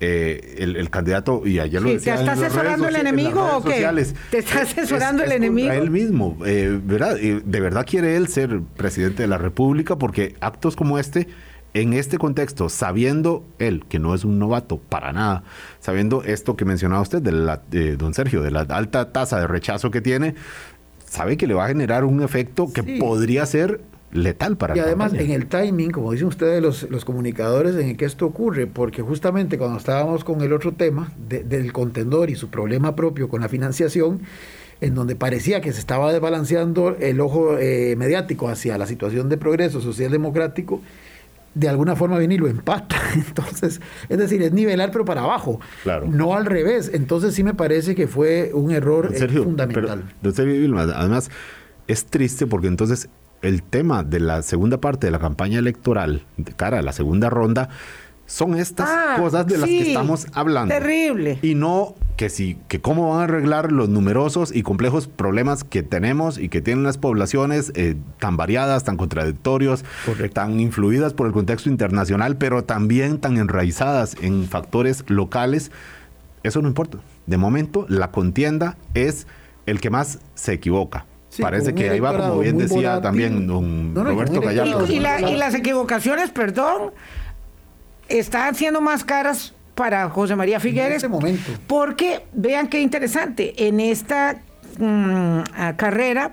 eh, 0.00 0.56
el, 0.58 0.90
candidato, 0.90 1.42
y 1.44 1.58
ayer 1.58 1.82
lo 1.82 1.88
decía. 1.88 2.14
¿Te 2.14 2.20
está 2.20 2.32
asesorando 2.32 2.88
el 2.88 2.96
enemigo 2.96 3.56
o 3.56 3.64
qué? 3.64 3.88
¿Te 4.30 4.38
está 4.38 4.62
asesorando 4.62 5.24
el 5.24 5.32
enemigo? 5.32 5.72
Él 5.72 5.90
mismo, 5.90 6.36
eh, 6.44 6.78
¿verdad? 6.82 7.16
¿De 7.16 7.60
verdad 7.60 7.84
quiere 7.88 8.16
él 8.16 8.28
ser 8.28 8.60
presidente 8.76 9.22
de 9.22 9.28
la 9.28 9.38
República? 9.38 9.96
Porque 9.96 10.36
actos 10.40 10.76
como 10.76 10.98
este, 10.98 11.26
en 11.74 11.92
este 11.92 12.18
contexto, 12.18 12.68
sabiendo 12.68 13.44
él 13.58 13.84
que 13.88 13.98
no 13.98 14.14
es 14.14 14.24
un 14.24 14.38
novato 14.38 14.78
para 14.78 15.12
nada, 15.12 15.44
sabiendo 15.80 16.22
esto 16.24 16.56
que 16.56 16.64
mencionaba 16.64 17.02
usted, 17.02 17.22
de 17.22 17.32
la, 17.32 17.62
don 17.96 18.14
Sergio, 18.14 18.42
de 18.42 18.50
la 18.50 18.60
alta 18.60 19.12
tasa 19.12 19.38
de 19.40 19.46
rechazo 19.46 19.90
que 19.90 20.00
tiene, 20.00 20.34
sabe 21.04 21.36
que 21.36 21.46
le 21.46 21.54
va 21.54 21.66
a 21.66 21.68
generar 21.68 22.04
un 22.04 22.22
efecto 22.22 22.72
que 22.72 22.82
podría 22.82 23.46
ser 23.46 23.80
letal 24.10 24.56
para 24.56 24.74
Y 24.74 24.80
además 24.80 25.12
en 25.12 25.30
el 25.30 25.46
timing, 25.46 25.90
como 25.90 26.12
dicen 26.12 26.28
ustedes 26.28 26.62
los, 26.62 26.88
los, 26.90 27.04
comunicadores, 27.04 27.74
en 27.74 27.90
el 27.90 27.96
que 27.96 28.06
esto 28.06 28.26
ocurre, 28.26 28.66
porque 28.66 29.02
justamente 29.02 29.58
cuando 29.58 29.78
estábamos 29.78 30.24
con 30.24 30.40
el 30.40 30.52
otro 30.52 30.72
tema 30.72 31.12
del 31.28 31.72
contendor 31.72 32.30
y 32.30 32.34
su 32.34 32.48
problema 32.48 32.96
propio 32.96 33.28
con 33.28 33.42
la 33.42 33.48
financiación, 33.48 34.22
en 34.80 34.94
donde 34.94 35.16
parecía 35.16 35.60
que 35.60 35.72
se 35.72 35.80
estaba 35.80 36.12
desbalanceando 36.12 36.96
el 37.00 37.20
ojo 37.20 37.58
eh, 37.58 37.96
mediático 37.96 38.48
hacia 38.48 38.78
la 38.78 38.86
situación 38.86 39.28
de 39.28 39.36
progreso 39.36 39.80
social 39.80 40.10
democrático, 40.10 40.80
de 41.58 41.68
alguna 41.68 41.96
forma 41.96 42.18
viene 42.18 42.36
y 42.36 42.38
lo 42.38 42.46
empata. 42.46 42.96
Entonces, 43.14 43.80
es 44.08 44.18
decir, 44.18 44.40
es 44.42 44.52
nivelar 44.52 44.90
pero 44.90 45.04
para 45.04 45.22
abajo, 45.22 45.60
claro. 45.82 46.06
no 46.08 46.34
al 46.34 46.46
revés. 46.46 46.90
Entonces 46.92 47.34
sí 47.34 47.42
me 47.42 47.54
parece 47.54 47.94
que 47.94 48.06
fue 48.06 48.50
un 48.54 48.70
error 48.70 49.10
eh, 49.12 49.28
fundamental. 49.28 50.04
además, 50.94 51.30
es 51.88 52.06
triste 52.06 52.46
porque 52.46 52.68
entonces 52.68 53.08
el 53.42 53.62
tema 53.62 54.02
de 54.02 54.20
la 54.20 54.42
segunda 54.42 54.80
parte 54.80 55.06
de 55.06 55.10
la 55.10 55.18
campaña 55.18 55.58
electoral, 55.58 56.24
de 56.36 56.52
cara 56.52 56.78
a 56.78 56.82
la 56.82 56.92
segunda 56.92 57.30
ronda, 57.30 57.68
son 58.26 58.56
estas 58.56 58.88
ah, 58.90 59.16
cosas 59.18 59.46
de 59.46 59.58
las 59.58 59.68
que 59.68 59.88
estamos 59.88 60.26
hablando. 60.32 60.74
Terrible. 60.74 61.38
Y 61.42 61.54
no 61.54 61.94
que 62.18 62.30
si, 62.30 62.58
que 62.66 62.80
cómo 62.80 63.10
van 63.10 63.20
a 63.20 63.24
arreglar 63.24 63.70
los 63.70 63.88
numerosos 63.88 64.54
y 64.54 64.64
complejos 64.64 65.06
problemas 65.06 65.62
que 65.62 65.84
tenemos 65.84 66.36
y 66.36 66.48
que 66.48 66.60
tienen 66.60 66.82
las 66.82 66.98
poblaciones 66.98 67.70
eh, 67.76 67.94
tan 68.18 68.36
variadas, 68.36 68.82
tan 68.82 68.96
contradictorios, 68.96 69.84
tan 70.32 70.58
influidas 70.58 71.14
por 71.14 71.28
el 71.28 71.32
contexto 71.32 71.70
internacional, 71.70 72.36
pero 72.36 72.64
también 72.64 73.18
tan 73.18 73.38
enraizadas 73.38 74.16
en 74.20 74.48
factores 74.48 75.04
locales. 75.06 75.70
Eso 76.42 76.60
no 76.60 76.66
importa. 76.66 76.98
De 77.26 77.36
momento, 77.36 77.86
la 77.88 78.10
contienda 78.10 78.76
es 78.94 79.28
el 79.66 79.80
que 79.80 79.88
más 79.88 80.18
se 80.34 80.54
equivoca. 80.54 81.06
Parece 81.40 81.72
que 81.72 81.88
ahí 81.88 82.00
va, 82.00 82.18
como 82.18 82.40
bien 82.40 82.58
decía 82.58 83.00
también 83.00 83.46
don 83.46 83.94
Roberto 83.94 84.40
Gallardo. 84.40 84.86
Y, 84.88 84.98
las 84.98 85.54
equivocaciones, 85.54 86.30
perdón, 86.30 86.90
están 88.08 88.56
siendo 88.56 88.80
más 88.80 89.04
caras 89.04 89.54
para 89.78 90.10
José 90.10 90.34
María 90.34 90.58
Figueres. 90.58 90.90
En 90.90 90.96
este 90.96 91.08
momento. 91.08 91.52
Porque, 91.68 92.26
vean 92.32 92.66
qué 92.66 92.80
interesante, 92.80 93.54
en 93.68 93.78
esta 93.78 94.42
mm, 94.78 95.42
carrera 95.76 96.32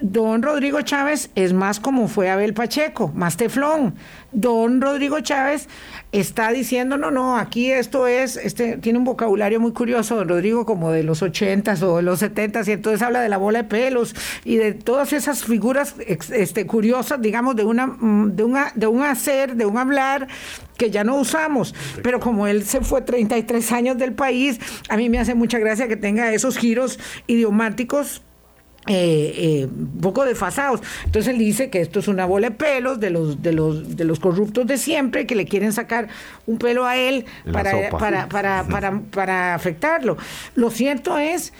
Don 0.00 0.42
Rodrigo 0.42 0.80
Chávez 0.80 1.30
es 1.34 1.52
más 1.52 1.78
como 1.78 2.08
fue 2.08 2.30
Abel 2.30 2.54
Pacheco, 2.54 3.08
más 3.14 3.36
teflón. 3.36 3.94
Don 4.32 4.80
Rodrigo 4.80 5.20
Chávez 5.20 5.68
está 6.12 6.50
diciendo, 6.52 6.96
no, 6.96 7.10
no, 7.10 7.36
aquí 7.36 7.70
esto 7.70 8.06
es, 8.06 8.36
este 8.36 8.78
tiene 8.78 8.98
un 8.98 9.04
vocabulario 9.04 9.60
muy 9.60 9.72
curioso, 9.72 10.16
don 10.16 10.28
Rodrigo, 10.28 10.64
como 10.64 10.90
de 10.90 11.02
los 11.02 11.22
ochentas 11.22 11.82
o 11.82 11.96
de 11.96 12.02
los 12.02 12.20
setentas, 12.20 12.66
y 12.68 12.72
entonces 12.72 13.02
habla 13.02 13.20
de 13.20 13.28
la 13.28 13.36
bola 13.36 13.62
de 13.62 13.68
pelos 13.68 14.14
y 14.44 14.56
de 14.56 14.72
todas 14.72 15.12
esas 15.12 15.44
figuras 15.44 15.94
este, 16.06 16.66
curiosas, 16.66 17.20
digamos, 17.20 17.56
de 17.56 17.64
una, 17.64 17.86
mm, 17.86 18.36
de 18.36 18.44
una, 18.44 18.72
de 18.74 18.86
un 18.86 19.02
hacer, 19.02 19.56
de 19.56 19.66
un 19.66 19.76
hablar 19.76 20.28
que 20.78 20.90
ya 20.90 21.04
no 21.04 21.16
usamos. 21.16 21.74
Pero 22.02 22.20
como 22.20 22.46
él 22.46 22.64
se 22.64 22.80
fue 22.80 23.02
33 23.02 23.70
años 23.72 23.98
del 23.98 24.14
país, 24.14 24.58
a 24.88 24.96
mí 24.96 25.10
me 25.10 25.18
hace 25.18 25.34
mucha 25.34 25.58
gracia 25.58 25.88
que 25.88 25.96
tenga 25.96 26.32
esos 26.32 26.56
giros 26.56 26.98
idiomáticos 27.26 28.22
eh, 28.86 29.32
eh, 29.36 29.68
poco 30.00 30.24
desfasados. 30.24 30.80
Entonces 31.04 31.32
él 31.32 31.38
dice 31.38 31.70
que 31.70 31.80
esto 31.80 31.98
es 31.98 32.08
una 32.08 32.24
bola 32.24 32.50
de 32.50 32.56
pelos 32.56 32.98
de 32.98 33.10
los, 33.10 33.42
de 33.42 33.52
los, 33.52 33.96
de 33.96 34.04
los 34.04 34.18
corruptos 34.18 34.66
de 34.66 34.78
siempre, 34.78 35.26
que 35.26 35.34
le 35.34 35.44
quieren 35.44 35.72
sacar 35.72 36.08
un 36.46 36.58
pelo 36.58 36.86
a 36.86 36.96
él 36.96 37.26
para, 37.52 37.90
para, 37.90 38.28
para, 38.28 38.64
para, 38.64 39.00
para 39.00 39.54
afectarlo. 39.54 40.16
Lo 40.54 40.70
cierto 40.70 41.18
es 41.18 41.52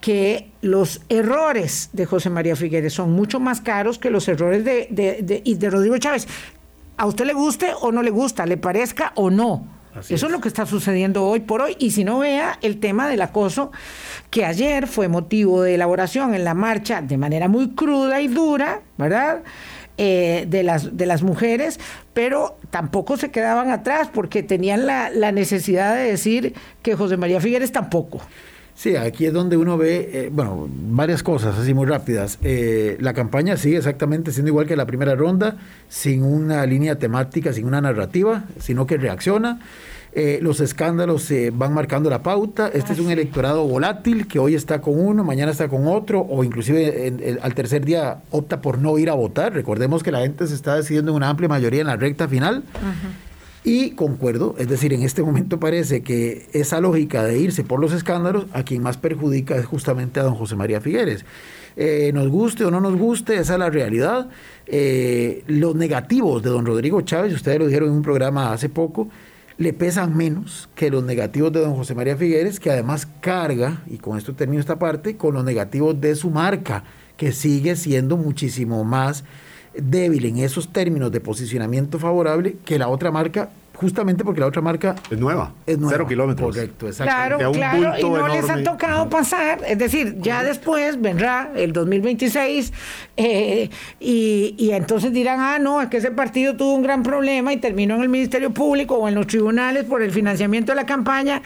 que 0.00 0.50
los 0.62 1.02
errores 1.08 1.90
de 1.92 2.06
José 2.06 2.30
María 2.30 2.56
Figueres 2.56 2.94
son 2.94 3.12
mucho 3.12 3.40
más 3.40 3.60
caros 3.60 3.98
que 3.98 4.10
los 4.10 4.28
errores 4.28 4.64
de, 4.64 4.88
de, 4.90 5.42
de 5.44 5.70
Rodrigo 5.70 5.98
Chávez. 5.98 6.26
A 6.96 7.06
usted 7.06 7.26
le 7.26 7.32
guste 7.32 7.72
o 7.80 7.92
no 7.92 8.02
le 8.02 8.10
gusta, 8.10 8.46
le 8.46 8.56
parezca 8.56 9.12
o 9.16 9.30
no 9.30 9.79
eso 9.98 10.26
es. 10.26 10.32
lo 10.32 10.40
que 10.40 10.48
está 10.48 10.66
sucediendo 10.66 11.24
hoy 11.24 11.40
por 11.40 11.60
hoy. 11.60 11.76
Y 11.78 11.90
si 11.90 12.04
no 12.04 12.20
vea 12.20 12.58
el 12.62 12.78
tema 12.78 13.08
del 13.08 13.22
acoso, 13.22 13.72
que 14.30 14.44
ayer 14.44 14.86
fue 14.86 15.08
motivo 15.08 15.62
de 15.62 15.74
elaboración 15.74 16.34
en 16.34 16.44
la 16.44 16.54
marcha 16.54 17.02
de 17.02 17.16
manera 17.16 17.48
muy 17.48 17.70
cruda 17.70 18.20
y 18.20 18.28
dura, 18.28 18.82
¿verdad? 18.96 19.42
Eh, 19.98 20.46
de, 20.48 20.62
las, 20.62 20.96
de 20.96 21.04
las 21.04 21.22
mujeres, 21.22 21.78
pero 22.14 22.56
tampoco 22.70 23.18
se 23.18 23.30
quedaban 23.30 23.70
atrás 23.70 24.08
porque 24.10 24.42
tenían 24.42 24.86
la, 24.86 25.10
la 25.10 25.30
necesidad 25.30 25.94
de 25.94 26.04
decir 26.04 26.54
que 26.82 26.94
José 26.94 27.18
María 27.18 27.40
Figueres 27.40 27.70
tampoco. 27.70 28.22
Sí, 28.80 28.96
aquí 28.96 29.26
es 29.26 29.34
donde 29.34 29.58
uno 29.58 29.76
ve, 29.76 30.08
eh, 30.10 30.30
bueno, 30.32 30.66
varias 30.70 31.22
cosas 31.22 31.58
así 31.58 31.74
muy 31.74 31.84
rápidas. 31.84 32.38
Eh, 32.42 32.96
la 32.98 33.12
campaña 33.12 33.58
sigue 33.58 33.76
exactamente 33.76 34.32
siendo 34.32 34.48
igual 34.48 34.66
que 34.66 34.74
la 34.74 34.86
primera 34.86 35.14
ronda, 35.14 35.58
sin 35.90 36.22
una 36.24 36.64
línea 36.64 36.98
temática, 36.98 37.52
sin 37.52 37.66
una 37.66 37.82
narrativa, 37.82 38.44
sino 38.58 38.86
que 38.86 38.96
reacciona. 38.96 39.60
Eh, 40.14 40.38
los 40.40 40.60
escándalos 40.60 41.24
se 41.24 41.50
van 41.50 41.74
marcando 41.74 42.08
la 42.08 42.22
pauta. 42.22 42.68
Este 42.72 42.94
es 42.94 43.00
un 43.00 43.10
electorado 43.10 43.66
volátil 43.68 44.26
que 44.26 44.38
hoy 44.38 44.54
está 44.54 44.80
con 44.80 44.98
uno, 44.98 45.24
mañana 45.24 45.52
está 45.52 45.68
con 45.68 45.86
otro, 45.86 46.22
o 46.22 46.42
inclusive 46.42 47.38
al 47.42 47.54
tercer 47.54 47.84
día 47.84 48.22
opta 48.30 48.62
por 48.62 48.78
no 48.78 48.96
ir 48.96 49.10
a 49.10 49.14
votar. 49.14 49.52
Recordemos 49.52 50.02
que 50.02 50.10
la 50.10 50.20
gente 50.20 50.46
se 50.46 50.54
está 50.54 50.76
decidiendo 50.76 51.10
en 51.10 51.16
una 51.16 51.28
amplia 51.28 51.50
mayoría 51.50 51.82
en 51.82 51.88
la 51.88 51.96
recta 51.96 52.28
final. 52.28 52.64
Y 53.62 53.90
concuerdo, 53.90 54.54
es 54.58 54.68
decir, 54.68 54.94
en 54.94 55.02
este 55.02 55.22
momento 55.22 55.60
parece 55.60 56.02
que 56.02 56.48
esa 56.52 56.80
lógica 56.80 57.24
de 57.24 57.38
irse 57.38 57.62
por 57.62 57.78
los 57.78 57.92
escándalos, 57.92 58.46
a 58.52 58.62
quien 58.62 58.82
más 58.82 58.96
perjudica 58.96 59.56
es 59.56 59.66
justamente 59.66 60.18
a 60.18 60.22
don 60.22 60.34
José 60.34 60.56
María 60.56 60.80
Figueres. 60.80 61.26
Eh, 61.76 62.10
nos 62.14 62.28
guste 62.28 62.64
o 62.64 62.70
no 62.70 62.80
nos 62.80 62.96
guste, 62.96 63.34
esa 63.36 63.54
es 63.54 63.58
la 63.58 63.68
realidad. 63.68 64.28
Eh, 64.66 65.44
los 65.46 65.74
negativos 65.74 66.42
de 66.42 66.48
don 66.48 66.64
Rodrigo 66.64 67.02
Chávez, 67.02 67.34
ustedes 67.34 67.58
lo 67.58 67.66
dijeron 67.66 67.90
en 67.90 67.96
un 67.96 68.02
programa 68.02 68.52
hace 68.52 68.70
poco, 68.70 69.08
le 69.58 69.74
pesan 69.74 70.16
menos 70.16 70.70
que 70.74 70.90
los 70.90 71.04
negativos 71.04 71.52
de 71.52 71.60
don 71.60 71.74
José 71.74 71.94
María 71.94 72.16
Figueres, 72.16 72.60
que 72.60 72.70
además 72.70 73.06
carga, 73.20 73.82
y 73.86 73.98
con 73.98 74.16
esto 74.16 74.34
termino 74.34 74.60
esta 74.60 74.78
parte, 74.78 75.18
con 75.18 75.34
los 75.34 75.44
negativos 75.44 76.00
de 76.00 76.16
su 76.16 76.30
marca, 76.30 76.82
que 77.18 77.32
sigue 77.32 77.76
siendo 77.76 78.16
muchísimo 78.16 78.84
más 78.84 79.22
débil 79.74 80.24
en 80.26 80.38
esos 80.38 80.68
términos 80.68 81.12
de 81.12 81.20
posicionamiento 81.20 81.98
favorable 81.98 82.56
que 82.64 82.78
la 82.78 82.88
otra 82.88 83.10
marca 83.10 83.50
justamente 83.80 84.24
porque 84.24 84.40
la 84.40 84.46
otra 84.46 84.60
marca 84.60 84.94
es 85.10 85.18
nueva, 85.18 85.54
es 85.64 85.78
nueva. 85.78 85.92
cero 85.92 86.06
kilómetros. 86.06 86.54
Correcto, 86.54 86.86
exacto. 86.86 87.10
Claro, 87.10 87.52
claro, 87.52 87.98
y 87.98 88.02
no 88.02 88.28
les 88.28 88.50
ha 88.50 88.62
tocado 88.62 89.08
pasar, 89.08 89.60
es 89.66 89.78
decir, 89.78 90.16
ya 90.20 90.44
después 90.44 91.00
vendrá 91.00 91.50
el 91.56 91.72
2026 91.72 92.74
eh, 93.16 93.70
y, 93.98 94.54
y, 94.58 94.72
entonces 94.72 95.12
dirán, 95.12 95.40
ah, 95.40 95.58
no, 95.58 95.80
es 95.80 95.88
que 95.88 95.96
ese 95.96 96.10
partido 96.10 96.56
tuvo 96.56 96.74
un 96.74 96.82
gran 96.82 97.02
problema 97.02 97.54
y 97.54 97.56
terminó 97.56 97.94
en 97.94 98.02
el 98.02 98.10
Ministerio 98.10 98.50
Público 98.50 98.96
o 98.96 99.08
en 99.08 99.14
los 99.14 99.26
tribunales 99.26 99.84
por 99.84 100.02
el 100.02 100.10
financiamiento 100.10 100.72
de 100.72 100.76
la 100.76 100.84
campaña. 100.84 101.40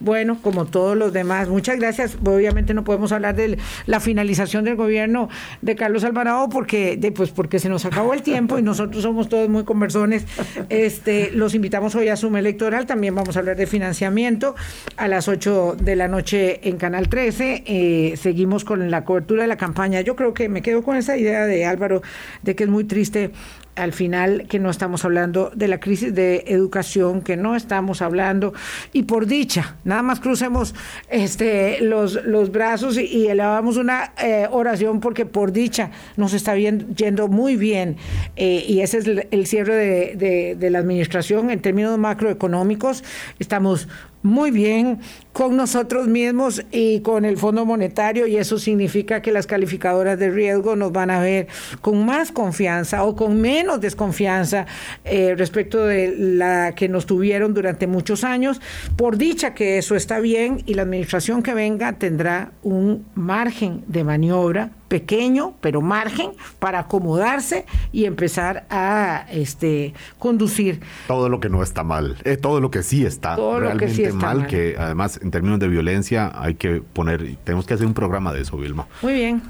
Bueno, 0.00 0.38
como 0.42 0.66
todos 0.66 0.96
los 0.96 1.12
demás, 1.12 1.48
muchas 1.48 1.78
gracias. 1.78 2.18
Obviamente 2.24 2.74
no 2.74 2.84
podemos 2.84 3.12
hablar 3.12 3.34
de 3.34 3.58
la 3.86 4.00
finalización 4.00 4.64
del 4.64 4.76
gobierno 4.76 5.28
de 5.62 5.74
Carlos 5.74 6.04
Alvarado 6.04 6.48
porque, 6.50 6.98
pues 7.14 7.30
porque 7.30 7.58
se 7.58 7.68
nos 7.68 7.84
acabó 7.86 8.12
el 8.12 8.22
tiempo 8.22 8.58
y 8.58 8.62
nosotros 8.62 9.02
somos 9.02 9.28
todos 9.28 9.48
muy 9.48 9.64
conversones. 9.64 10.26
Este, 10.68 11.30
los 11.32 11.54
invitamos 11.54 11.94
hoy 11.94 12.08
a 12.08 12.16
Suma 12.16 12.40
Electoral. 12.40 12.86
También 12.86 13.14
vamos 13.14 13.36
a 13.36 13.40
hablar 13.40 13.56
de 13.56 13.66
financiamiento 13.66 14.54
a 14.96 15.08
las 15.08 15.28
8 15.28 15.76
de 15.80 15.96
la 15.96 16.08
noche 16.08 16.68
en 16.68 16.76
Canal 16.76 17.08
13. 17.08 17.64
Eh, 17.66 18.14
seguimos 18.16 18.64
con 18.64 18.90
la 18.90 19.04
cobertura 19.04 19.42
de 19.42 19.48
la 19.48 19.56
campaña. 19.56 20.02
Yo 20.02 20.14
creo 20.14 20.34
que 20.34 20.48
me 20.48 20.60
quedo 20.60 20.82
con 20.82 20.96
esa 20.96 21.16
idea 21.16 21.46
de 21.46 21.64
Álvaro 21.64 22.02
de 22.42 22.54
que 22.54 22.64
es 22.64 22.70
muy 22.70 22.84
triste 22.84 23.30
al 23.76 23.92
final 23.92 24.46
que 24.48 24.58
no 24.58 24.70
estamos 24.70 25.04
hablando 25.04 25.50
de 25.54 25.68
la 25.68 25.78
crisis 25.78 26.14
de 26.14 26.44
educación, 26.48 27.22
que 27.22 27.36
no 27.36 27.54
estamos 27.54 28.02
hablando, 28.02 28.54
y 28.92 29.04
por 29.04 29.26
dicha, 29.26 29.76
nada 29.84 30.02
más 30.02 30.20
crucemos 30.20 30.74
este, 31.08 31.80
los, 31.80 32.24
los 32.24 32.50
brazos 32.50 32.98
y, 32.98 33.26
elevamos 33.26 33.76
una 33.76 34.12
eh, 34.22 34.46
oración 34.50 35.00
porque 35.00 35.26
por 35.26 35.52
dicha 35.52 35.90
nos 36.16 36.32
está 36.32 36.54
bien, 36.54 36.94
yendo 36.96 37.28
muy 37.28 37.56
bien, 37.56 37.96
eh, 38.36 38.64
y 38.66 38.80
ese 38.80 38.98
es 38.98 39.06
el, 39.30 39.46
cierre 39.46 40.16
de, 40.16 40.56
de 40.58 40.70
la 40.70 40.78
administración 40.78 41.50
en 41.50 41.60
términos 41.60 41.98
macroeconómicos, 41.98 43.04
estamos 43.38 43.88
muy 44.26 44.50
bien 44.50 44.98
con 45.32 45.56
nosotros 45.56 46.08
mismos 46.08 46.64
y 46.70 47.00
con 47.00 47.24
el 47.24 47.36
Fondo 47.36 47.64
Monetario 47.64 48.26
y 48.26 48.36
eso 48.36 48.58
significa 48.58 49.22
que 49.22 49.32
las 49.32 49.46
calificadoras 49.46 50.18
de 50.18 50.30
riesgo 50.30 50.76
nos 50.76 50.92
van 50.92 51.10
a 51.10 51.20
ver 51.20 51.46
con 51.80 52.04
más 52.04 52.32
confianza 52.32 53.04
o 53.04 53.14
con 53.14 53.40
menos 53.40 53.80
desconfianza 53.80 54.66
eh, 55.04 55.34
respecto 55.36 55.84
de 55.84 56.14
la 56.16 56.74
que 56.74 56.88
nos 56.88 57.06
tuvieron 57.06 57.54
durante 57.54 57.86
muchos 57.86 58.24
años. 58.24 58.60
Por 58.96 59.16
dicha 59.16 59.54
que 59.54 59.78
eso 59.78 59.94
está 59.94 60.20
bien 60.20 60.62
y 60.66 60.74
la 60.74 60.82
administración 60.82 61.42
que 61.42 61.54
venga 61.54 61.92
tendrá 61.92 62.52
un 62.62 63.06
margen 63.14 63.84
de 63.86 64.04
maniobra 64.04 64.70
pequeño, 64.88 65.54
pero 65.60 65.80
margen 65.80 66.32
para 66.58 66.80
acomodarse 66.80 67.66
y 67.92 68.04
empezar 68.04 68.66
a 68.70 69.26
este 69.30 69.94
conducir. 70.18 70.80
Todo 71.06 71.28
lo 71.28 71.40
que 71.40 71.48
no 71.48 71.62
está 71.62 71.82
mal, 71.82 72.16
eh, 72.24 72.36
todo 72.36 72.60
lo 72.60 72.70
que 72.70 72.82
sí 72.82 73.04
está 73.04 73.36
realmente 73.36 74.12
mal, 74.12 74.46
que 74.46 74.76
además 74.78 75.18
en 75.22 75.30
términos 75.30 75.58
de 75.58 75.68
violencia 75.68 76.32
hay 76.34 76.54
que 76.54 76.80
poner, 76.80 77.36
tenemos 77.44 77.66
que 77.66 77.74
hacer 77.74 77.86
un 77.86 77.94
programa 77.94 78.32
de 78.32 78.42
eso, 78.42 78.56
Vilma. 78.56 78.86
Muy 79.02 79.14
bien. 79.14 79.42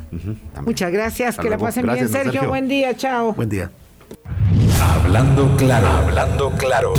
Muchas 0.64 0.90
gracias, 0.92 1.36
que 1.36 1.50
la 1.50 1.58
pasen 1.58 1.86
bien, 1.86 2.08
Sergio. 2.08 2.48
Buen 2.48 2.68
día, 2.68 2.94
chao. 2.96 3.32
Buen 3.34 3.48
día. 3.48 3.70
Hablando 4.80 5.56
claro, 5.56 5.88
hablando 5.88 6.50
claro. 6.52 6.92